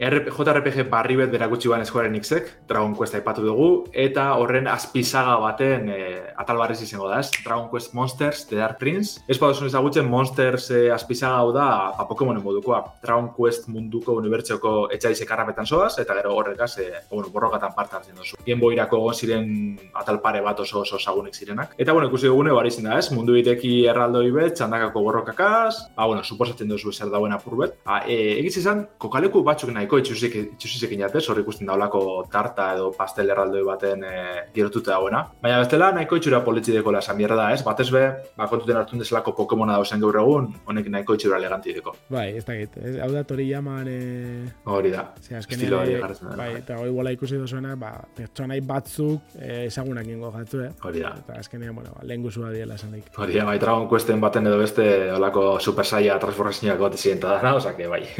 JRPG 0.00 0.88
barri 0.88 1.16
bet 1.16 1.30
berakutsi 1.30 1.68
ban 1.68 1.84
Square 1.84 2.08
Enixek, 2.08 2.46
Dragon 2.68 2.94
Quest 2.96 3.14
aipatu 3.14 3.42
dugu, 3.44 3.66
eta 3.92 4.30
horren 4.40 4.66
azpizaga 4.66 5.34
baten 5.42 5.90
e, 5.92 5.98
atal 6.40 6.56
barriz 6.56 6.78
izango 6.80 7.10
da, 7.10 7.18
ez? 7.20 7.28
Dragon 7.44 7.68
Quest 7.68 7.92
Monsters, 7.94 8.46
The 8.48 8.56
Dark 8.56 8.78
Prince. 8.80 9.20
Ez 9.28 9.36
baduzen 9.38 9.68
ezagutzen 9.68 10.08
Monsters 10.08 10.70
e, 10.72 10.80
azpizaga 10.90 11.42
hau 11.42 11.50
da, 11.52 11.66
ba, 11.98 12.06
Pokemonen 12.08 12.42
modukoa. 12.42 12.80
Dragon 13.04 13.28
Quest 13.36 13.68
munduko 13.68 14.16
unibertsioko 14.16 14.88
etxaize 14.96 15.28
karrapetan 15.28 15.68
soaz, 15.68 15.98
eta 16.00 16.16
gero 16.16 16.32
horrekaz, 16.38 16.70
e, 16.80 16.88
bueno, 17.10 17.28
borrokatan 17.34 17.76
parte 17.76 18.00
hartzen 18.00 18.16
duzu. 18.16 18.40
Bien 18.46 18.60
boirako 18.60 19.02
egon 19.04 19.20
ziren 19.20 19.52
atal 20.00 20.22
pare 20.24 20.40
bat 20.40 20.64
oso 20.64 20.80
oso 20.86 20.98
sagunek 20.98 21.36
zirenak. 21.36 21.76
Eta, 21.76 21.92
bueno, 21.92 22.08
ikusi 22.08 22.32
dugune, 22.32 22.56
bari 22.56 22.72
da, 22.80 22.96
ez? 22.96 23.12
Mundu 23.12 23.36
ireki 23.36 23.84
erraldoi 23.92 24.30
bet, 24.32 24.56
txandakako 24.56 25.04
borrokakaz, 25.04 25.92
ba, 25.94 26.08
bueno, 26.08 26.24
suposatzen 26.24 26.72
duzu 26.72 26.96
zer 26.96 27.12
dauen 27.12 27.36
apur 27.36 27.60
bet. 27.60 27.78
Ba, 27.84 28.02
e, 28.08 28.40
egiz 28.40 28.56
izan, 28.64 28.86
kokaleku 28.98 29.44
batzuk 29.44 29.70
nahiko 29.82 29.98
itxusik, 29.98 30.34
itxusik 30.54 30.94
inatez, 30.94 31.24
hor 31.30 31.40
ikusten 31.42 31.68
daulako 31.68 32.24
tarta 32.30 32.72
edo 32.76 32.90
pastel 32.96 33.30
erraldoi 33.32 33.62
baten 33.66 34.04
e, 34.06 34.14
girotuta 34.54 34.94
dagoena. 34.94 35.22
Baina 35.42 35.58
bestela 35.62 35.90
nahiko 35.94 36.18
itxura 36.18 36.42
politzi 36.46 36.74
deko 36.76 36.92
la 36.94 37.02
mierda 37.16 37.36
da, 37.36 37.48
ez? 37.54 37.62
Batez 37.66 37.88
be, 37.92 38.02
ba, 38.36 38.46
kontuten 38.50 38.78
hartun 38.78 39.02
deselako 39.02 39.34
Pokemona 39.36 39.76
dauzen 39.78 40.00
gaur 40.00 40.18
egun, 40.22 40.48
honek 40.66 40.88
nahiko 40.92 41.16
itxura 41.18 41.38
eleganti 41.40 41.74
deko. 41.74 41.94
Bai, 42.12 42.28
ez 42.38 42.44
da 42.46 42.56
git, 42.58 42.78
hau 43.02 43.10
da 43.12 43.24
tori 43.28 43.48
jaman... 43.50 43.88
E... 43.90 43.98
Hori 44.70 44.92
da, 44.94 45.08
estilo 45.40 45.80
hori 45.80 45.98
garratzen 45.98 46.30
da. 46.30 46.36
Bai, 46.38 46.50
eta 46.60 46.78
hori 46.80 46.94
bola 46.94 47.14
ikusi 47.14 47.40
dozuena, 47.40 47.74
ba, 47.80 47.92
pertsonai 48.16 48.60
batzuk 48.66 49.36
e, 49.38 49.66
ezagunak 49.66 50.08
ingo 50.08 50.32
jatzu, 50.36 50.62
eh? 50.68 50.70
Hori 50.86 51.04
da. 51.04 51.14
Eta 51.24 51.40
azkenean, 51.42 51.74
bueno, 51.78 51.94
ba, 51.96 52.06
lehen 52.06 52.24
guzua 52.24 52.52
diela 52.54 52.78
esan 52.78 52.94
daik. 52.94 53.10
Hori 53.18 53.38
da, 53.40 53.46
bai, 53.48 53.58
Dragon 53.62 53.88
Questen 53.90 54.22
baten 54.22 54.46
edo 54.50 54.60
beste, 54.62 54.86
olako 55.16 55.56
super 55.60 55.88
saia 55.88 56.18
transformazioak 56.22 56.80
bat 56.86 56.98
zienta 56.98 57.38
da, 57.42 57.56
oza, 57.58 57.74
que 57.76 57.90
bai. 57.90 58.04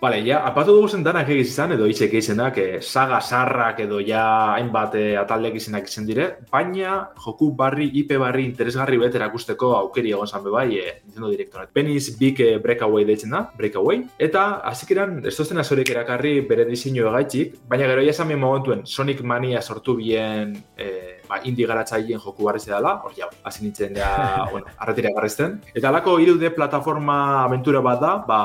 Vale, 0.00 0.20
ja, 0.26 0.40
apatu 0.46 0.74
dugu 0.74 0.88
zen 0.90 1.04
danak 1.06 1.28
egiz 1.30 1.46
izan, 1.52 1.72
edo 1.76 1.86
itxek 1.86 2.14
izenak, 2.18 2.58
eh, 2.58 2.80
saga 2.82 3.20
sarrak 3.20 3.80
edo 3.84 4.00
ja 4.02 4.22
hainbat 4.56 4.96
eh, 4.98 5.14
ataldek 5.20 5.58
izenak 5.60 5.86
izan 5.86 6.06
dire, 6.08 6.26
baina 6.50 6.96
joku 7.24 7.52
barri, 7.56 7.86
IP 8.00 8.16
barri 8.18 8.46
interesgarri 8.48 8.98
bet 8.98 9.14
erakusteko 9.14 9.72
aukeri 9.78 10.10
egon 10.10 10.26
zan 10.26 10.44
bai, 10.50 10.68
eh, 10.78 10.96
Nintendo 11.04 11.30
Directorat. 11.30 11.70
Penis 11.72 12.10
Big 12.18 12.40
eh, 12.40 12.58
Breakaway 12.62 13.06
deitzen 13.06 13.30
da, 13.30 13.44
Breakaway, 13.56 14.02
eta 14.18 14.46
azikiran 14.72 15.20
ez 15.24 15.36
tozten 15.36 15.62
azorek 15.62 15.90
erakarri 15.94 16.40
bere 16.48 16.66
diseinu 16.66 17.06
egaitxik, 17.12 17.60
baina 17.68 17.86
gero 17.86 18.02
ja 18.02 18.10
esan 18.10 18.34
momentuen 18.34 18.86
Sonic 18.86 19.22
Mania 19.22 19.62
sortu 19.62 19.96
bien 19.96 20.56
eh, 20.76 21.15
ba, 21.28 21.40
indi 21.44 21.66
garatzaileen 21.68 22.20
joku 22.22 22.46
barri 22.46 22.62
dela, 22.64 22.96
hor 23.04 23.14
jau, 23.16 23.28
hasi 23.44 23.64
nintzen 23.64 23.96
ja, 23.96 24.10
bueno, 24.52 24.66
arretira 24.78 25.12
garrizten. 25.14 25.60
Eta 25.74 25.90
alako 25.90 26.18
irude 26.22 26.50
plataforma 26.54 27.18
aventura 27.44 27.82
bat 27.84 28.00
da, 28.00 28.12
ba, 28.26 28.40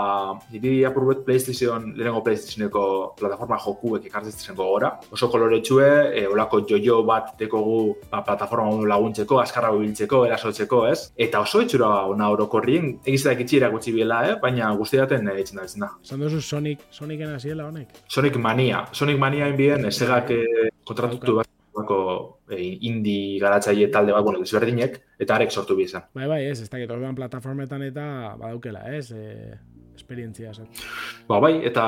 hiri 0.52 0.84
apurbet 0.86 1.26
PlayStation, 1.26 1.92
lehenengo 1.96 2.24
PlayStationeko 2.26 2.84
plataforma 3.20 3.60
jokuek 3.62 4.06
ekartzen 4.10 4.56
gora. 4.56 4.94
Oso 5.12 5.30
kolore 5.32 5.62
txue, 5.62 5.90
e, 6.18 6.26
olako 6.28 6.62
jojo 6.70 7.02
bat 7.08 7.34
dekogu 7.40 7.96
ba, 8.12 8.24
plataforma 8.28 8.88
laguntzeko, 8.88 9.40
askarra 9.42 9.72
biltzeko, 9.76 10.26
erasotzeko, 10.28 10.84
ez? 10.92 11.12
Eta 11.16 11.42
oso 11.44 11.62
itxura 11.64 11.92
ona 12.12 12.30
orokorrien, 12.34 12.94
egizetak 13.06 13.46
itxi 13.46 13.62
erakutsi 13.62 13.96
biela, 13.96 14.22
eh? 14.30 14.36
baina 14.42 14.72
guztiaten 14.78 15.28
e, 15.28 15.38
da 15.52 15.66
izan 15.68 15.86
da. 15.86 15.92
Zandozu 16.08 16.42
Sonic, 16.42 16.86
Sonicen 16.92 17.36
hasiela 17.36 17.68
honek? 17.70 18.04
Sonic 18.08 18.38
Mania. 18.38 18.86
Sonic 18.92 19.20
Mania 19.20 19.50
inbien, 19.52 19.86
esegak 19.90 20.32
eh, 20.36 20.70
kontratutu 20.88 21.40
bat 21.40 21.52
e, 22.52 22.62
indi 22.88 23.40
garatzaile 23.40 23.88
talde 23.92 24.14
bat, 24.16 24.24
bueno, 24.24 24.40
desberdinek, 24.44 25.00
eta 25.20 25.36
arek 25.36 25.52
sortu 25.52 25.76
bi 25.76 25.88
izan. 25.88 26.08
Bai, 26.14 26.28
bai, 26.28 26.42
ez, 26.50 26.60
ez 26.62 26.70
dakit, 26.70 26.92
orduan 26.92 27.16
plataformetan 27.16 27.84
eta 27.88 28.36
badaukela, 28.40 28.84
ez, 28.92 29.12
e, 29.12 29.58
esperientzia. 30.02 30.52
Ba, 31.30 31.40
bai, 31.40 31.54
eta 31.68 31.84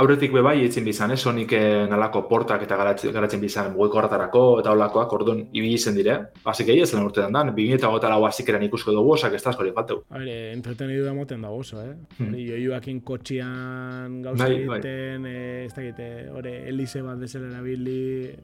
aurretik 0.00 0.32
be 0.34 0.42
bai, 0.44 0.56
etzin 0.66 0.86
bizan, 0.86 1.14
eh? 1.14 1.18
Soniken 1.20 1.92
alako 1.94 2.24
portak 2.28 2.64
eta 2.66 2.78
garatzen, 2.80 3.12
garatzen 3.14 3.42
bizan 3.42 3.72
mugueko 3.74 4.00
horretarako 4.00 4.44
eta 4.62 4.74
olakoak, 4.76 5.12
orduan, 5.18 5.44
ibili 5.52 5.76
izen 5.78 5.96
dire. 5.98 6.16
Basik 6.44 6.72
egin 6.72 6.86
ez 6.86 6.92
lan 6.94 7.06
urtean 7.08 7.36
dan, 7.36 7.52
bigin 7.56 7.78
eta 7.78 7.90
gota 7.92 8.10
lau 8.12 8.24
azikeran 8.28 8.64
ikusko 8.66 8.94
dugu, 8.96 9.14
osak 9.18 9.36
ez 9.36 9.42
da 9.44 9.52
askori 9.52 9.74
falteu. 9.76 10.02
A 10.10 10.18
ver, 10.18 10.30
entretenidu 10.54 11.04
da 11.06 11.14
moten 11.16 11.44
dago 11.46 11.60
oso, 11.60 11.82
eh? 11.84 11.94
Hmm. 12.18 12.34
Joioakin 12.34 13.02
kotxian 13.06 14.20
gauza 14.24 14.44
bai, 14.44 14.66
bai. 14.66 14.78
egiten, 14.80 15.28
bai. 15.28 15.34
eh, 15.34 15.64
ez 15.66 15.74
dakit, 15.76 16.02
hori, 16.36 16.54
elize 16.72 17.04
bat 17.06 17.20
bezala 17.20 17.50
erabili, 17.52 17.98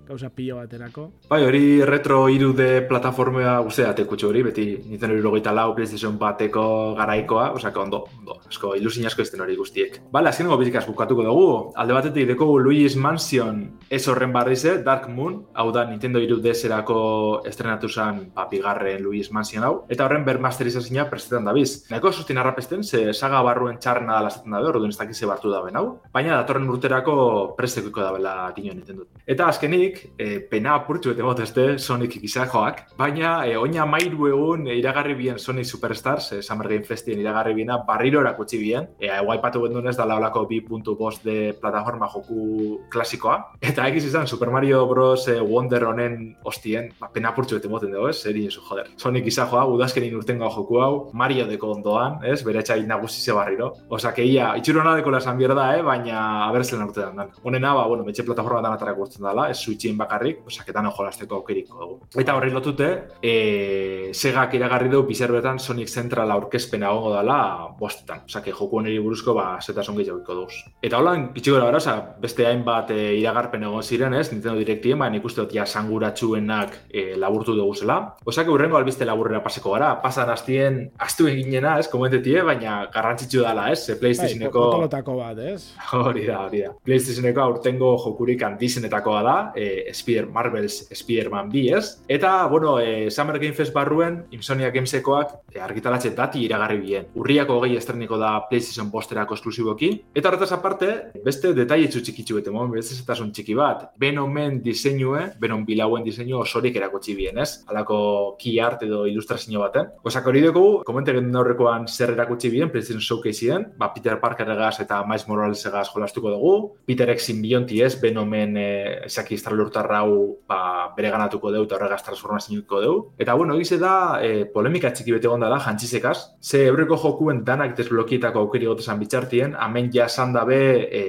gauza 0.06 0.30
pilo 0.30 0.60
baterako. 0.60 1.08
Bai, 1.30 1.42
hori 1.46 1.64
retro 1.88 2.26
irude 2.32 2.68
plataformea 2.88 3.58
guztia 3.66 3.92
tekutxo 3.96 4.30
hori, 4.30 4.44
beti 4.46 4.66
nintzen 4.84 5.16
hori 5.16 5.44
lau, 5.56 5.72
PlayStation 5.74 6.18
bateko 6.18 6.94
garaikoa, 6.98 7.50
osak, 7.56 7.76
ondo, 7.76 8.04
ondo, 8.18 8.38
asko, 8.48 8.74
ilusin 8.76 9.05
asko 9.06 9.22
ez 9.22 9.32
hori 9.40 9.56
guztiek. 9.56 10.00
Bale, 10.12 10.30
azkenengo 10.30 10.56
bizikaz 10.60 10.84
bukatuko 10.86 11.24
dugu. 11.26 11.48
Alde 11.76 11.96
batetik 11.96 12.28
dekogu 12.28 12.58
Luigi's 12.58 12.96
Mansion 12.96 13.62
ez 13.90 14.02
horren 14.08 14.32
barrize, 14.32 14.78
Dark 14.82 15.08
Moon, 15.08 15.38
hau 15.54 15.70
da 15.72 15.84
Nintendo 15.88 16.20
iru 16.22 16.38
deserako 16.42 17.42
estrenatu 17.46 17.88
zen 17.88 18.22
ba, 18.34 18.46
bigarren 18.50 19.02
Luigi's 19.02 19.30
Mansion 19.32 19.64
hau. 19.64 19.74
Eta 19.88 20.06
horren 20.06 20.24
bermasterizazioa 20.26 21.08
prestetan 21.10 21.46
da 21.46 21.54
biz. 21.56 21.86
Naiko 21.90 22.12
sustin 22.12 22.38
arrapesten, 22.38 22.84
ze 22.84 23.12
saga 23.14 23.42
barruen 23.46 23.78
txarrena 23.78 24.16
da 24.16 24.26
lazaten 24.26 24.56
dabe, 24.56 24.70
orduan 24.72 24.94
ez 24.94 24.98
dakize 24.98 25.26
bartu 25.26 25.52
da 25.52 25.62
hau. 25.78 25.86
Baina 26.12 26.36
datorren 26.36 26.68
urterako 26.70 27.16
prestekuko 27.58 28.02
da 28.02 28.12
bela 28.12 28.34
dino 28.56 28.74
Nintendo. 28.74 29.06
Eta 29.26 29.48
azkenik, 29.50 30.02
e, 30.18 30.40
pena 30.50 30.76
apurtxu 30.80 31.12
eta 31.12 31.24
moteste 31.26 31.66
Sonic 31.78 32.18
gizajoak, 32.22 32.82
baina 32.98 33.36
e, 33.46 33.56
oina 33.56 33.86
mairu 33.86 34.28
egun 34.30 34.66
iragarri 34.72 35.14
bien 35.18 35.38
Sonic 35.38 35.66
Superstars, 35.66 36.32
e, 36.32 36.42
Summer 36.42 36.68
Game 36.68 36.84
Festien 36.84 37.20
iragarri 37.20 37.54
biena, 37.54 37.78
barriro 37.88 38.20
erakutsi 38.20 38.58
bien, 38.62 38.85
ea, 39.00 39.20
guaipatu 39.22 39.62
gendun 39.64 39.88
ez 39.88 39.96
da 39.96 40.06
laulako 40.08 40.46
bi 40.50 40.60
puntu 40.64 40.96
bost 40.96 41.24
de 41.24 41.52
plataforma 41.60 42.08
joku 42.12 42.80
klasikoa. 42.92 43.36
Eta 43.60 43.86
egiz 43.88 44.04
izan 44.06 44.26
Super 44.26 44.50
Mario 44.50 44.86
Bros. 44.86 45.26
Eh, 45.28 45.40
Wonder 45.40 45.84
honen 45.84 46.36
ostien, 46.44 46.90
ba, 47.00 47.10
pena 47.12 47.32
purtsu 47.34 47.56
bete 47.56 47.68
moten 47.68 47.92
dugu, 47.92 48.10
ez? 48.10 48.20
Eri 48.26 48.46
esu, 48.50 48.62
joder. 48.68 48.90
Sonic 48.96 49.26
izan 49.26 49.48
joa, 49.50 49.66
udazkenin 49.70 50.16
urtengo 50.16 50.50
joku 50.54 50.80
hau, 50.82 50.92
Mario 51.12 51.46
deko 51.50 51.72
ondoan, 51.76 52.20
ez? 52.24 52.40
Bere 52.46 52.62
etxai 52.62 52.82
nagusi 52.86 53.20
ze 53.22 53.34
barriro. 53.36 53.72
Osa, 53.88 54.12
que 54.14 54.24
ia, 54.24 54.52
itxuro 54.56 54.84
deko 54.94 55.10
lasan 55.10 55.38
bierda, 55.38 55.68
eh? 55.76 55.82
Baina, 55.82 56.46
abertzen 56.46 56.82
urte 56.82 57.00
dan. 57.00 57.30
Honena, 57.42 57.74
ba, 57.74 57.86
bueno, 57.86 58.04
betxe 58.04 58.24
plataforma 58.24 58.62
dan 58.62 58.76
atarak 58.76 58.98
urtzen 58.98 59.26
dela, 59.26 59.48
ez 59.50 59.58
switchien 59.58 59.96
bakarrik, 59.98 60.44
osa, 60.46 60.64
ketan 60.64 60.90
jolasteko 60.90 61.40
aukeriko 61.40 61.80
dugu. 61.80 61.98
Eta 62.20 62.36
horri 62.36 62.52
lotute, 62.54 62.90
e, 63.22 64.10
segak 64.12 64.54
iragarri 64.54 64.90
du, 64.92 65.02
bizerbetan 65.06 65.58
Sonic 65.58 65.88
Central 65.92 66.30
aurkezpena 66.30 66.90
gongo 66.94 67.14
dela, 67.16 67.38
bostetan. 67.78 68.24
Osa, 68.26 68.42
que 68.42 68.52
joku 68.52 68.75
honeri 68.80 68.98
buruzko, 69.02 69.34
ba, 69.36 69.46
zetasun 69.62 69.96
gehiago 69.98 70.36
duz. 70.40 70.60
Eta 70.84 71.00
hola, 71.00 71.14
gitxiko 71.34 71.58
gara, 71.58 71.80
oza, 71.80 71.96
beste 72.22 72.46
hainbat 72.48 72.90
e, 72.94 72.98
iragarpen 73.20 73.66
egon 73.68 73.82
ziren, 73.82 74.14
ez, 74.14 74.30
Nintendo 74.32 74.56
Directien, 74.60 74.98
baina 74.98 75.20
ikuste 75.20 75.42
dut 75.42 75.54
ja 75.56 75.66
sanguratsuenak 75.66 76.76
e, 76.90 77.06
laburtu 77.20 77.56
dugu 77.56 77.74
zela. 77.74 77.98
Osa, 78.24 78.44
que 78.44 78.52
urrengo 78.54 78.78
albiste 78.78 79.08
laburrera 79.08 79.42
paseko 79.44 79.74
gara, 79.76 79.94
pasan 80.02 80.30
hastien, 80.30 80.80
astu 80.98 81.28
eginena, 81.30 81.76
ez, 81.80 81.88
komentetie, 81.92 82.42
baina 82.46 82.78
garrantzitsu 82.92 83.44
dela, 83.44 83.70
ez, 83.72 83.82
e, 83.88 83.98
PlayStationeko... 84.00 84.66
Bai, 84.86 85.02
bat, 85.06 85.42
ez? 85.42 85.70
Hori 85.96 86.26
da, 86.26 86.40
hori 86.46 86.62
da. 86.64 86.72
PlayStationeko 86.86 87.42
aurtengo 87.42 87.92
jokurik 88.04 88.42
handizenetakoa 88.46 89.22
da, 89.26 89.36
e, 89.56 89.94
Spear, 89.96 90.28
Marvel's 90.32 90.82
Spearman 90.94 91.50
2, 91.52 91.66
ez? 91.76 91.84
Eta, 92.08 92.46
bueno, 92.52 92.78
e, 92.80 93.10
Summer 93.10 93.38
Game 93.38 93.54
Fest 93.54 93.72
barruen, 93.74 94.24
Insomnia 94.30 94.70
Gamesekoak 94.70 95.32
e, 95.54 95.60
argitalatxe 95.60 96.12
dati 96.16 96.42
iragarri 96.44 96.78
bien. 96.82 97.08
Urriako 97.16 97.60
hogei 97.60 97.76
estreniko 97.78 98.18
da 98.20 98.32
PlayStation 98.48 98.65
posterako 98.92 99.34
esklusiboki. 99.34 99.90
Eta 100.14 100.30
horretaz 100.30 100.52
aparte, 100.52 100.90
beste 101.24 101.52
detaile 101.56 101.88
txikitzu 101.88 102.40
bete, 102.40 102.50
mo, 102.50 102.66
beste 102.68 102.96
txiki 102.96 103.54
bat. 103.54 103.90
Benomen 103.98 104.60
diseinue, 104.62 105.32
benon 105.40 105.64
bilauen 105.66 106.04
diseinu 106.04 106.40
osorik 106.40 106.76
erakutsi 106.76 107.14
bien, 107.14 107.38
ez? 107.38 107.62
Halako 107.66 108.36
key 108.40 108.58
art 108.60 108.82
edo 108.82 109.04
ilustrazio 109.06 109.60
baten. 109.60 109.90
Osak 110.04 110.26
hori 110.26 110.42
dugu, 110.44 110.82
komente 110.86 111.14
gendu 111.16 111.40
horrekoan 111.40 111.86
zer 111.88 112.12
erakutsi 112.14 112.50
bien, 112.50 112.70
PlayStation 112.70 113.02
Showcaseien, 113.02 113.72
ba, 113.78 113.92
Peter 113.94 114.18
Parker 114.20 114.50
egaz 114.54 114.80
eta 114.80 115.02
Miles 115.06 115.26
Morales 115.28 115.64
egaz 115.66 115.88
jolastuko 115.92 116.32
dugu. 116.34 116.54
Peter 116.86 117.10
X 117.14 117.28
simbionti 117.30 117.80
ez, 117.82 117.94
benomen 118.00 118.56
e, 118.56 118.68
esaki 119.06 119.36
estralurtarrau 119.38 120.10
ba, 120.48 120.60
bere 120.96 121.10
ganatuko 121.14 121.52
dugu 121.54 121.68
eta 121.68 121.78
horregaz 121.78 122.02
transformazioiko 122.06 122.82
dugu. 122.82 123.04
Eta 123.18 123.34
bueno, 123.34 123.56
egize 123.56 123.78
da, 123.82 123.94
e, 124.22 124.46
polemika 124.52 124.92
txiki 124.92 125.14
bete 125.16 125.30
gondala, 125.30 125.60
jantzizekaz, 125.62 126.16
ze 126.42 126.66
eureko 126.70 126.98
jokuen 127.02 127.42
danak 127.44 127.76
desblokietako 127.78 128.46
aukeri 128.56 128.70
gotezan 128.70 129.00
bitxartien, 129.00 129.54
hemen 129.60 129.90
ja 129.92 130.06
esan 130.06 130.32
dabe 130.32 130.58
e, 130.88 131.02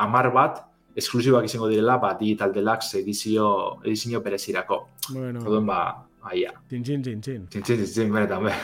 amar 0.00 0.30
bat, 0.32 0.62
esklusibak 0.96 1.44
izango 1.44 1.68
direla, 1.68 1.98
ba, 1.98 2.14
Digital 2.18 2.52
Deluxe 2.54 3.00
edizio, 3.02 3.80
edizio 3.84 4.22
perezirako. 4.22 4.78
Bueno. 5.10 5.42
Oduen, 5.44 5.66
ba, 5.66 5.80
aia. 6.30 6.52
Txin, 6.68 6.82
txin, 6.84 7.02
txin, 7.04 7.20
txin. 7.24 7.46
Txin, 7.52 7.64
txin, 7.66 7.84
txin, 7.84 8.12
benetan, 8.14 8.44
be. 8.46 8.54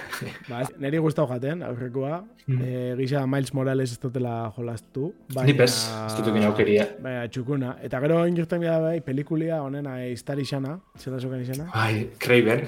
ba, 0.48 0.62
neri 0.82 1.00
guztau 1.02 1.26
jaten, 1.30 1.64
aurrekoa. 1.66 2.22
Mm. 2.50 2.62
E, 2.64 2.94
gisa 2.98 3.22
Miles 3.30 3.52
Morales 3.54 3.92
ez 3.92 3.98
dutela 4.02 4.50
jolastu. 4.56 5.12
Baina, 5.34 5.46
Ni 5.46 5.54
pez, 5.58 5.70
ez 5.86 6.16
dutuk 6.18 6.38
aukeria. 6.48 6.86
Baina, 7.02 7.28
txukuna. 7.30 7.76
Eta 7.86 8.00
gero 8.02 8.22
ingurten 8.26 8.62
bida 8.64 8.78
bai, 8.82 8.96
pelikulia, 9.06 9.60
honena, 9.62 9.98
iztari 10.10 10.46
xana, 10.48 10.78
zela 10.98 11.20
zokan 11.20 11.44
izena. 11.44 11.68
Bai, 11.74 12.08
Craven. 12.18 12.64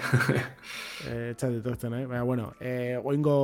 eh, 1.09 1.33
etxat 1.33 1.57
dituzten, 1.57 1.97
eh? 1.99 2.05
Baina, 2.07 2.23
bueno, 2.29 2.53
eh, 2.61 2.99
oingo 3.03 3.37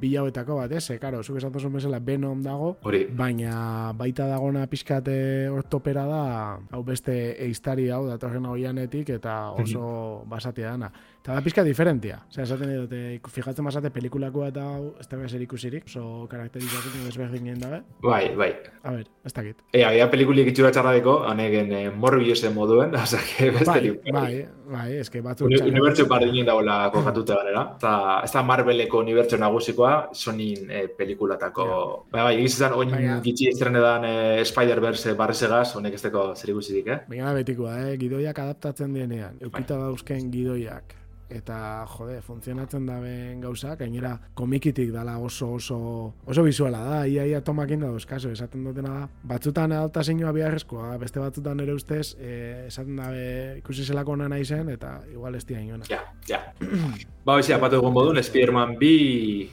bilauetako 0.00 0.60
bat, 0.60 0.76
ez? 0.78 0.84
Eh, 0.94 0.98
karo, 1.02 1.24
zuk 1.24 1.40
esatu 1.40 1.70
bezala 1.72 1.98
Venom 1.98 2.42
dago, 2.42 2.76
Hori. 2.82 3.06
baina 3.16 3.92
baita 3.96 4.26
dagona 4.30 4.66
pixkate 4.70 5.48
ortopera 5.50 6.06
da, 6.06 6.22
hau 6.70 6.82
beste 6.84 7.16
eiztari 7.46 7.88
hau, 7.90 8.04
datorren 8.08 8.46
hoianetik, 8.46 9.10
eta 9.16 9.50
oso 9.52 10.24
basatia 10.30 10.70
dana. 10.70 10.89
Eta 11.20 11.34
da 11.36 11.42
pizka 11.44 11.62
diferentia. 11.66 12.22
Osea, 12.30 12.46
esaten 12.46 12.70
dute, 12.72 13.00
fijatzen 13.28 13.66
basate 13.66 13.90
pelikulako 13.92 14.46
eta 14.46 14.62
hau, 14.64 14.94
ez 15.02 15.04
da 15.10 15.18
zer 15.28 15.42
ikusirik, 15.44 15.84
oso 15.90 16.24
karakterizatu 16.30 16.92
desberdin 17.04 17.60
dabe. 17.60 17.82
Bai, 18.00 18.34
bai. 18.36 18.48
A 18.82 18.94
ber, 18.94 19.04
ez 19.28 19.32
dakit. 19.36 19.60
E, 19.68 19.82
aia 19.84 20.06
pelikulik 20.08 20.48
itxura 20.48 20.70
txarra 20.72 20.94
honegen 21.04 21.72
eh, 21.76 21.90
Morbius 21.92 22.40
moduen, 22.54 22.94
oza, 23.02 23.20
que 23.20 23.50
beste 23.50 23.66
Bai, 23.68 23.92
bai, 24.12 24.46
bai, 24.70 24.86
eske 25.02 25.20
batzu... 25.24 25.46
Uni, 25.48 25.58
unibertsu 25.70 26.06
bardinen 26.10 26.46
dagoela 26.48 26.76
kokatuta 26.94 27.36
ganera. 27.40 27.64
Eta, 27.76 27.92
ez 28.24 28.30
da 28.34 28.42
Marveleko 28.46 29.02
unibertsu 29.04 29.38
nagusikoa, 29.40 29.92
sonin 30.14 30.70
eh, 30.70 30.86
pelikulatako... 30.98 31.66
Bai, 32.12 32.22
bai, 32.22 32.34
egiz 32.38 32.54
izan, 32.54 32.76
oin 32.78 32.94
Baina- 32.94 33.18
gitxi 33.24 33.50
estrenedan 33.50 34.06
eh, 34.08 34.44
Spider-Verse 34.48 35.14
barrezegaz, 35.18 35.66
honek 35.78 35.98
ez 35.98 36.02
deko 36.06 36.30
zer 36.36 36.54
ikusirik, 36.54 36.88
eh? 36.94 36.98
Baina 37.10 37.34
betikoa, 37.36 37.76
eh? 37.88 37.96
gidoiak 38.00 38.38
adaptatzen 38.46 38.94
dienean, 38.96 39.36
eukita 39.44 39.78
dauzken 39.82 40.30
gidoiak, 40.32 40.96
eta 41.30 41.86
jode, 41.94 42.20
funtzionatzen 42.26 42.86
daben 42.88 43.40
gauzak, 43.44 43.78
gainera 43.80 44.16
komikitik 44.34 44.90
dala 44.92 45.16
oso 45.18 45.52
oso 45.54 45.78
oso 46.26 46.42
visuala 46.42 46.82
da, 46.84 46.98
ia 47.06 47.26
ia 47.26 47.40
tomakin 47.44 47.86
dauz 47.86 48.04
kaso, 48.06 48.30
esaten 48.30 48.64
dutena 48.64 48.94
da, 49.00 49.08
batzutan 49.34 49.72
adaptazioa 49.72 50.32
biharrezkoa, 50.36 50.96
beste 50.98 51.22
batzutan 51.22 51.60
ere 51.60 51.74
ustez, 51.74 52.16
eh, 52.18 52.66
esaten 52.66 52.96
dabe 52.96 53.24
ikusi 53.58 53.84
zelako 53.84 54.16
ona 54.18 54.28
naizen, 54.28 54.68
eta 54.74 54.98
igual 55.12 55.34
ez 55.38 55.44
dira 55.46 55.60
inona. 55.60 55.86
Ja, 55.90 56.02
ja. 56.28 56.42
ba, 57.26 57.36
hoxe, 57.36 57.54
apatu 57.54 57.78
egon 57.78 57.94
bodun, 57.94 58.20
Spider-Man 58.22 58.76
bi 58.80 58.94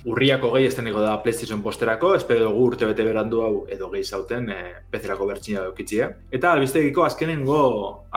urriako 0.09 0.51
gehi 0.55 0.69
esteniko 0.71 1.03
da 1.03 1.17
PlayStation 1.23 1.61
posterako, 1.63 2.15
espero 2.17 2.47
dugu 2.47 2.65
urte 2.71 2.89
bete 2.89 3.05
berandu 3.05 3.43
hau 3.45 3.53
edo 3.69 3.91
gehi 3.93 4.03
zauten 4.03 4.49
e, 4.49 4.59
PC-erako 4.91 5.28
bertxina 5.30 5.65
daukitzia. 5.65 6.09
Eta 6.34 6.53
albistegiko 6.55 7.05
azkenengo 7.05 7.61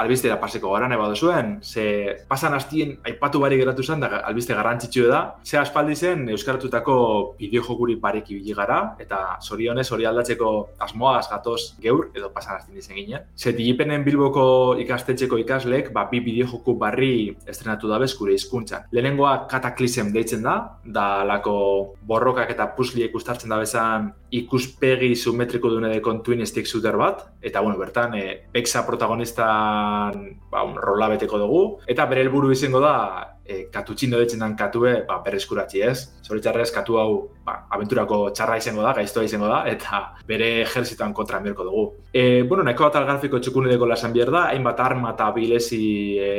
albistera 0.01 0.39
paseko 0.41 0.73
gara 0.75 0.89
nahi 0.89 1.01
baduzuen, 1.01 1.59
ze 1.63 1.87
pasan 2.29 2.55
hastien 2.57 2.97
aipatu 3.05 3.43
bari 3.51 3.59
geratu 3.59 3.83
zen, 3.83 4.01
da 4.01 4.21
albiste 4.29 4.55
garrantzitsu 4.55 5.09
da, 5.11 5.21
ze 5.43 5.59
aspaldi 5.59 5.97
zen 5.97 6.29
euskaratutako 6.31 6.95
bideojokuri 7.41 7.97
parek 8.01 8.31
ibili 8.31 8.55
gara, 8.55 8.95
eta 9.03 9.39
zorionez 9.43 9.89
hori 9.91 10.07
aldatzeko 10.07 10.51
asmoaz 10.87 11.27
gatoz 11.33 11.75
geur, 11.83 12.11
edo 12.15 12.31
pasan 12.31 12.61
hastien 12.61 12.79
izen 12.79 12.97
ginen. 13.01 13.27
Ze 13.37 13.53
digipenen 13.57 14.05
Bilboko 14.07 14.77
ikastetxeko 14.85 15.41
ikaslek, 15.43 15.91
ba, 15.97 16.07
bi 16.11 16.21
bideojoku 16.23 16.77
barri 16.79 17.35
estrenatu 17.47 17.91
dabez 17.91 18.13
gure 18.19 18.37
hizkuntzan. 18.39 18.87
Lehenengoa 18.95 19.49
Cataclysm 19.51 20.13
deitzen 20.15 20.47
da, 20.47 20.57
da 20.85 21.25
lako 21.27 21.97
borrokak 22.07 22.55
eta 22.55 22.71
pusliek 22.77 23.15
ustartzen 23.17 23.51
da 23.51 23.59
bezan 23.59 24.13
ikuspegi 24.31 25.17
simetriko 25.19 25.73
dune 25.73 25.91
de 25.91 26.01
twin 26.23 26.47
stick 26.47 26.67
shooter 26.67 26.97
bat, 26.97 27.27
eta 27.43 27.61
bueno, 27.61 27.79
bertan 27.79 28.15
e, 28.15 28.47
Pexa 28.53 28.87
protagonistan 28.87 30.39
ba, 30.51 30.63
un 30.63 30.77
rola 30.77 31.09
beteko 31.09 31.39
dugu, 31.39 31.63
eta 31.87 32.07
bere 32.07 32.23
helburu 32.23 32.53
izango 32.53 32.81
da 32.81 33.40
e, 33.51 33.67
katutxindo 33.73 34.19
deitzen 34.21 34.43
den 34.43 34.55
katue 34.59 34.93
ba, 35.09 35.19
berreskuratzi 35.25 35.83
ez. 35.83 35.97
Zoritzarrez 36.23 36.71
katu 36.75 36.99
hau 37.01 37.11
ba, 37.47 37.57
abenturako 37.75 38.21
txarra 38.37 38.59
izango 38.61 38.85
da, 38.87 38.93
gaiztoa 38.97 39.27
izango 39.27 39.51
da, 39.51 39.63
eta 39.71 40.03
bere 40.29 40.51
ejertzitoan 40.63 41.15
kontra 41.17 41.41
mirko 41.43 41.67
dugu. 41.67 41.85
E, 42.13 42.43
bueno, 42.43 42.65
nahiko 42.67 42.87
bat 42.87 43.01
grafiko 43.07 43.41
txukunideko 43.43 43.89
lasan 43.91 44.15
behar 44.15 44.33
da, 44.35 44.45
hainbat 44.55 44.83
arma 44.85 45.15
eta 45.17 45.31
bilezi 45.35 45.83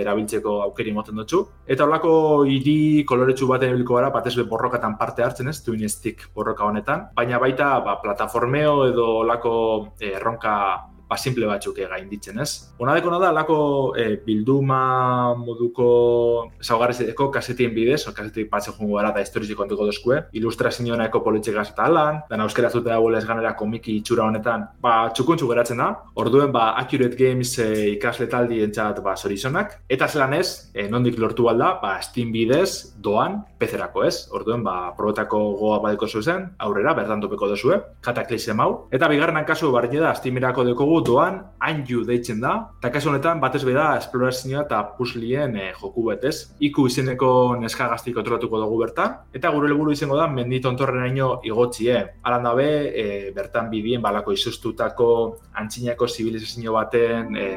erabiltzeko 0.02 0.58
aukeri 0.68 0.96
moten 0.96 1.20
dutxu. 1.22 1.44
Eta 1.68 1.88
holako 1.88 2.14
hiri 2.48 3.04
koloretsu 3.08 3.50
baten 3.52 3.76
ebiliko 3.76 4.00
gara, 4.00 4.12
batez 4.14 4.36
be 4.40 4.48
borrokatan 4.48 4.98
parte 5.00 5.26
hartzen 5.26 5.52
ez, 5.52 5.60
stick 5.92 6.30
borroka 6.36 6.66
honetan, 6.66 7.10
baina 7.16 7.40
baita 7.40 7.74
ba, 7.84 7.98
plataformeo 8.02 8.86
edo 8.88 9.08
holako 9.22 9.54
eh, 10.00 10.16
erronka 10.16 10.56
ba, 11.12 11.18
simple 11.20 11.48
batzuk 11.50 11.82
eh, 11.82 11.90
gainditzen, 11.92 12.40
ez? 12.40 12.72
Ona 12.80 12.96
dekona 12.96 13.20
da, 13.20 13.32
alako 13.34 13.58
eh, 14.00 14.16
bilduma 14.24 15.36
moduko 15.36 15.88
zaugarrizeko 16.64 17.28
kasetien 17.34 17.76
bidez, 17.76 18.06
o 18.08 18.16
kasetik 18.16 18.48
batzen 18.52 18.78
jungo 18.78 18.96
gara 18.96 19.12
da 19.16 19.24
historizi 19.24 19.58
kontuko 19.60 19.90
dozkue, 19.90 20.22
ilustrazio 20.40 20.96
nahiko 20.96 21.20
politxegaz 21.26 21.68
eta 21.74 21.90
alan, 21.90 22.22
dana 22.32 22.48
euskera 22.48 22.72
zute 22.72 22.88
dago 22.90 23.12
ganera 23.12 23.54
komiki 23.60 23.98
itxura 24.00 24.24
honetan, 24.30 24.68
ba, 24.82 25.12
txukuntzu 25.14 25.50
geratzen 25.52 25.84
da, 25.84 25.92
orduen, 26.16 26.52
ba, 26.56 26.72
Accurate 26.80 27.20
Games 27.20 27.58
eh, 27.60 27.92
ikasle 27.98 28.28
taldi 28.32 28.64
entzat, 28.64 29.04
ba, 29.04 29.18
zorizonak, 29.18 29.82
eta 29.90 30.08
zelan 30.08 30.34
ez, 30.34 30.72
eh, 30.74 30.88
nondik 30.88 31.20
lortu 31.20 31.50
alda, 31.52 31.76
ba, 31.84 31.98
Steam 32.02 32.32
bidez, 32.32 32.96
doan, 33.04 33.42
pezerako 33.62 34.06
ez, 34.08 34.28
orduen, 34.34 34.64
ba, 34.66 34.92
probetako 34.98 35.40
goa 35.60 35.80
badeko 35.84 36.08
zuzen, 36.10 36.48
aurrera, 36.66 36.96
bertan 36.98 37.22
topeko 37.22 37.52
dozue, 37.52 37.78
kataklisem 38.04 38.60
hau, 38.64 38.70
eta 38.94 39.10
bigarrenan 39.12 39.46
kasu 39.48 39.72
barri 39.74 40.02
da, 40.02 40.16
Steamerako 40.18 40.66
dekogu 40.68 41.02
doan, 41.12 41.42
Anju 41.62 42.02
deitzen 42.08 42.42
da, 42.42 42.56
eta 42.82 42.92
kasu 42.94 43.12
honetan, 43.12 43.42
batez 43.44 43.62
beda, 43.68 43.92
esplorazioa 44.02 44.66
eta 44.66 44.82
puslien 44.98 45.56
eh, 45.60 45.70
joku 45.78 46.08
betez, 46.10 46.36
iku 46.64 46.88
izeneko 46.90 47.32
neska 47.62 47.90
gaztik 47.92 48.16
kontrolatuko 48.18 48.62
dugu 48.64 48.80
bertan, 48.82 49.20
eta 49.36 49.52
gure 49.54 49.70
helburu 49.70 49.94
izango 49.94 50.18
da, 50.18 50.28
mendit 50.32 50.66
ontorrenaino 50.66 51.32
igotzie. 51.48 52.00
Alan 52.28 52.48
dabe, 52.50 52.68
e, 52.90 53.06
bertan 53.36 53.70
bidien 53.72 54.02
balako 54.02 54.34
izustutako 54.34 55.10
antzinako 55.62 56.08
zibilizazio 56.08 56.74
baten 56.76 57.38
e, 57.38 57.48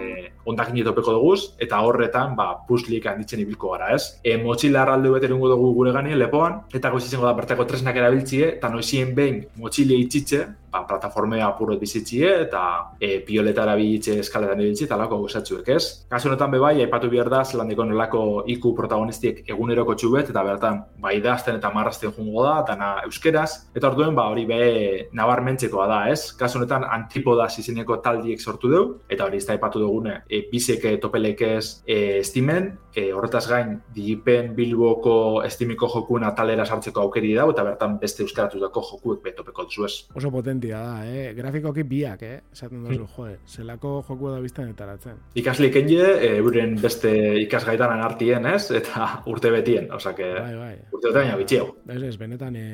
ondakin 0.51 0.83
topeko 0.85 1.17
dugu, 1.17 1.35
eta 1.65 1.81
horretan, 1.87 2.35
ba, 2.37 2.51
puslik 2.69 3.07
handitzen 3.09 3.43
ibilko 3.45 3.73
gara, 3.75 3.95
ez? 3.97 4.19
E, 4.23 4.37
motxila 4.43 4.85
egingo 5.25 5.49
dugu 5.49 5.73
gure 5.79 5.94
ganien 5.95 6.19
lepoan, 6.19 6.61
eta 6.75 6.91
goiz 6.93 7.05
izango 7.07 7.29
da 7.29 7.35
bertako 7.39 7.67
tresnak 7.71 7.97
erabiltzie, 8.01 8.51
eta 8.59 8.71
noizien 8.73 9.15
behin 9.17 9.41
motxile 9.61 9.97
itxitze, 10.03 10.45
ba, 10.75 10.83
plataformea 10.89 11.47
apurot 11.47 11.81
bizitzie, 11.81 12.31
eta 12.49 12.63
e, 12.99 13.21
pioletara 13.27 13.77
bilitze 13.79 14.19
eskaletan 14.25 14.63
ibiltze, 14.65 14.89
eta 14.89 14.99
lako 14.99 15.21
gozatzuek, 15.23 15.69
ez? 15.77 16.07
Kasu 16.11 16.31
honetan 16.31 16.53
bebai, 16.55 16.75
aipatu 16.83 17.11
behar 17.13 17.31
da, 17.33 17.45
zelandeko 17.45 17.87
nolako 17.87 18.25
iku 18.51 18.75
protagonistiek 18.77 19.45
eguneroko 19.55 19.95
txubet, 20.01 20.33
eta 20.35 20.45
bertan, 20.47 20.83
bai 21.03 21.17
idazten 21.21 21.61
eta 21.61 21.71
marrazten 21.75 22.15
jungo 22.17 22.47
da, 22.47 22.57
eta 22.65 22.77
na, 22.81 22.91
euskeraz, 23.07 23.51
eta 23.77 23.91
orduen, 23.91 24.15
ba, 24.19 24.27
hori 24.33 24.47
be, 24.51 24.63
nabarmentzekoa 25.15 25.87
da, 25.91 26.01
ez? 26.13 26.33
Kasu 26.39 26.61
honetan, 26.61 26.87
antipoda 26.97 27.47
izeneko 27.55 28.01
taldiek 28.03 28.41
sortu 28.41 28.71
dugu, 28.73 28.99
eta 29.09 29.29
hori 29.29 29.39
ez 29.39 29.47
da 29.47 29.55
aipatu 29.55 29.83
dugune, 29.83 30.21
e, 30.29 30.45
bizeke 30.51 30.97
topelekez 31.03 31.85
e, 31.87 32.01
estimen, 32.19 32.73
e, 32.95 33.11
horretaz 33.15 33.45
gain, 33.51 33.77
digipen 33.95 34.55
bilboko 34.57 35.17
estimiko 35.47 35.89
jokuen 35.93 36.27
atalera 36.27 36.67
sartzeko 36.67 37.05
aukeri 37.07 37.35
dago, 37.37 37.55
eta 37.55 37.67
bertan 37.67 37.99
beste 38.03 38.25
euskaratutako 38.27 38.83
jokuek 38.91 39.23
betopeko 39.25 39.69
duzu 39.69 39.87
ez. 39.89 39.95
Oso 40.15 40.31
potentia 40.65 40.81
da, 40.81 41.05
eh? 41.07 41.35
Grafikoki 41.35 41.83
biak, 41.85 42.23
eh? 42.23 42.41
Esaten 42.53 42.85
duzu, 42.85 43.07
joe, 43.17 43.37
zelako 43.47 44.03
joku 44.09 44.31
da 44.31 44.41
bizten 44.41 44.71
etaratzen. 44.71 45.19
Ikasle 45.35 45.69
ikenje, 45.69 46.03
e, 46.03 46.31
euren 46.39 46.77
beste 46.81 47.11
ikasgaitan 47.43 47.93
anartien, 47.93 48.47
ez? 48.47 48.71
Eta 48.71 49.23
urte 49.31 49.51
betien, 49.51 49.91
osake, 49.93 50.31
Bai, 50.39 50.55
bai. 50.57 50.75
urte 50.93 51.13
baina 51.15 51.37
bitxiego. 51.37 51.77
Ez, 51.89 52.03
ez, 52.03 52.17
benetan 52.19 52.57
e, 52.57 52.65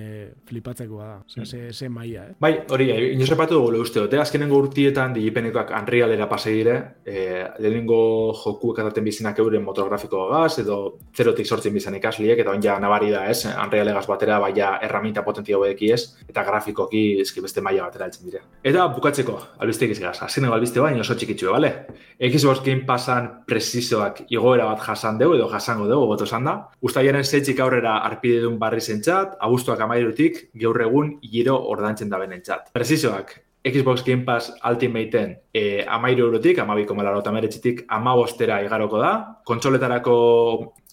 flipatzekoa 0.48 1.06
da. 1.06 1.18
Ose, 1.26 1.44
ze, 1.46 1.72
ze 1.72 1.88
maia, 1.88 2.26
eh? 2.30 2.34
Bai, 2.40 2.52
hori, 2.70 2.90
eh, 2.90 3.12
inoz 3.14 3.30
epatu 3.32 3.58
dugu 3.58 3.80
uste 3.80 4.00
dute, 4.00 4.20
azkenengo 4.20 4.58
urtietan 4.58 5.14
digipenekoak 5.16 5.72
Unrealera 5.80 6.28
pase 6.28 6.54
dire, 6.54 6.76
e, 7.04 7.44
lehenengo 7.58 8.32
jokuek 8.44 8.82
ataten 8.84 9.04
bizinak 9.04 9.38
euren 9.38 9.64
motografiko 9.64 10.28
gaz, 10.30 10.58
edo 10.62 10.98
zerotik 11.16 11.46
sortzen 11.46 11.74
bizan 11.74 11.96
ikasliek, 11.96 12.38
eta 12.38 12.52
on 12.54 12.62
ja 12.62 12.78
nabari 12.80 13.10
da, 13.10 13.26
ez? 13.30 13.44
Unreal 13.50 13.92
egaz 13.94 14.06
batera, 14.08 14.38
baina 14.42 14.76
erraminta 14.82 15.24
potentia 15.24 15.58
hobeki 15.58 15.92
ez, 15.94 16.02
eta 16.28 16.44
grafikoki 16.44 17.20
eski 17.24 17.40
beste 17.40 17.60
maila 17.64 17.79
batera 17.84 18.06
heltzen 18.06 18.28
dire. 18.28 18.42
Eta 18.66 18.86
bukatzeko, 18.94 19.36
albistek 19.64 19.94
izgaz, 19.96 20.16
azkenengo 20.26 20.54
albiste 20.56 20.80
baina 20.80 21.02
oso 21.04 21.16
txikitxue, 21.18 21.50
bale? 21.52 21.72
Xbox 22.20 22.64
Game 22.64 22.86
Passan 22.88 23.28
presizoak 23.48 24.24
igoera 24.28 24.68
bat 24.70 24.82
jasan 24.86 25.20
dugu, 25.20 25.36
edo 25.38 25.50
jasango 25.52 25.88
dugu, 25.90 26.08
goto 26.12 26.28
esan 26.28 26.48
da. 26.48 26.56
Uztailaren 26.80 27.24
zetxik 27.24 27.60
aurrera 27.60 27.98
arpide 28.06 28.40
duen 28.46 28.58
barri 28.58 28.80
zentzat, 28.80 29.36
abuztuak 29.40 29.80
amairutik, 29.86 30.48
gaur 30.64 30.80
egun 30.86 31.14
giro 31.22 31.56
ordantzen 31.74 32.10
da 32.12 32.20
benentzat. 32.20 32.72
Presizoak, 32.76 33.38
Xbox 33.64 34.04
Game 34.04 34.24
Pass 34.24 34.52
Ultimateen 34.64 35.36
e, 35.52 35.84
amairu 35.84 36.26
eurotik, 36.28 36.58
amabiko 36.58 36.94
malaro 36.96 37.20
eta 37.20 37.32
meretzitik, 37.32 37.84
amabostera 37.92 38.62
igaroko 38.64 39.00
da. 39.02 39.12
Kontsoletarako 39.44 40.14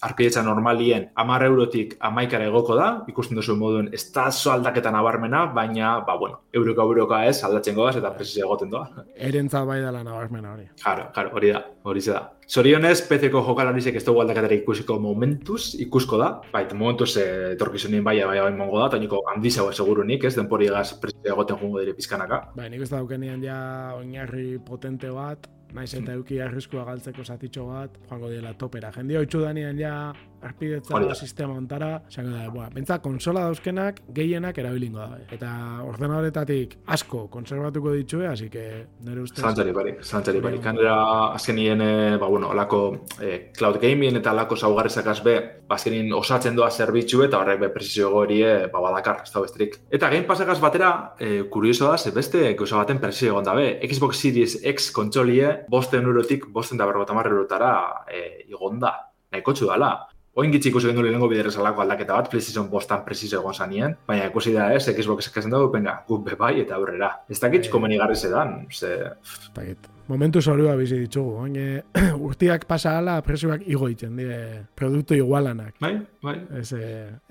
arpidetza 0.01 0.43
normalien 0.43 1.09
amar 1.15 1.43
eurotik 1.45 1.95
amaikara 1.99 2.45
egoko 2.51 2.75
da, 2.77 2.87
ikusten 3.09 3.37
duzu 3.39 3.55
moduen 3.57 3.89
ez 3.93 4.03
da 4.13 4.27
aldaketa 4.53 4.91
nabarmena, 4.93 5.45
baina, 5.53 5.97
ba, 6.05 6.17
bueno, 6.17 6.41
euroka 6.53 6.83
euroka 6.83 7.25
ez 7.25 7.43
aldatzen 7.43 7.75
goaz 7.75 7.95
eta 7.97 8.13
presizio 8.13 8.45
egoten 8.45 8.69
doa. 8.69 9.05
Erentzat 9.15 9.65
bai 9.65 9.79
dela 9.81 10.03
nabarmena 10.03 10.53
hori. 10.53 10.67
Jaro, 10.83 11.09
jaro, 11.15 11.33
hori 11.33 11.53
da, 11.53 11.63
hori 11.83 12.01
da. 12.05 12.23
Zorionez, 12.47 13.01
PC-ko 13.09 13.41
jokalarizek 13.43 13.97
ez 13.99 14.05
dugu 14.07 14.21
aldaketara 14.21 14.55
ikusiko 14.55 14.99
momentuz, 15.03 15.73
ikusko 15.83 16.19
da. 16.21 16.29
Bait, 16.53 16.71
momentuz 16.73 17.09
eh, 17.19 17.51
etorkizunien 17.57 18.05
bai, 18.05 18.21
bai, 18.23 18.39
bai, 18.39 18.53
mongo 18.55 18.79
da, 18.79 18.87
eta 18.87 19.01
niko 19.01 19.19
handizago 19.33 19.73
segurunik, 19.73 20.23
ez, 20.23 20.35
denpori 20.37 20.69
egaz 20.69 20.93
presizio 21.01 21.33
egoten 21.33 21.59
jungo 21.59 21.81
dire 21.83 21.97
pizkanaka. 21.97 22.45
Bai, 22.55 22.69
nik 22.71 22.85
ez 22.85 22.91
daukenean 22.93 23.43
ja 23.43 23.59
oinarri 23.97 24.61
potente 24.63 25.11
bat, 25.11 25.49
Naiz 25.77 25.91
eta 25.93 26.15
euki 26.17 26.39
arriskua 26.41 26.83
galtzeko 26.87 27.21
zatitxo 27.23 27.67
bat, 27.69 27.97
joango 28.09 28.31
dela 28.31 28.53
topera. 28.57 28.89
Jendia 28.95 29.19
oitzu 29.21 29.43
danean 29.43 29.77
ja 29.77 29.91
arpidetza 30.41 31.15
sistema 31.15 31.53
ontara, 31.53 32.03
zango 32.09 32.35
da, 32.35 32.49
boa, 32.53 32.67
bentsa 32.73 32.99
konsola 33.03 33.43
dauzkenak 33.47 34.01
gehienak 34.15 34.57
erabilingo 34.61 34.99
da. 34.99 35.19
Eta 35.33 35.51
ordenadoretatik 35.87 36.77
asko 36.93 37.25
konservatuko 37.33 37.93
ditue, 37.95 38.27
así 38.27 38.49
que 38.49 38.87
nire 39.05 39.21
ustez... 39.21 39.43
Zantzari 39.43 39.73
barik, 39.75 40.03
zantzari 40.03 40.41
barik. 40.43 40.61
Kanera 40.63 40.97
azkenien, 41.33 41.81
eh, 41.81 42.17
ba, 42.17 42.27
bueno, 42.27 42.51
olako 42.53 42.81
eh, 43.21 43.51
cloud 43.57 43.79
gaming 43.81 44.19
eta 44.21 44.33
olako 44.35 44.57
zaugarrizak 44.57 45.07
azbe, 45.13 45.37
ba, 45.67 45.75
azkenien 45.75 46.13
osatzen 46.13 46.55
doa 46.55 46.69
zerbitzu 46.71 47.23
eta 47.25 47.41
horrek 47.41 47.63
be 47.65 47.71
presizio 47.73 48.11
gorie, 48.13 48.53
ba, 48.73 48.83
badakar, 48.83 49.23
ez 49.25 49.33
da 49.33 49.43
bestrik. 49.43 49.79
Eta 49.89 50.11
game 50.13 50.27
pasakaz 50.29 50.59
batera, 50.61 50.93
eh, 51.19 51.43
kurioso 51.49 51.91
da, 51.91 51.97
ze 51.97 52.11
beste, 52.11 52.53
gauza 52.59 52.77
baten 52.77 53.01
presizio 53.03 53.33
egon 53.33 53.47
dabe. 53.47 53.67
Xbox 53.87 54.21
Series 54.21 54.59
X 54.63 54.91
kontsolie, 54.91 55.63
bosten 55.69 56.05
eurotik, 56.05 56.47
bosten 56.53 56.77
da 56.77 56.85
berrotamarra 56.89 57.33
eurotara 57.33 57.73
eh, 58.11 58.45
igonda. 58.47 58.93
Nahiko 59.31 59.53
dala. 59.67 60.07
Oin 60.37 60.51
gitzik 60.53 60.69
ikusi 60.69 60.91
gendu 60.91 61.01
lehenengo 61.01 61.25
biderrez 61.31 61.55
alako 61.57 61.81
aldaketa 61.81 62.13
bat, 62.13 62.27
PlayStation 62.29 62.67
bostan 62.69 63.01
preciso 63.05 63.39
egon 63.39 63.55
zanien, 63.57 63.95
baina 64.05 64.27
ikusi 64.29 64.51
da 64.53 64.67
ez, 64.75 64.83
Xbox 64.85 65.25
eskazen 65.25 65.49
dugu, 65.49 65.71
venga, 65.73 65.95
guk 66.05 66.27
bebai 66.27 66.59
eta 66.61 66.75
aurrera. 66.75 67.09
Ez 67.25 67.39
dakit 67.41 67.65
e... 67.65 67.71
komeni 67.73 67.97
garri 67.97 68.15
zedan, 68.15 68.59
ze... 68.69 68.91
Momentu 70.07 70.39
zorua 70.39 70.75
bizi 70.77 70.99
ditugu, 71.01 71.39
baina 71.41 71.63
urtiak 72.27 72.67
pasa 72.69 72.93
ala, 72.99 73.15
presioak 73.25 73.65
igoitzen, 73.65 74.13
dire, 74.15 74.37
produktu 74.77 75.17
igualanak. 75.17 75.73
Bai, 75.81 75.95
bai. 76.23 76.35
Ez, 76.59 76.69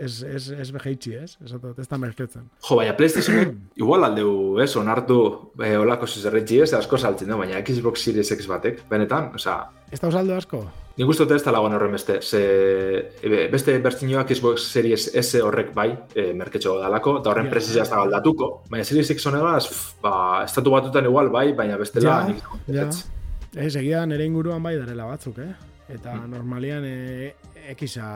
ez, 0.02 0.16
ez, 0.26 0.42
ez 0.66 0.66
behaitzi, 0.74 1.14
ez? 1.14 1.36
Ez, 1.46 1.54
ez 1.54 1.86
da 1.86 2.00
merketzen. 2.02 2.48
Jo, 2.58 2.80
baina 2.80 2.96
PlayStation 2.98 3.54
igual 3.84 4.08
aldeu, 4.08 4.32
ez, 4.66 4.72
onartu, 4.82 5.20
eh, 5.62 5.76
olako 5.78 6.10
zizerretzi 6.10 6.58
ez, 6.66 6.72
asko 6.74 6.98
saltzen 6.98 7.30
du, 7.30 7.38
baina 7.38 7.62
Xbox 7.62 8.02
Series 8.02 8.34
X 8.34 8.50
batek, 8.50 8.82
benetan, 8.90 9.30
oza... 9.38 9.60
Ez 9.94 10.02
da 10.02 10.10
usaldo 10.10 10.34
asko? 10.34 10.64
Nik 10.96 11.10
uste 11.12 11.26
ez 11.34 11.42
talagoan 11.44 11.74
horren 11.76 11.92
beste. 11.92 12.20
Ze, 12.24 12.40
beste 13.52 13.74
bertzinioak 13.84 14.30
Xbox 14.32 14.64
Series 14.72 15.10
S 15.20 15.42
horrek 15.44 15.74
bai, 15.76 15.90
e, 16.16 16.30
merketxo 16.32 16.78
dalako, 16.80 17.18
eta 17.20 17.32
horren 17.34 17.50
yeah. 17.50 17.82
ez 17.84 17.88
da 17.90 18.00
galdatuko. 18.00 18.50
Baina 18.72 18.84
Series 18.88 19.12
X 19.12 19.28
honegaz, 19.28 19.66
ba, 20.02 20.14
estatu 20.46 20.72
batutan 20.72 21.04
igual 21.04 21.28
bai, 21.34 21.50
baina 21.58 21.76
bestela 21.76 22.22
ja, 22.22 22.28
nik 22.30 22.72
ja. 22.72 22.88
Ez, 23.56 23.74
egia 23.76 24.06
nire 24.08 24.24
inguruan 24.24 24.64
bai 24.64 24.76
darela 24.78 25.08
batzuk, 25.10 25.38
eh? 25.44 25.52
Eta 25.92 26.16
mm. 26.16 26.30
normalian 26.32 26.88
e, 26.88 27.34
ekisa 27.76 28.08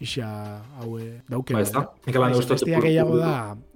isa 0.00 0.62
haue 0.80 1.20
dauke. 1.28 1.54
Ba, 1.54 1.62
ez 1.62 1.72
da. 1.72 1.86
Nik 2.06 2.16
alan 2.18 2.34
gehiago 2.34 3.16
da, 3.20 3.34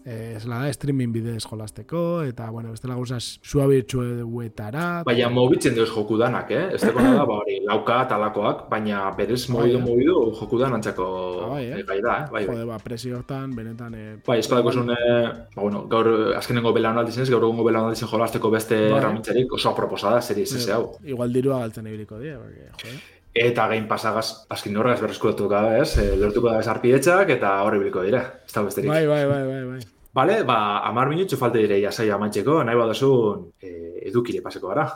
ez 0.09 0.45
la 0.49 0.63
da 0.63 0.73
streaming 0.73 1.13
bidez 1.13 1.43
jolasteko, 1.45 2.23
eta, 2.27 2.49
bueno, 2.51 2.73
beste 2.73 2.89
laguzaz 2.89 3.39
suabitxu 3.45 4.03
eduetara. 4.03 4.87
Baina 5.07 5.29
mobitzen 5.33 5.77
deus 5.77 5.91
joku 5.93 6.19
danak, 6.21 6.51
eh? 6.55 6.65
Ez 6.77 6.81
da, 6.83 6.93
ba, 6.97 7.39
hori, 7.39 7.59
lauka 7.69 8.01
talakoak, 8.11 8.67
baina 8.73 9.05
berez 9.19 9.43
mobidu, 9.53 9.81
mobidu 9.85 10.17
joku 10.39 10.61
dan 10.61 10.79
antzako 10.79 11.09
ah, 11.45 11.51
bai, 11.55 11.65
eh? 11.67 11.83
gai 11.91 11.99
da, 12.05 12.17
eh? 12.23 12.31
Bai, 12.33 12.45
bai. 12.47 12.47
Jode, 12.55 12.65
ba, 12.71 12.81
presiotan, 12.85 13.53
benetan, 13.57 13.99
eh? 13.99 14.17
Bai, 14.27 14.39
espadako 14.43 14.75
zune, 14.81 14.97
ba, 14.97 15.61
bueno, 15.61 15.85
gaur 15.93 16.11
azkenengo 16.39 16.73
bela 16.77 16.95
honaldizen 16.95 17.27
ez, 17.27 17.31
gaur 17.35 17.45
egungo 17.45 17.67
bela 17.69 17.85
honaldizen 17.85 18.11
jolasteko 18.11 18.51
beste 18.55 18.81
bai. 18.95 19.47
oso 19.53 19.71
aproposada, 19.71 20.23
seri 20.23 20.43
ez 20.49 20.69
hau. 20.73 20.97
Igual 21.05 21.33
dirua 21.33 21.61
galtzen 21.61 21.87
ebiliko 21.87 22.19
die, 22.19 22.35
porque, 22.39 22.73
jode. 22.83 23.18
Eta 23.35 23.69
gain 23.69 23.87
pasagaz, 23.89 24.47
azkin 24.51 24.77
horregaz 24.77 25.01
berreskuratu 25.03 25.49
gara, 25.51 25.77
ez? 25.83 25.93
E, 26.01 26.17
lortuko 26.17 26.49
da 26.51 26.63
esarpidetzak 26.63 27.31
eta 27.37 27.53
horri 27.67 27.79
biliko 27.83 28.03
dira. 28.07 28.23
Ez 28.47 28.55
da 28.55 28.65
besterik. 28.67 28.91
Bai, 28.91 29.07
bai, 29.07 29.25
bai, 29.29 29.43
bai, 29.47 29.63
bai. 29.69 29.81
Bale, 30.19 30.43
ba, 30.49 30.59
amar 30.89 31.11
minutxo 31.13 31.37
falte 31.39 31.61
dire 31.63 31.79
jasai 31.83 32.09
amantxeko, 32.11 32.63
nahi 32.65 32.79
badazun 32.79 33.45
e, 33.63 33.73
edukire 34.09 34.41
paseko 34.43 34.73
gara. 34.73 34.89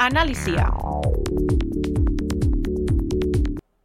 Analizia. 0.00 0.70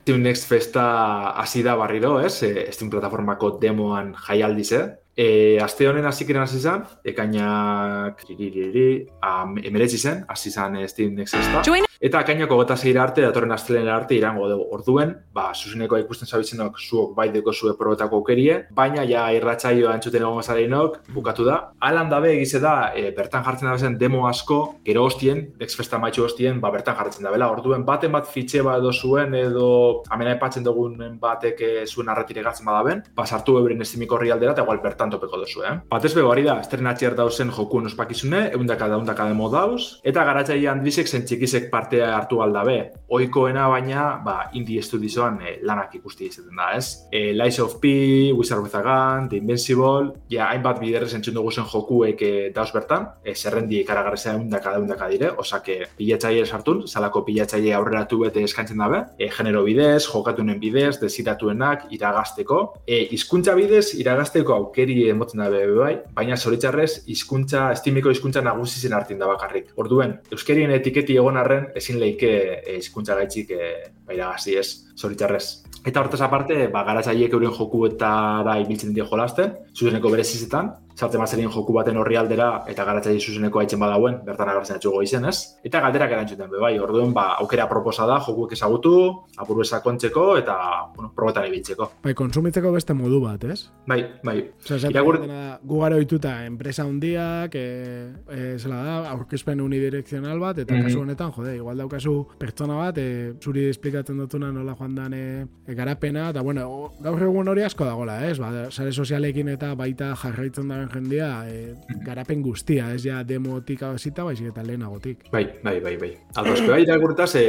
Steam 0.06 0.22
Next 0.22 0.48
Festa 0.48 1.32
hasi 1.32 1.64
da 1.66 1.76
barriro, 1.76 2.20
ez? 2.22 2.44
E, 2.44 2.70
Steam 2.72 2.92
plataformako 2.94 3.58
demoan 3.60 4.14
jaialdiz, 4.28 4.72
eh? 4.78 4.86
E, 5.16 5.58
aste 5.64 5.88
honen 5.88 6.04
hasi 6.04 6.26
kiren 6.28 6.44
hasi 6.44 6.60
zen, 6.60 6.84
ekainak 7.08 8.26
emeretzi 8.28 9.98
zen, 9.98 10.26
hasi 10.28 10.52
zen 10.52 10.76
Steam 10.92 11.16
Next 11.16 11.38
Festa. 11.40 11.85
Eta 12.02 12.20
akainako 12.20 12.58
gota 12.60 12.76
zeira 12.76 13.04
arte, 13.04 13.24
datorren 13.24 13.54
astelena 13.56 13.96
arte 13.96 14.16
irango 14.18 14.50
dugu 14.50 14.66
orduen, 14.76 15.14
ba, 15.34 15.48
zuzeneko 15.56 15.98
ikusten 16.02 16.28
zabitzenok 16.28 16.80
zuok 16.80 17.14
bai 17.16 17.30
deko 17.32 17.54
zue 17.54 17.76
probetako 17.80 18.20
aukerie, 18.20 18.58
baina 18.76 19.06
ja 19.08 19.26
irratxaioa 19.36 19.94
entzuten 19.96 20.26
egon 20.26 20.44
zareinok, 20.44 21.00
bukatu 21.16 21.46
da. 21.48 21.58
Alan 21.80 22.10
dabe 22.12 22.34
egize 22.36 22.60
da, 22.64 22.92
e, 22.96 23.12
bertan 23.16 23.46
jartzen 23.46 23.72
da 23.72 23.92
demo 24.00 24.26
asko, 24.28 24.60
gero 24.86 25.06
hostien, 25.08 25.46
exfesta 25.60 26.00
maitxu 26.02 26.26
hostien, 26.26 26.60
ba, 26.62 26.72
bertan 26.74 26.98
jartzen 27.00 27.24
da 27.24 27.32
bela. 27.32 27.50
Orduen, 27.52 27.86
baten 27.88 28.12
bat 28.12 28.28
fitxe 28.28 28.64
bat 28.66 28.84
edo 28.84 28.92
zuen, 28.92 29.34
edo 29.40 30.04
amena 30.12 30.36
epatzen 30.36 30.66
dugun 30.68 31.00
batek 31.22 31.62
e, 31.62 31.72
zuen 31.88 32.10
arretire 32.12 32.44
gatzen 32.44 32.68
badaben, 32.68 33.06
ba, 33.16 33.26
sartu 33.26 33.58
ebrin 33.62 33.82
estimiko 33.86 34.20
horri 34.20 34.34
aldera, 34.36 34.52
eta 34.52 34.68
igual 34.68 34.84
bertan 34.84 35.14
topeko 35.16 35.40
dozu, 35.46 35.64
eh? 35.64 35.76
Batez 35.90 36.14
be, 36.16 36.24
hori 36.28 36.44
da, 36.44 36.60
estrenatxer 36.64 37.16
dauzen 37.16 37.52
joku 37.56 37.80
ospakizune, 37.86 38.50
eundaka 38.56 38.88
daundaka 38.92 39.28
demo 39.30 39.50
dauz, 39.52 40.00
eta 40.04 40.24
garatzailean 40.28 40.84
dizek 40.84 41.08
zen 41.08 41.26
txikizek 41.28 41.70
parte 41.86 42.04
hartu 42.04 42.42
alda 42.42 42.64
be. 42.64 42.92
Oikoena 43.16 43.68
baina, 43.70 44.20
ba, 44.26 44.50
indie 44.58 44.80
estudizoan 44.82 45.38
e, 45.46 45.52
lanak 45.64 45.94
ikusti 45.96 46.26
izaten 46.26 46.58
da, 46.58 46.72
ez? 46.74 47.06
E, 47.12 47.34
Lies 47.38 47.60
of 47.62 47.78
P, 47.80 48.32
Wizard 48.34 48.64
with 48.64 48.76
a 48.76 48.82
Gun, 48.82 49.30
The 49.30 49.38
Invincible, 49.38 50.16
ja, 50.30 50.48
hainbat 50.50 50.80
biderrez 50.82 51.14
entzun 51.14 51.36
dugu 51.38 51.52
zen 51.52 51.68
jokuek 51.70 52.22
e, 52.26 52.32
dauz 52.56 52.72
bertan, 52.74 53.06
e, 53.24 53.36
zerrendi 53.36 53.80
ikaragarri 53.84 54.18
zen 54.18 54.42
undaka 54.42 54.74
undaka 54.82 55.10
dire, 55.12 55.30
osake 55.38 55.78
pilatzaile 56.00 56.46
sartun, 56.46 56.82
salako 56.88 57.22
pilatzaile 57.28 57.76
aurreratu 57.78 58.24
bete 58.24 58.44
eskantzen 58.44 58.82
dabe, 58.82 59.04
e, 59.20 59.30
genero 59.38 59.62
bidez, 59.68 60.08
jokatunen 60.08 60.60
bidez, 60.60 60.96
desiratuenak, 61.04 61.86
iragazteko, 61.94 62.62
e, 62.88 63.04
izkuntza 63.16 63.54
bidez, 63.56 63.92
iragazteko 64.02 64.58
aukeri 64.58 64.98
emotzen 65.14 65.46
dabe 65.46 65.62
bai, 65.78 65.94
baina 66.18 66.40
zoritzarrez, 66.42 67.06
hizkuntza 67.06 67.70
estimiko 67.78 68.10
hizkuntza 68.10 68.42
nagusi 68.42 68.82
zen 68.82 68.98
hartin 68.98 69.22
da 69.22 69.30
bakarrik. 69.30 69.70
Orduen, 69.78 70.18
euskerien 70.34 70.74
etiketi 70.74 71.22
egon 71.22 71.38
arren, 71.38 71.70
ezin 71.76 72.00
leike 72.00 72.32
eh, 72.32 72.78
hizkuntza 72.78 73.18
gaitzik 73.20 73.52
e, 73.52 73.70
baira 74.08 74.32
gazi 74.34 74.58
ez, 74.62 74.68
zoritzarrez. 74.98 75.46
Eta 75.86 76.02
hortaz 76.02 76.22
aparte, 76.26 76.68
ba, 76.74 76.82
garatzaiek 76.88 77.34
euren 77.38 77.54
jokuetara 77.54 78.58
ibiltzen 78.64 78.94
dira 78.96 79.06
jolasten, 79.12 79.54
zuzeneko 79.76 80.10
berezizetan, 80.10 80.72
sartzen 80.96 81.20
mazerien 81.20 81.52
joku 81.52 81.74
baten 81.76 81.98
horri 82.00 82.16
aldera 82.18 82.48
eta 82.72 82.86
garatzaile 82.88 83.20
zuzeneko 83.20 83.60
haitzen 83.60 83.80
badauen, 83.82 84.22
bertan 84.26 84.50
agartzen 84.50 84.80
atxugo 84.80 85.02
izen, 85.04 85.28
ez? 85.28 85.60
Eta 85.68 85.82
galderak 85.84 86.14
erantzuten, 86.16 86.50
be, 86.52 86.62
bai, 86.64 86.74
orduen, 86.80 87.12
ba, 87.16 87.26
aukera 87.44 87.68
proposa 87.70 88.08
da, 88.08 88.18
jokuek 88.24 88.56
ezagutu, 88.56 88.96
apuru 89.44 89.66
esakontzeko 89.66 90.26
eta, 90.40 90.56
bueno, 90.96 91.12
probetan 91.16 91.50
ibiltzeko. 91.50 91.90
Bai, 92.06 92.16
konsumitzeko 92.18 92.72
beste 92.76 92.96
modu 92.96 93.20
bat, 93.26 93.44
ez? 93.52 93.60
Bai, 93.92 94.00
bai. 94.24 94.38
Osa, 94.64 94.90
Iragur... 94.90 95.20
gu 95.66 95.82
gara 95.84 96.00
oituta, 96.00 96.34
enpresa 96.48 96.88
hundiak, 96.88 97.60
e, 97.60 98.10
e, 98.32 98.42
zela 98.58 98.80
da, 98.88 98.96
aurkezpen 99.12 99.62
unidirekzional 99.62 100.40
bat, 100.40 100.64
eta 100.64 100.74
mm 100.74 100.80
-hmm. 100.80 100.90
kasu 100.90 101.04
honetan, 101.04 101.36
jode, 101.36 101.56
igual 101.60 101.78
daukazu 101.84 102.16
pertsona 102.40 102.80
bat, 102.80 102.98
e, 102.98 103.36
zuri 103.44 103.68
esplikatzen 103.70 103.95
dutuna 104.04 104.52
nola 104.52 104.76
joan 104.76 104.96
dan 104.96 105.14
e, 105.14 105.46
garapena, 105.68 106.30
eta 106.30 106.42
bueno, 106.42 106.94
gaur 107.00 107.22
egun 107.22 107.48
hori 107.48 107.64
asko 107.64 107.86
dagoela, 107.86 108.18
ez? 108.28 108.38
Ba, 108.40 108.70
sare 108.72 108.92
sozialekin 108.92 109.50
eta 109.54 109.74
baita 109.76 110.14
jarraitzen 110.16 110.68
da 110.68 110.82
jendea 110.92 111.30
e, 111.48 111.76
garapen 112.06 112.42
guztia, 112.42 112.92
ez 112.94 113.04
ja 113.06 113.24
demotik 113.24 113.84
abazita, 113.84 114.24
baizik 114.24 114.52
eta 114.52 114.64
lehenagotik. 114.64 115.28
Bai, 115.32 115.46
bai, 115.64 115.80
bai, 115.80 115.96
bai. 116.02 116.12
Aldozko 116.36 116.74
bai, 116.74 116.82
irakurtaz, 116.84 117.36
e, 117.36 117.46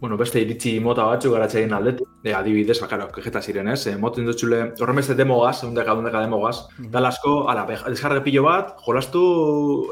bueno, 0.00 0.16
beste 0.16 0.40
iritsi 0.40 0.78
mota 0.80 1.06
batzu 1.08 1.32
garatzein 1.32 1.72
aldetik, 1.72 2.08
e, 2.24 2.34
adibidez, 2.34 2.80
bakaro, 2.80 3.08
kejeta 3.14 3.42
ziren, 3.42 3.70
ez? 3.72 3.86
E, 3.86 3.96
moten 4.00 4.26
dutxule, 4.28 4.60
horren 4.80 5.00
beste 5.00 5.14
demogaz, 5.18 5.62
undeka, 5.64 5.94
undeka 5.94 6.24
demogaz, 6.24 6.56
mm 6.64 6.84
-hmm. 6.84 6.90
dalasko, 6.90 7.48
ala, 7.48 7.66
deskarre 7.88 8.20
pilo 8.24 8.42
bat, 8.44 8.76
jolastu 8.86 9.24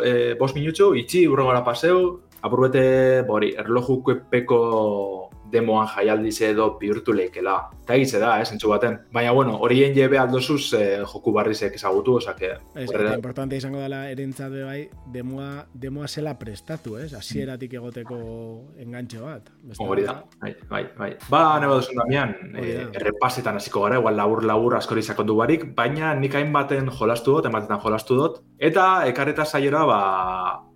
e, 0.05 0.35
bos 0.39 0.55
minutxo, 0.55 0.95
itxi, 0.95 1.27
urrengora 1.29 1.65
paseu, 1.65 2.21
apurbete, 2.43 3.23
bori, 3.27 3.53
erlojuko 3.59 4.13
epeko 4.17 4.59
demoan 5.53 5.89
jaialdiz 5.93 6.41
edo 6.49 6.69
bihurtu 6.81 7.15
leikela. 7.17 7.57
Eta 7.83 7.97
egize 7.99 8.21
da, 8.23 8.35
eh, 8.41 8.47
zentsu 8.47 8.71
baten. 8.71 8.99
Baina, 9.13 9.33
bueno, 9.37 9.57
horien 9.61 9.95
jebe 9.95 10.19
aldozuz 10.19 10.73
eh, 10.79 11.03
joku 11.13 11.33
barrizek 11.35 11.77
ezagutu, 11.79 12.17
osake... 12.21 12.53
Ez, 12.75 12.89
horrela... 12.89 13.15
importante 13.19 13.59
izango 13.59 13.81
dela 13.83 14.05
erentzat 14.11 14.53
bai, 14.53 14.89
demoa, 15.13 15.67
demoa 15.75 16.09
zela 16.09 16.35
prestatu, 16.39 16.97
ez? 17.01 17.13
Asieratik 17.19 17.75
egoteko 17.81 18.19
engantxe 18.83 19.21
bat. 19.23 19.53
Hori 19.83 20.07
da, 20.09 20.19
bai, 20.41 20.55
bai, 20.71 20.83
bai. 20.99 21.11
Ba, 21.31 21.43
nebo 21.63 21.79
duzun 21.81 22.01
damian, 22.01 22.35
eh, 22.57 22.87
errepasetan 23.01 23.61
hasiko 23.61 23.85
gara, 23.87 24.01
igual 24.01 24.17
labur-labur 24.17 24.79
askori 24.79 25.03
sakondu 25.03 25.37
barik, 25.39 25.69
baina 25.77 26.15
nik 26.19 26.35
hain 26.39 26.53
baten 26.55 26.91
jolastu 26.91 27.39
dut, 27.39 27.51
ematetan 27.51 27.81
jolastu 27.83 28.19
dut, 28.19 28.43
eta 28.59 29.07
ekarreta 29.11 29.45
saiora, 29.45 29.85
ba, 29.89 30.03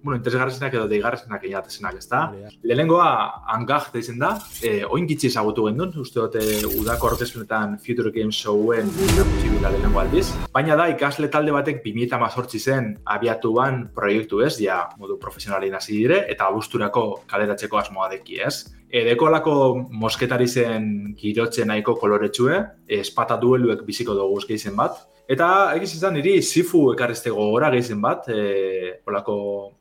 bueno, 0.07 0.21
interesgarrezenak 0.21 0.75
edo 0.79 0.87
deigarrezenak 0.89 1.45
inatezenak, 1.49 1.97
ez 1.99 2.07
da? 2.07 2.21
Lehenengoa, 2.63 3.09
angaj 3.57 3.89
da 3.93 3.99
izen 3.99 4.21
da, 4.23 4.31
e, 4.63 4.85
oin 4.87 5.09
gitzi 5.11 5.27
ezagutu 5.33 5.67
gendun, 5.67 5.91
uste 5.99 6.23
dute 6.23 6.45
udako 6.79 7.11
orkespenetan 7.11 7.75
Future 7.83 8.13
Game 8.15 8.31
Showen 8.33 8.93
zibila 8.95 9.73
lehenengo 9.75 10.01
aldiz. 10.05 10.29
Baina 10.55 10.79
da, 10.79 10.87
ikasle 10.95 11.29
talde 11.35 11.53
batek 11.57 11.83
2000 11.85 12.23
mazortzi 12.23 12.63
zen 12.63 12.93
abiatuan 13.17 13.83
proiektu 13.97 14.45
ez, 14.47 14.55
ja, 14.63 14.85
modu 15.01 15.19
profesionalin 15.19 15.75
hasi 15.75 15.99
dire, 15.99 16.23
eta 16.31 16.47
abusturako 16.47 17.05
kaleratzeko 17.27 17.83
asmoa 17.83 18.09
deki 18.15 18.41
ez. 18.47 18.55
E, 18.87 19.03
dekolako 19.11 19.57
mosketari 19.91 20.47
zen 20.47 20.89
girotzen 21.19 21.69
nahiko 21.73 21.99
koloretsue, 21.99 22.63
espata 23.03 23.37
dueluek 23.43 23.83
biziko 23.91 24.15
dugu 24.15 24.41
zen 24.57 24.79
bat, 24.79 25.03
Eta 25.27 25.47
egiz 25.75 25.91
izan 25.97 26.15
niri 26.15 26.37
zifu 26.39 26.85
ekarrizte 26.93 27.33
gogora 27.35 27.73
gehizen 27.75 27.99
bat, 28.03 28.29
e, 28.31 29.01
olako 29.11 29.35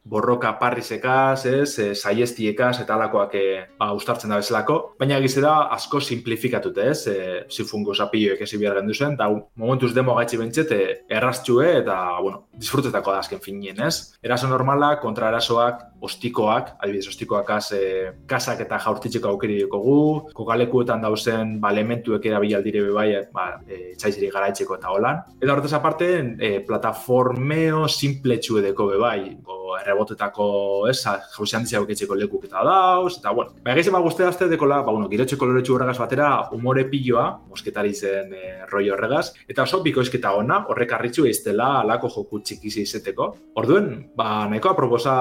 borroka 0.10 0.56
parrizekaz, 0.58 1.46
ez, 1.46 1.78
e, 1.80 1.86
saiestiekaz 1.94 2.80
eta 2.82 2.96
alakoak 2.96 3.36
e, 3.38 3.44
ba, 3.78 3.92
ustartzen 3.94 4.34
da 4.34 4.40
bezalako. 4.42 4.80
Baina 5.00 5.20
egiz 5.22 5.36
da 5.44 5.54
asko 5.76 6.02
simplifikatut 6.02 6.80
ez, 6.82 6.98
e, 7.12 7.18
zifungo 7.52 7.94
zapioek 7.94 8.42
ezi 8.42 8.58
behar 8.62 8.80
gendu 8.80 8.98
zen, 8.98 9.14
eta 9.20 9.30
momentuz 9.62 9.92
demo 9.94 10.18
gaitzi 10.18 10.42
bentzet 10.42 10.74
e, 10.74 10.82
erraztxue 11.20 11.70
eta, 11.84 12.00
bueno, 12.26 12.48
disfrutetako 12.58 13.14
da 13.14 13.22
azken 13.22 13.44
finien, 13.46 13.84
ez. 13.86 14.18
Eraso 14.26 14.50
normala, 14.50 14.96
kontra 15.04 15.30
erasoak, 15.30 15.86
ostikoak, 16.06 16.76
adibidez 16.80 17.10
ostikoak 17.12 17.50
az, 17.58 17.72
e, 17.76 17.82
kasak 18.30 18.62
eta 18.66 18.80
jaurtitzeko 18.86 19.32
aukeri 19.34 19.60
dukogu, 19.64 20.32
kokalekuetan 20.38 21.04
dauzen, 21.06 21.58
ba, 21.62 21.72
elementuek 21.76 22.26
erabilaldire 22.30 22.86
bai, 22.96 23.10
ba, 23.34 23.48
e, 23.68 23.96
garaitzeko 24.36 24.80
eta 24.80 24.94
holan. 24.94 25.22
Eta 25.42 25.52
horretaz 25.54 25.74
aparte, 25.80 26.10
e, 26.40 26.60
plataformeo 26.68 27.88
simple 27.88 28.40
edeko 28.40 28.88
be 28.92 28.98
bai, 29.02 29.38
go, 29.44 29.65
errebotetako, 29.80 30.48
ez, 30.92 31.00
jauzi 31.36 31.58
handitzea 31.58 31.82
oketxeko 31.84 32.18
lekuk 32.20 32.46
eta 32.48 32.64
dauz, 32.66 33.18
eta 33.20 33.34
bueno. 33.36 33.56
Ba, 33.64 33.74
egizema 33.74 34.02
guztia 34.04 34.30
azte 34.30 34.48
dekola, 34.52 34.82
ba, 34.86 34.94
bueno, 34.94 35.10
girotxe 35.12 35.38
koloretxu 35.42 35.76
horregaz 35.76 35.98
batera, 36.02 36.30
umore 36.56 36.86
pilloa, 36.92 37.26
mosketari 37.50 37.94
zen 37.94 38.34
e, 38.36 38.44
roi 38.72 38.88
horregaz, 38.94 39.32
eta 39.48 39.66
oso 39.66 39.82
bikoizketa 39.86 40.34
ona, 40.40 40.62
horrek 40.72 40.96
arritxu 40.98 41.28
eiztela 41.30 41.72
alako 41.82 42.12
joku 42.16 42.42
txikizi 42.46 42.86
izeteko. 42.86 43.30
Orduen, 43.62 43.92
ba, 44.18 44.46
nahiko 44.52 44.74
aproposa 44.74 45.16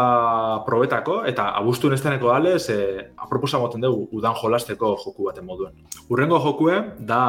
probetako, 0.66 1.22
eta 1.30 1.50
abustu 1.58 1.92
nesteneko 1.92 2.32
dalez, 2.32 2.64
e, 2.72 2.80
aproposa 3.26 3.62
moten 3.62 3.84
dugu 3.84 4.08
udan 4.20 4.36
jolasteko 4.40 4.96
joku 5.04 5.30
baten 5.30 5.46
moduen. 5.48 5.78
Urrengo 6.08 6.40
jokue, 6.44 6.80
da 6.98 7.22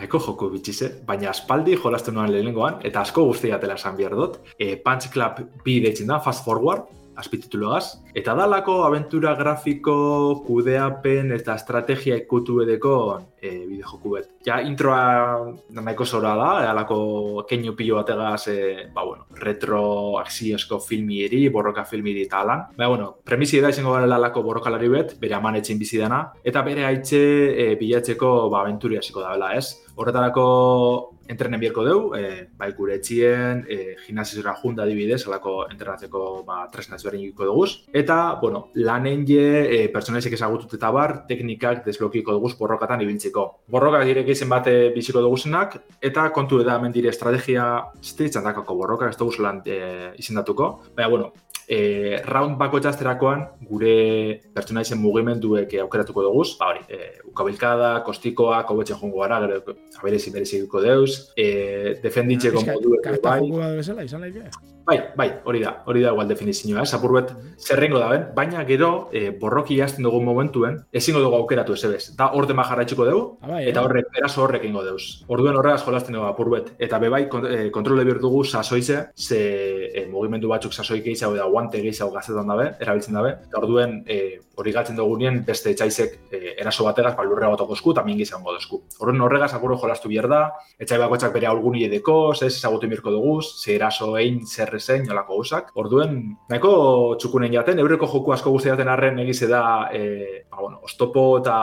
Eko 0.00 0.18
joko 0.24 0.48
bitxize, 0.52 0.88
baina 1.06 1.28
aspaldi 1.30 1.76
jolastu 1.76 2.12
nuen 2.14 2.30
lehenengoan, 2.32 2.78
eta 2.88 3.02
asko 3.04 3.26
guztiatela 3.28 3.76
esan 3.76 3.98
behar 3.98 4.16
dut. 4.16 4.38
E, 4.56 4.72
Punch 4.80 5.10
Club 5.12 5.42
bi 5.64 5.76
deitzen 5.84 6.08
da, 6.08 6.19
Fast 6.24 6.44
Forward, 6.44 6.88
azpititulogaz. 7.20 8.00
Eta 8.16 8.34
dalako 8.34 8.80
aventura 8.86 9.34
grafiko, 9.38 9.94
kudeapen 10.46 11.34
eta 11.36 11.54
estrategia 11.58 12.16
ikutu 12.18 12.60
edeko 12.64 12.94
e, 13.36 13.52
bide 13.68 13.84
joku 13.84 14.14
bet. 14.16 14.30
Ja, 14.46 14.60
introa 14.66 15.52
nahiko 15.76 16.06
zora 16.06 16.32
da, 16.38 16.48
alako 16.70 17.44
keinu 17.48 17.74
pilo 17.78 18.00
bategaz, 18.00 18.48
e, 18.52 18.88
ba, 18.94 19.04
bueno, 19.06 19.26
retro 19.40 19.82
axiozko 20.20 20.80
filmi 20.84 21.22
eri, 21.26 21.44
borroka 21.52 21.84
filmi 21.84 22.14
eri 22.14 22.26
eta 22.28 22.42
alan. 22.44 22.66
Ba, 22.76 22.88
bueno, 22.88 23.12
premisi 23.24 23.60
da 23.60 23.70
izango 23.70 23.94
gara 23.96 24.10
alako 24.16 24.44
borrokalari 24.46 24.90
bet, 24.92 25.16
bere 25.20 25.38
amanetxin 25.38 25.78
bizi 25.78 26.00
dana, 26.00 26.24
eta 26.44 26.64
bere 26.66 26.88
haitxe 26.88 27.22
e, 27.54 27.70
bilatzeko 27.80 28.34
ba, 28.50 28.64
aventuri 28.64 29.00
hasiko 29.00 29.22
da, 29.24 29.34
bela, 29.36 29.54
ez? 29.58 29.76
Horretarako 30.00 30.44
entrenen 31.30 31.60
bierko 31.62 31.84
deu, 31.86 31.98
e, 32.16 32.48
bai 32.58 32.70
gure 32.76 32.96
etxien, 32.98 33.62
e, 33.68 33.96
gimnasizora 34.06 34.54
junda 34.60 34.86
dibidez, 34.88 35.22
alako 35.26 35.54
entrenatzeko 35.70 36.24
ba, 36.46 36.62
tresna 36.72 36.98
ezberdin 36.98 37.30
dugu. 37.36 37.66
Eta, 37.92 38.18
bueno, 38.42 38.66
lanen 38.74 39.24
je, 39.28 39.44
e, 39.76 39.88
personaizek 39.94 40.34
ezagutut 40.36 40.74
eta 40.78 40.90
bar, 40.94 41.16
teknikak 41.28 41.84
desblokiko 41.86 42.34
dugu 42.36 42.50
borrokatan 42.58 43.04
ibiltzeko. 43.06 43.46
Borroka 43.70 44.02
direk 44.04 44.32
izan 44.34 44.50
bate 44.50 44.74
biziko 44.94 45.22
dugu 45.22 45.38
zenak, 45.38 45.78
eta 46.02 46.30
kontu 46.34 46.60
eda 46.64 46.76
hemen 46.76 46.92
dire 46.92 47.12
estrategia, 47.14 47.68
dakako 48.40 48.74
borroka, 48.74 49.08
ez 49.08 49.16
dugu 49.16 49.32
zelan 49.32 49.62
e, 49.66 50.12
izendatuko. 50.18 50.72
Baina, 50.96 51.08
bueno, 51.08 51.32
e, 51.70 52.20
round 52.26 52.58
bako 52.58 52.80
txasterakoan 52.82 53.44
gure 53.70 53.94
pertsonaizen 54.56 54.98
mugimenduek 54.98 55.76
aukeratuko 55.84 56.26
dugu, 56.26 56.42
ba 56.58 56.72
hori, 56.72 56.82
e, 56.90 57.12
ukabilkada, 57.30 57.92
kostikoa, 58.06 58.64
kobetzen 58.68 58.98
jongo 58.98 59.22
gara, 59.22 59.38
gero 59.46 59.76
aberezi 60.00 60.34
berezi 60.34 60.64
duko 60.64 60.82
deuz, 60.82 61.30
e, 61.36 62.00
defenditzeko 62.02 62.64
moduek, 62.66 63.06
bai. 63.06 63.12
Karta 63.12 63.38
joko 63.44 63.72
bezala, 63.78 64.08
izan 64.08 64.26
Bai, 64.90 64.96
bai, 65.14 65.28
hori 65.46 65.60
da, 65.62 65.70
hori 65.86 66.00
da 66.02 66.10
igual 66.10 66.26
definizioa, 66.26 66.82
eh? 66.82 66.88
Zapur 66.88 67.12
bet, 67.14 67.28
zerrengo 67.62 68.00
da 68.00 68.08
ben, 68.10 68.24
baina 68.34 68.64
gero, 68.66 69.08
e, 69.14 69.28
borroki 69.38 69.76
jazten 69.78 70.02
dugu 70.02 70.18
momentuen, 70.24 70.80
ezingo 70.90 71.20
dugu 71.22 71.36
aukeratu 71.36 71.76
ez 71.76 71.84
ebez. 71.86 72.00
Da, 72.18 72.32
orde 72.34 72.56
ma 72.58 72.64
jarraitxuko 72.66 73.06
dugu, 73.06 73.20
ah, 73.38 73.52
bai, 73.52 73.60
eta 73.70 73.78
eh? 73.78 73.86
horrek, 73.86 74.08
eraso 74.18 74.42
horrek 74.42 74.64
ingo 74.66 74.82
deuz. 74.82 75.22
Orduen 75.30 75.60
horregaz 75.60 75.84
jolazten 75.84 76.16
dugu 76.16 76.26
apur 76.26 76.50
bet. 76.56 76.72
Eta 76.82 76.98
bebai, 76.98 77.22
kont 77.30 77.46
e, 77.46 77.60
kontrole 77.70 78.06
behar 78.08 78.18
dugu 78.24 78.42
sasoize, 78.42 79.04
ze 79.14 79.40
e, 79.92 80.06
mugimendu 80.10 80.50
batzuk 80.50 80.74
sasoi 80.74 80.98
gehiago 81.04 81.38
da 81.38 81.46
guante 81.60 81.80
gehiago 81.82 82.12
gazetan 82.12 82.48
dabe, 82.48 82.70
erabiltzen 82.80 83.16
dabe. 83.16 83.34
Eta 83.46 83.60
orduen, 83.60 84.00
e, 84.08 84.40
hori 84.60 84.72
galtzen 84.72 84.96
dugu 84.96 85.16
nien, 85.20 85.42
beste 85.46 85.72
etxaizek 85.74 86.16
e, 86.32 86.54
eraso 86.60 86.84
bategaz, 86.84 87.14
ba, 87.16 87.24
lurre 87.24 87.48
batoko 87.52 87.76
esku, 87.76 87.92
eta 87.94 88.04
mingi 88.06 88.24
izango 88.26 88.54
dozku. 88.56 88.80
Orduen 89.00 89.20
horregaz 89.26 89.52
apuro 89.56 89.76
jolastu 89.80 90.10
behar 90.12 90.28
da, 90.30 90.40
etxai 90.80 90.98
bakoitzak 91.02 91.32
bere 91.34 91.48
aurguni 91.50 91.84
edeko, 91.86 92.32
ez, 92.32 92.50
ezagutu 92.50 92.88
mirko 92.90 93.12
dugu, 93.14 93.36
ze 93.42 93.74
eraso 93.76 94.12
egin, 94.20 94.40
zer 94.46 94.72
zein, 94.80 95.08
olako 95.10 95.40
gauzak. 95.40 95.72
Orduen, 95.80 96.16
nahiko 96.50 96.72
txukunen 97.20 97.52
jaten, 97.54 97.80
eureko 97.82 98.08
joku 98.10 98.34
asko 98.36 98.52
guztiaten 98.56 98.88
arren 98.88 99.20
egize 99.24 99.48
da, 99.50 99.62
e, 99.92 100.44
ba, 100.50 100.60
bueno, 100.62 100.80
ostopo 100.88 101.26
eta 101.40 101.56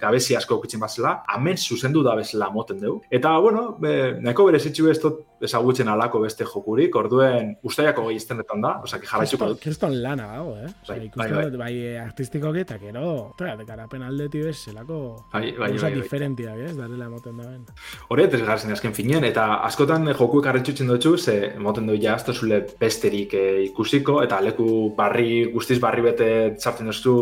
gabezi 0.00 0.36
asko 0.38 0.60
okitzen 0.60 0.80
bazela, 0.80 1.18
amen 1.34 1.56
zuzendu 1.56 2.04
da 2.06 2.16
bezala 2.18 2.50
moten 2.54 2.80
dugu. 2.82 3.02
Eta, 3.10 3.36
bueno, 3.42 3.70
be, 3.80 3.94
nahiko 4.22 4.48
bere 4.48 4.60
zitsu 4.60 4.88
ez 4.92 4.98
ezagutzen 5.44 5.88
alako 5.88 6.22
beste 6.24 6.46
jokurik, 6.48 6.94
orduen 6.96 7.54
ustaiako 7.66 8.08
gehi 8.08 8.18
iztenetan 8.20 8.62
da, 8.64 8.74
osak, 8.84 9.06
jarraitzuko 9.08 9.50
dut. 9.52 9.60
Kriston 9.62 9.94
lana 10.02 10.28
dago, 10.34 10.54
eh? 10.58 10.70
Bai, 10.88 10.98
bai, 11.14 11.28
bai. 11.32 11.46
bai 11.62 11.74
artistiko 12.02 12.52
eta 12.58 12.78
gero, 12.80 13.34
tra, 13.38 13.54
dekarapen 13.58 14.02
aldeti 14.06 14.42
bez, 14.42 14.56
zelako 14.68 15.00
bai, 15.32 15.52
bai, 15.58 15.70
bai, 15.70 15.82
bai. 15.82 15.92
diferentiak, 16.00 16.62
ez, 16.68 16.74
darela 16.78 17.08
moten 17.12 17.38
da 17.38 17.48
ben. 17.48 17.66
Hore, 18.08 18.26
ez 18.26 18.42
garzen 18.42 18.72
azken 18.74 18.94
finen, 18.96 19.24
eta 19.28 19.46
askotan 19.68 20.08
jokuek 20.12 20.48
arretxutzen 20.50 20.90
dutxu, 20.90 21.16
ze 21.18 21.54
moten 21.58 21.86
du 21.86 21.96
ja, 22.00 22.16
zule 22.18 22.60
besterik 22.80 23.34
e, 23.34 23.44
ikusiko, 23.68 24.22
eta 24.22 24.40
leku 24.44 24.94
barri, 24.96 25.44
guztiz 25.52 25.78
barri 25.80 26.02
bete 26.02 26.30
txartzen 26.58 26.90
dutzu, 26.90 27.14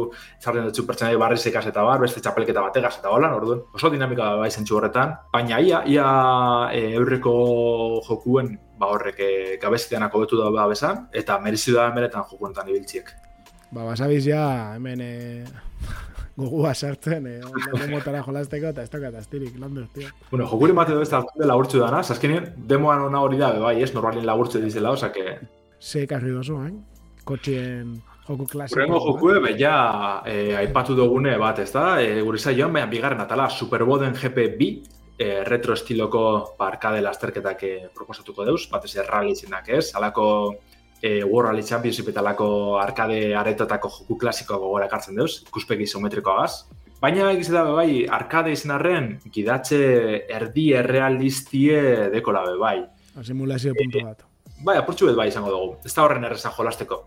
txartzen 0.43 0.71
dutzu 0.71 0.87
pertsona 0.87 1.19
barri 1.21 1.37
zekaz 1.37 1.67
eta 1.71 1.85
bar, 1.87 2.01
beste 2.01 2.23
txapelketa 2.25 2.65
bategaz 2.65 2.97
eta 2.99 3.13
holan, 3.13 3.37
orduan, 3.37 3.63
oso 3.75 3.91
dinamika 3.93 4.35
bai 4.41 4.51
zentsu 4.51 4.79
horretan, 4.79 5.15
baina 5.33 5.61
ia, 5.61 5.83
ia 5.87 6.07
e, 6.73 6.83
eurreko 6.97 7.35
jokuen, 8.09 8.57
ba 8.79 8.91
horrek 8.95 9.21
e, 9.21 9.31
gabezitean 9.63 10.07
akobetu 10.07 10.41
da 10.41 10.51
ba 10.55 10.67
bezan, 10.71 11.07
eta 11.13 11.39
merizu 11.43 11.77
da 11.77 11.89
emeretan 11.93 12.27
jokuentan 12.31 12.69
ibiltziek. 12.69 13.13
Ba, 13.71 13.85
basabiz 13.85 14.25
ja, 14.27 14.75
hemen 14.77 15.03
e, 15.03 15.13
gogua 16.37 16.75
sartzen, 16.75 17.27
eh, 17.27 17.89
motara 17.91 18.23
jolazteko, 18.23 18.73
eta 18.75 18.85
ez 18.85 18.93
tokat 18.93 19.15
astirik, 19.21 19.55
landu, 19.59 19.87
tío. 19.95 20.11
Bueno, 20.31 20.49
jokuri 20.51 20.77
mate 20.77 20.93
dobe 20.93 21.07
ez 21.09 21.13
da 21.13 21.23
laburtzu 21.49 21.81
dana, 21.81 22.03
zaskenien, 22.03 22.53
demoan 22.69 23.07
ona 23.09 23.23
hori 23.25 23.41
da, 23.41 23.55
bai, 23.61 23.79
ez, 23.83 23.93
normalin 23.95 24.27
laburtzu 24.27 24.61
dizela, 24.63 24.93
osake, 24.97 25.39
ze 25.81 26.07
karri 26.07 26.33
dozu, 26.33 26.59
hain? 26.61 26.77
Kotxien 27.27 27.97
joku 28.27 28.47
klasiko. 28.51 28.79
Urrengo 28.79 29.01
joku 29.05 29.31
ebe, 29.37 29.55
ja, 29.59 30.23
eh, 30.27 30.57
aipatu 30.59 30.97
dugune 30.99 31.37
bat, 31.39 31.59
ez 31.63 31.71
da? 31.73 32.01
E, 32.03 32.21
gure 32.23 32.39
joan, 32.39 32.73
baina 32.73 32.87
bigarren 32.91 33.21
atala, 33.21 33.49
Superboden 33.51 34.15
GP 34.15 34.47
B, 34.59 34.71
e, 35.19 35.45
retro 35.45 35.75
estiloko 35.75 36.55
parkade 36.59 37.03
lasterketak 37.05 37.63
e, 37.63 37.75
proposatuko 37.95 38.45
deuz, 38.45 38.67
bat 38.73 38.85
ez 38.85 38.95
errali 38.97 39.37
zinak 39.37 39.69
ez, 39.69 39.91
alako 39.95 40.29
e, 41.01 41.23
World 41.25 41.51
Rally 41.51 41.65
Championship 41.65 42.11
eta 42.13 42.21
alako 42.21 42.79
arkade 42.81 43.35
aretotako 43.35 43.93
joku 43.99 44.19
klasiko 44.19 44.59
gogora 44.63 44.87
ekartzen 44.91 45.17
deuz, 45.17 45.43
ikuspegi 45.49 45.89
isometrikoa 45.89 46.41
gaz. 46.43 46.53
Baina 47.01 47.31
egiz 47.33 47.51
da 47.53 47.63
bai, 47.69 48.07
arkade 48.09 48.55
izan 48.57 48.73
arren, 48.79 49.11
gidatxe 49.33 49.81
erdi 50.33 50.71
errealistie 50.79 52.09
dekola 52.15 52.45
bai. 52.61 52.79
Simulazio 53.23 53.75
punto 53.77 54.01
bat. 54.05 54.25
Bai, 54.65 54.79
apurtxu 54.81 55.11
bai 55.17 55.29
izango 55.29 55.51
dugu. 55.53 55.73
Ez 55.85 55.93
da 55.93 56.05
horren 56.05 56.25
errezan 56.25 56.55
jolasteko. 56.57 57.03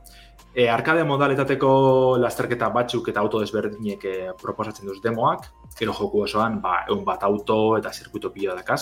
E, 0.55 0.65
arkade 0.67 1.03
modaletateko 1.05 1.69
lasterketa 2.17 2.71
batzuk 2.73 3.11
eta 3.11 3.21
auto 3.21 3.41
desberdinek 3.43 4.05
e, 4.05 4.15
proposatzen 4.39 4.89
duz 4.89 4.97
demoak, 5.03 5.45
gero 5.77 5.93
joku 5.93 6.23
osoan, 6.25 6.57
ba, 6.63 6.83
egun 6.87 7.05
bat 7.05 7.23
auto 7.27 7.77
eta 7.77 7.93
zirkuito 7.93 8.31
pilo 8.33 8.55
dakaz. 8.57 8.81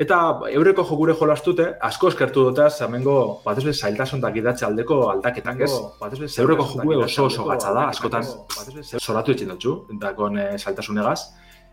Eta 0.00 0.16
eureko 0.48 0.86
jokure 0.88 1.12
jolastute, 1.14 1.66
asko 1.88 2.08
eskertu 2.10 2.46
dutaz, 2.48 2.80
amengo, 2.82 3.16
bat 3.44 3.58
ez 3.60 3.74
zailtasun 3.76 4.22
da 4.22 4.30
gidatze 4.32 4.64
aldeko 4.66 5.02
aldaketak 5.12 5.60
ez. 5.66 5.70
Eureko 6.40 6.64
jokue 6.70 6.96
oso 7.04 7.26
oso 7.28 7.44
gatza 7.50 7.74
da, 7.76 7.86
askotan 7.92 8.24
zoratu 8.98 9.36
etxin 9.36 9.52
dutxu, 9.52 9.76
dakon 10.00 10.40
e, 10.40 10.46
zailtasunegaz. 10.56 11.20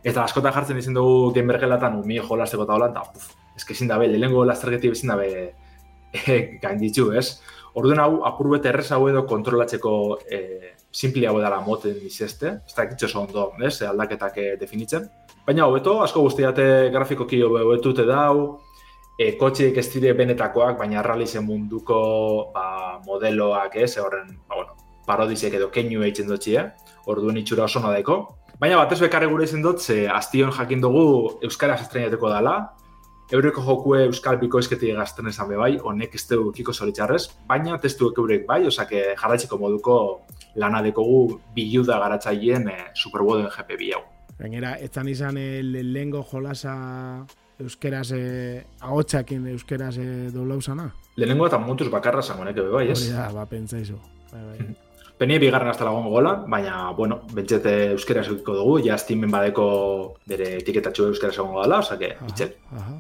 Eta 0.04 0.24
askotan 0.28 0.54
jartzen 0.56 0.78
izan 0.80 1.00
dugu 1.00 1.32
gamergelatan 1.36 1.96
umi 2.04 2.20
jolasteko 2.20 2.68
eta 2.68 2.76
holan, 2.76 2.92
eta 2.92 3.08
puf, 3.08 3.32
ez 3.56 3.64
que 3.64 3.74
ezin 3.74 3.88
dabe, 3.88 4.12
lehenengo 4.12 4.44
lasterketi 4.48 4.92
ezin 4.92 5.16
dabe 5.16 5.32
gain 6.64 6.80
ditu, 6.80 7.10
ez? 7.16 7.40
Orduan 7.78 8.00
hau, 8.02 8.12
apurbet 8.26 8.66
errez 8.66 8.88
hau 8.96 9.04
edo 9.10 9.26
kontrolatzeko 9.30 9.94
e, 10.26 10.40
hau 11.28 11.36
edala 11.40 11.60
moten 11.62 12.00
izeste, 12.06 12.56
ez 12.66 12.74
da 12.76 12.86
ekitxo 12.88 13.20
ondo, 13.20 13.52
ez, 13.62 13.82
aldaketak 13.84 14.38
e, 14.38 14.48
definitzen. 14.58 15.06
Baina 15.46 15.66
hobeto, 15.66 16.00
asko 16.02 16.22
guztiate 16.26 16.90
grafikoki 16.94 17.42
hobetute 17.44 18.06
dau, 18.06 18.60
e, 19.20 19.36
kotxeek 19.38 19.78
ez 19.78 19.88
dire 19.94 20.14
benetakoak, 20.18 20.78
baina 20.80 21.04
realizen 21.06 21.46
munduko 21.46 22.52
ba, 22.54 23.00
modeloak 23.06 23.76
ez, 23.76 23.96
horren, 24.02 24.34
ba, 24.48 24.56
bueno, 24.56 24.76
parodizek 25.10 25.56
edo 25.58 25.70
keinu 25.74 26.04
eitzen 26.06 26.30
dutxi, 26.30 26.56
eh? 26.58 26.68
orduan 27.10 27.38
itxura 27.42 27.66
oso 27.66 27.82
nadaiko. 27.84 28.20
Baina 28.60 28.78
batez 28.82 29.00
bekarre 29.00 29.30
gure 29.32 29.46
izan 29.48 29.64
dut, 29.64 29.80
ze 29.80 30.08
astion 30.12 30.52
jakin 30.52 30.82
dugu 30.84 31.04
Euskaraz 31.48 31.80
estrenateko 31.86 32.30
dela, 32.34 32.56
Eureko 33.30 33.62
jokue 33.62 34.06
Euskal 34.08 34.40
Bikoizketi 34.42 34.88
egazten 34.90 35.28
esan 35.30 35.52
bai, 35.54 35.76
honek 35.86 36.16
ez 36.18 36.24
dugu 36.32 36.50
kiko 36.56 36.74
zoritxarrez, 36.74 37.28
baina 37.46 37.76
testuek 37.78 38.18
eurek 38.18 38.48
bai, 38.48 38.64
osake 38.66 39.04
jarratzeko 39.20 39.60
moduko 39.62 39.98
lana 40.58 40.82
dekogu 40.82 41.38
biluda 41.54 42.00
garatzaileen 42.02 42.66
e, 42.72 42.78
Superboden 42.98 43.46
GP 43.54 43.78
bi 43.78 43.92
hau. 43.94 44.02
Gainera, 44.40 44.74
etzan 44.82 45.12
izan 45.14 45.38
e, 45.38 45.62
lehengo 45.62 46.24
jolasa 46.32 46.74
euskeraz, 47.62 48.08
e, 48.18 48.64
ahotsakin 48.82 49.46
euskeraz 49.54 50.00
e, 50.02 50.08
doblau 50.34 50.58
zana? 50.62 50.88
Lehenengo 51.20 51.46
eta 51.52 51.62
mutuz 51.62 51.92
bakarra 51.94 52.26
zango 52.26 52.50
neke 52.50 52.66
bai, 52.66 52.88
ez? 52.96 52.98
Hori 52.98 53.14
da, 53.14 53.28
ba, 53.36 53.46
pentsaizu. 53.46 54.00
Bai, 54.32 54.44
bai. 54.48 54.68
Penie 55.20 55.38
bigarren 55.38 55.70
hasta 55.70 55.86
lagun 55.86 56.10
gola, 56.10 56.34
baina, 56.50 56.80
bueno, 56.98 57.22
bentsete 57.36 57.92
euskera 57.92 58.24
segiko 58.26 58.58
dugu, 58.58 58.76
ja 58.88 58.98
estimen 58.98 59.30
badeko 59.30 59.70
bere 60.26 60.56
etiketatxo 60.64 61.12
euskera 61.12 61.36
segon 61.36 61.58
gola, 61.60 61.84
osake, 61.84 62.16
itxek. 62.32 62.56
Aha, 62.72 62.98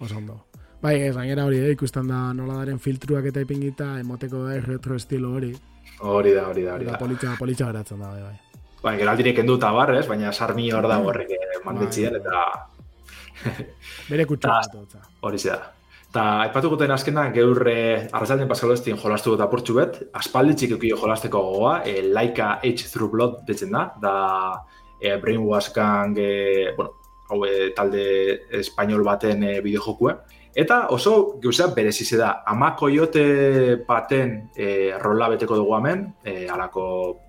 oso 0.00 0.16
ondo. 0.18 0.40
Bai, 0.84 0.98
ez, 1.00 1.14
gainera 1.16 1.46
hori, 1.48 1.62
eh, 1.64 1.70
ikusten 1.72 2.08
da 2.10 2.32
nola 2.36 2.58
daren 2.60 2.78
filtruak 2.78 3.30
eta 3.30 3.40
ipingita, 3.40 3.94
emoteko 4.02 4.42
da 4.44 4.58
retro 4.60 4.98
estilo 5.00 5.32
hori. 5.32 5.54
Hori 6.00 6.34
da, 6.34 6.48
hori 6.50 6.64
da, 6.66 6.74
hori 6.74 6.88
da. 6.88 6.98
Politxa, 7.00 7.36
politxa 7.38 7.70
geratzen 7.70 8.02
da, 8.04 8.10
bai, 8.12 8.22
bai. 8.22 8.60
Bai, 8.84 8.98
gero 9.00 9.14
aldirek 9.14 9.38
endu 9.40 9.56
eta 9.56 9.70
barrez, 9.72 10.04
baina 10.10 10.32
sarmi 10.32 10.66
hor 10.76 10.88
da 10.90 10.98
horrek 11.00 11.32
eh, 11.38 11.62
mandetzien, 11.64 12.18
bai. 12.18 12.20
eta... 12.20 12.74
Bere 14.10 14.26
kutsu. 14.28 14.50
Hori 15.24 15.40
da. 15.44 15.56
Eta, 16.14 16.24
aipatu 16.44 16.68
guten 16.70 16.92
azkena, 16.94 17.24
gaur 17.34 17.58
eh, 17.66 18.04
arrazalden 18.14 18.46
paskalo 18.46 18.76
ez 18.76 18.84
jolastu 18.84 19.32
dut 19.32 19.40
apurtxu 19.42 19.74
bet, 19.80 19.96
aspaldi 20.14 20.54
txik 20.60 20.76
jolasteko 20.84 21.40
gogoa, 21.42 21.78
eh, 21.88 22.04
Laika 22.06 22.60
H 22.62 22.90
Through 22.92 23.10
Blood 23.16 23.40
detzen 23.48 23.72
da, 23.74 23.88
da 23.98 24.12
eh, 25.00 25.16
Brainwash 25.18 25.72
Gang, 25.74 26.14
eh, 26.18 26.74
bueno, 26.76 27.00
hau 27.30 27.44
eh, 27.44 27.72
talde 27.76 28.04
espainol 28.60 29.04
baten 29.04 29.42
eh, 29.42 29.60
bideojokue. 29.64 30.14
Eta 30.54 30.84
oso 30.94 31.40
gauzea 31.42 31.66
berezize 31.74 32.14
da, 32.16 32.28
ama 32.46 32.68
koiote 32.78 33.24
baten 33.88 34.36
eh, 34.54 34.92
rola 35.02 35.28
beteko 35.32 35.56
dugu 35.58 35.72
hemen, 35.80 36.04
eh, 36.22 36.46
alako 36.46 36.84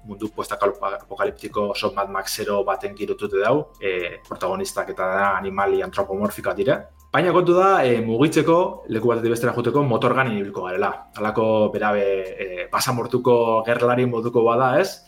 mundu 0.05 0.29
posta 0.35 0.59
apokaliptiko 0.61 1.71
oso 1.73 1.91
Mad 1.95 2.11
Max 2.13 2.37
baten 2.65 2.93
girutute 2.95 3.41
dau, 3.41 3.71
eh, 3.81 4.21
protagonistak 4.27 4.89
eta 4.89 5.07
da 5.15 5.37
animali 5.37 5.81
antropomorfika 5.81 6.53
dire. 6.53 6.83
Baina 7.15 7.31
kontu 7.31 7.53
da, 7.55 7.85
e, 7.87 8.01
mugitzeko, 8.03 8.83
leku 8.91 9.07
batetik 9.07 9.31
bestera 9.31 9.53
juteko, 9.55 9.83
motorgan 9.87 10.27
inibilko 10.33 10.65
garela. 10.65 10.89
Halako 11.15 11.45
berabe, 11.71 12.01
e, 12.45 12.65
pasamortuko 12.67 13.63
gerlari 13.65 14.05
moduko 14.05 14.43
bada, 14.43 14.73
ez? 14.81 14.99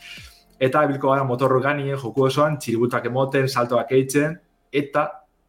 Eta 0.57 0.85
ibilko 0.87 1.11
gara 1.11 1.25
motorgani 1.27 1.89
joku 1.91 2.23
osoan, 2.29 2.55
txiributak 2.63 3.09
emoten, 3.11 3.49
saltoak 3.49 3.91
eitzen, 3.91 4.37
eta 4.77 5.07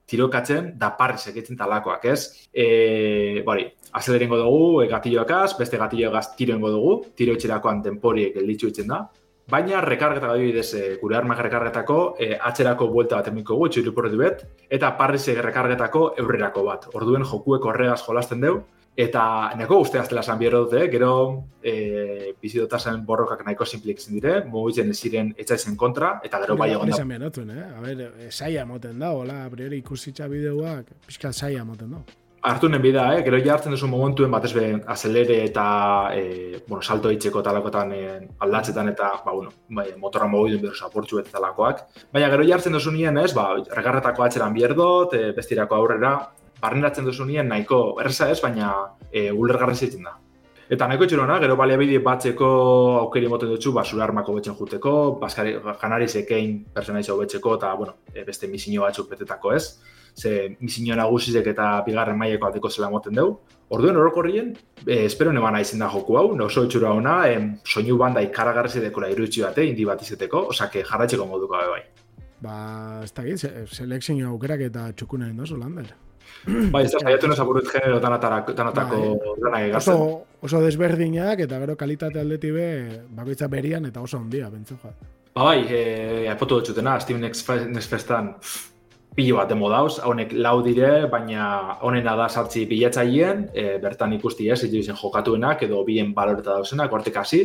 tirokatzen, 0.09 0.73
da 0.81 0.95
parri 0.97 1.21
sekitzen 1.21 1.59
talakoak, 1.59 2.05
ez? 2.09 2.49
E, 2.49 3.43
bori, 3.45 3.67
azeleringo 4.01 4.39
dugu, 4.41 4.83
e, 4.83 4.89
gatilloakaz, 4.89 5.53
beste 5.59 5.81
gatilloakaz 5.81 6.31
tiroengo 6.39 6.73
dugu, 6.73 6.95
tiro 7.17 7.37
etxerakoan 7.37 7.83
temporiek 7.85 8.39
elditzu 8.41 8.73
itzen 8.73 8.95
da, 8.95 9.03
Baina 9.49 9.79
rekargeta 9.81 10.29
adibidez 10.29 10.75
e, 10.77 10.81
gure 11.01 11.17
armak 11.17 11.39
rekargetako 11.41 11.95
e, 12.21 12.35
atzerako 12.51 12.91
buelta 12.93 13.17
bat 13.17 13.31
emiko 13.31 13.57
gu, 13.57 13.71
txuriporri 13.73 14.19
bet, 14.21 14.43
eta 14.69 14.91
parrizek 14.99 15.41
rekargetako 15.47 16.03
eurrerako 16.21 16.65
bat. 16.67 16.85
Orduen 16.93 17.25
jokuek 17.25 17.65
horregaz 17.65 18.03
jolasten 18.03 18.45
deu, 18.45 18.59
eta 18.99 19.25
neko 19.55 19.79
uste 19.85 20.01
aztela 20.01 20.25
zan 20.27 20.41
bierro 20.41 20.65
dute, 20.65 20.89
gero 20.91 21.11
e, 21.63 22.35
bizidotazen 22.43 23.05
borrokak 23.07 23.45
nahiko 23.47 23.67
simplik 23.67 24.03
dire, 24.11 24.41
mugitzen 24.51 24.91
ziren 24.95 25.33
etxaizen 25.39 25.77
kontra, 25.79 26.17
eta 26.27 26.41
gero 26.43 26.57
bai 26.59 26.73
egon 26.75 26.91
da. 26.91 26.97
eh? 27.55 27.67
A 27.77 27.83
ber, 27.85 28.07
saia 28.31 28.65
moten 28.67 28.99
da, 28.99 29.13
hola, 29.15 29.45
a 29.45 29.51
priori 29.53 29.79
ikusitza 29.85 30.27
bideoak, 30.27 30.97
pixka 31.07 31.33
saia 31.33 31.63
moten 31.65 31.95
da 31.95 32.03
hartu 32.49 32.69
nen 32.71 32.83
bida, 32.83 33.05
eh? 33.17 33.23
gero 33.27 33.39
jartzen 33.43 33.75
duzu 33.75 33.89
momentuen 33.91 34.31
batez 34.31 34.53
be 34.55 34.67
azelere 34.95 35.41
eta 35.45 35.65
e, 36.15 36.61
bueno, 36.69 36.83
salto 36.83 37.11
eitzeko 37.11 37.43
talakotan 37.43 37.93
e, 37.93 38.03
aldatzetan 38.47 38.91
eta 38.93 39.11
ba, 39.25 39.33
bueno, 39.33 39.53
bai, 39.69 39.89
motorra 39.99 40.29
mogidun 40.31 40.63
behar 40.63 40.77
zaportzu 40.77 41.19
eta 41.23 41.35
talakoak. 41.37 41.85
Baina 42.15 42.31
gero 42.35 42.47
jartzen 42.49 42.79
duzu 42.79 42.95
nien, 42.95 43.19
ez, 43.19 43.33
ba, 43.35 43.51
regarretako 43.75 44.27
atxeran 44.27 44.55
bierdot, 44.55 45.15
e, 45.19 45.33
bestirako 45.37 45.79
aurrera, 45.79 46.15
barneratzen 46.61 47.05
duzu 47.05 47.25
nien 47.25 47.49
nahiko 47.49 47.99
erreza 48.01 48.31
ez, 48.31 48.41
baina 48.43 48.73
e, 49.13 49.31
ulergarri 49.31 49.75
zitzen 49.75 50.09
da. 50.09 50.17
Eta 50.69 50.87
nahiko 50.87 51.07
txurona, 51.09 51.39
gero 51.41 51.57
baliabide 51.57 51.99
batzeko 52.05 52.49
aukeri 53.05 53.29
moten 53.33 53.55
dutxu, 53.55 53.73
ba, 53.73 53.85
zure 53.85 54.05
armako 54.05 54.35
betzen 54.37 54.57
juteko, 54.59 54.95
baskari, 55.21 55.55
janari 55.81 56.09
zekein 56.09 56.59
personaizio 56.75 57.17
betzeko, 57.17 57.55
eta, 57.57 57.73
bueno, 57.75 57.95
e, 58.13 58.25
beste 58.25 58.51
misinio 58.53 58.85
batzuk 58.85 59.09
betetako 59.11 59.55
ez 59.57 59.65
ze 60.19 60.57
misinio 60.61 60.97
nagusizek 60.97 61.47
eta 61.53 61.69
bigarren 61.87 62.19
maileko 62.19 62.49
ateko 62.49 62.71
zela 62.71 62.91
moten 62.91 63.15
dugu. 63.15 63.39
Orduen 63.77 63.97
orokorrien, 63.97 64.51
eh, 64.87 65.05
espero 65.05 65.33
neban 65.33 65.55
aizen 65.55 65.79
da 65.79 65.91
joku 65.93 66.17
hau, 66.19 66.33
oso 66.43 66.65
itxura 66.65 66.91
hona, 66.93 67.31
em, 67.31 67.59
soinu 67.65 67.99
banda 67.99 68.23
ikaragarri 68.23 68.81
dekola 68.81 69.11
irutxi 69.11 69.43
bate, 69.43 69.65
indi 69.65 69.85
bat 69.85 70.03
izeteko, 70.03 70.49
osake 70.49 70.83
jarratxeko 70.83 71.27
moduko 71.27 71.55
bai. 71.55 71.83
Ba, 72.41 73.01
ez 73.05 73.13
da 73.13 73.23
git, 73.23 73.45
selekzio 73.67 74.29
aukerak 74.29 74.61
eta 74.61 74.93
txukuna 74.93 75.29
indozu, 75.29 75.57
Lander. 75.57 76.08
Bai, 76.47 76.85
ez 76.85 76.93
da, 76.93 77.03
saiatu 77.03 77.29
nos 77.29 77.39
aburrut 77.43 77.69
genero 77.71 77.99
tanatako 78.01 78.55
dana 79.43 79.61
egatzen. 79.67 79.95
Oso, 79.95 80.25
oso 80.43 80.63
desberdinak 80.65 81.45
eta 81.45 81.59
gero 81.61 81.77
kalitate 81.77 82.23
aldeti 82.23 82.51
be, 82.55 82.69
bakoitza 83.21 83.49
berian 83.53 83.87
eta 83.91 84.01
oso 84.01 84.21
ondia, 84.21 84.51
bentzu 84.51 84.79
Ba, 84.83 85.45
bai, 85.45 85.61
eh, 85.71 86.27
aipotu 86.31 86.59
dut 86.59 86.73
zutena, 86.73 86.99
Steven 87.01 87.23
Next 87.23 87.91
Festan, 87.91 88.33
pilo 89.19 89.35
bat 89.41 89.49
demo 89.51 89.67
dauz, 89.67 89.99
honek 90.07 90.31
lau 90.39 90.61
dire, 90.63 91.09
baina 91.11 91.75
honena 91.83 92.13
da 92.21 92.29
sartzi 92.31 92.63
pilatzaileen, 92.71 93.49
e, 93.51 93.65
bertan 93.83 94.13
ikusti 94.15 94.47
ez, 94.55 94.61
ez 94.63 94.85
jokatuenak, 94.87 95.65
edo 95.67 95.83
bien 95.85 96.13
baloreta 96.15 96.61
dauzenak, 96.61 96.93
hortik 96.95 97.19
hasi, 97.19 97.41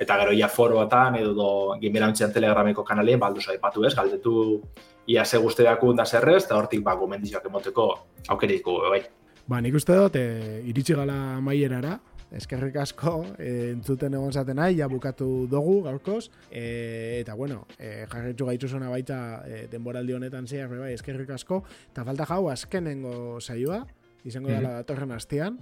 eta 0.00 0.16
gero 0.22 0.32
ia 0.32 0.48
foroatan, 0.48 1.18
edo 1.20 1.34
do, 1.36 1.50
gimerantzian 1.82 2.32
telegrameko 2.32 2.84
kanalien, 2.84 3.20
baldu 3.20 3.44
aipatu 3.52 3.84
ez, 3.84 3.94
galdetu 3.94 4.62
ia 5.06 5.24
ze 5.24 5.36
guzteako 5.36 5.92
da 5.92 6.06
zerrez, 6.06 6.46
eta 6.46 6.56
hortik 6.56 6.80
ba, 6.82 6.96
gomendizioak 6.96 7.44
emoteko 7.44 7.90
aukeriko, 8.28 8.80
bai. 8.88 9.02
Ba, 9.48 9.60
nik 9.60 9.76
uste 9.76 10.00
dut, 10.00 10.16
e, 10.16 10.62
iritsi 10.64 10.96
gala 10.96 11.42
maierara, 11.44 11.98
eskerrik 12.32 12.76
asko 12.76 13.22
e, 13.38 13.70
entzuten 13.72 14.14
egon 14.18 14.32
zaten 14.32 14.58
nahi, 14.60 14.76
ja 14.78 14.88
bukatu 14.88 15.46
dugu 15.50 15.80
gaurkoz, 15.86 16.28
e, 16.50 17.20
eta 17.22 17.34
bueno, 17.34 17.64
e, 17.78 18.06
jarretxu 18.10 18.48
gaitu 18.50 18.68
zona 18.68 18.90
baita 18.92 19.18
e, 19.46 19.64
denboraldi 19.72 20.16
honetan 20.16 20.46
zehar, 20.46 20.72
bai, 20.76 20.92
eskerrik 20.96 21.30
asko, 21.30 21.62
eta 21.92 22.04
falta 22.04 22.28
jau 22.28 22.44
azkenengo 22.52 23.40
saioa, 23.40 23.84
izango 24.24 24.52
dela 24.52 24.68
mhm. 24.68 24.76
datorren 24.82 25.12
astean, 25.16 25.58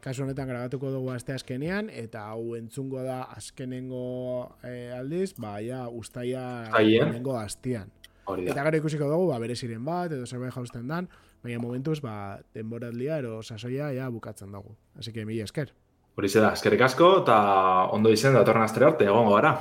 kasu 0.00 0.24
honetan 0.24 0.48
grabatuko 0.48 0.90
dugu 0.90 1.12
aste 1.12 1.34
azkenean, 1.36 1.90
eta 1.92 2.24
hau 2.32 2.56
entzungo 2.56 3.04
da 3.04 3.22
azkenengo 3.36 4.56
e, 4.64 4.90
aldiz, 4.96 5.34
ba, 5.36 5.58
ja, 5.64 5.86
ustaia 5.88 6.70
azkenengo 6.70 7.36
astean. 7.38 7.92
Eta 8.30 8.62
gara 8.62 8.78
ikusiko 8.78 9.08
dugu, 9.10 9.28
ba, 9.32 9.40
bere 9.42 9.56
ziren 9.56 9.84
bat, 9.84 10.12
edo 10.14 10.26
zerbait 10.26 10.54
jausten 10.54 10.88
dan, 10.88 11.08
baina 11.42 11.60
momentuz, 11.60 11.98
ba, 12.04 12.40
denboraldia, 12.54 13.18
ero 13.18 13.42
sasoia, 13.42 13.90
ja, 13.96 14.08
bukatzen 14.08 14.52
dugu. 14.54 14.76
Así 14.96 15.12
que, 15.12 15.26
mila 15.26 15.44
esker. 15.44 15.74
Hori 16.18 16.28
da, 16.34 16.52
eskerrik 16.56 16.82
asko, 16.86 17.10
eta 17.22 17.36
ondo 17.96 18.10
izen 18.14 18.34
datorren 18.36 18.64
astera 18.66 18.90
arte, 18.90 19.06
egongo 19.12 19.36
gara. 19.36 19.52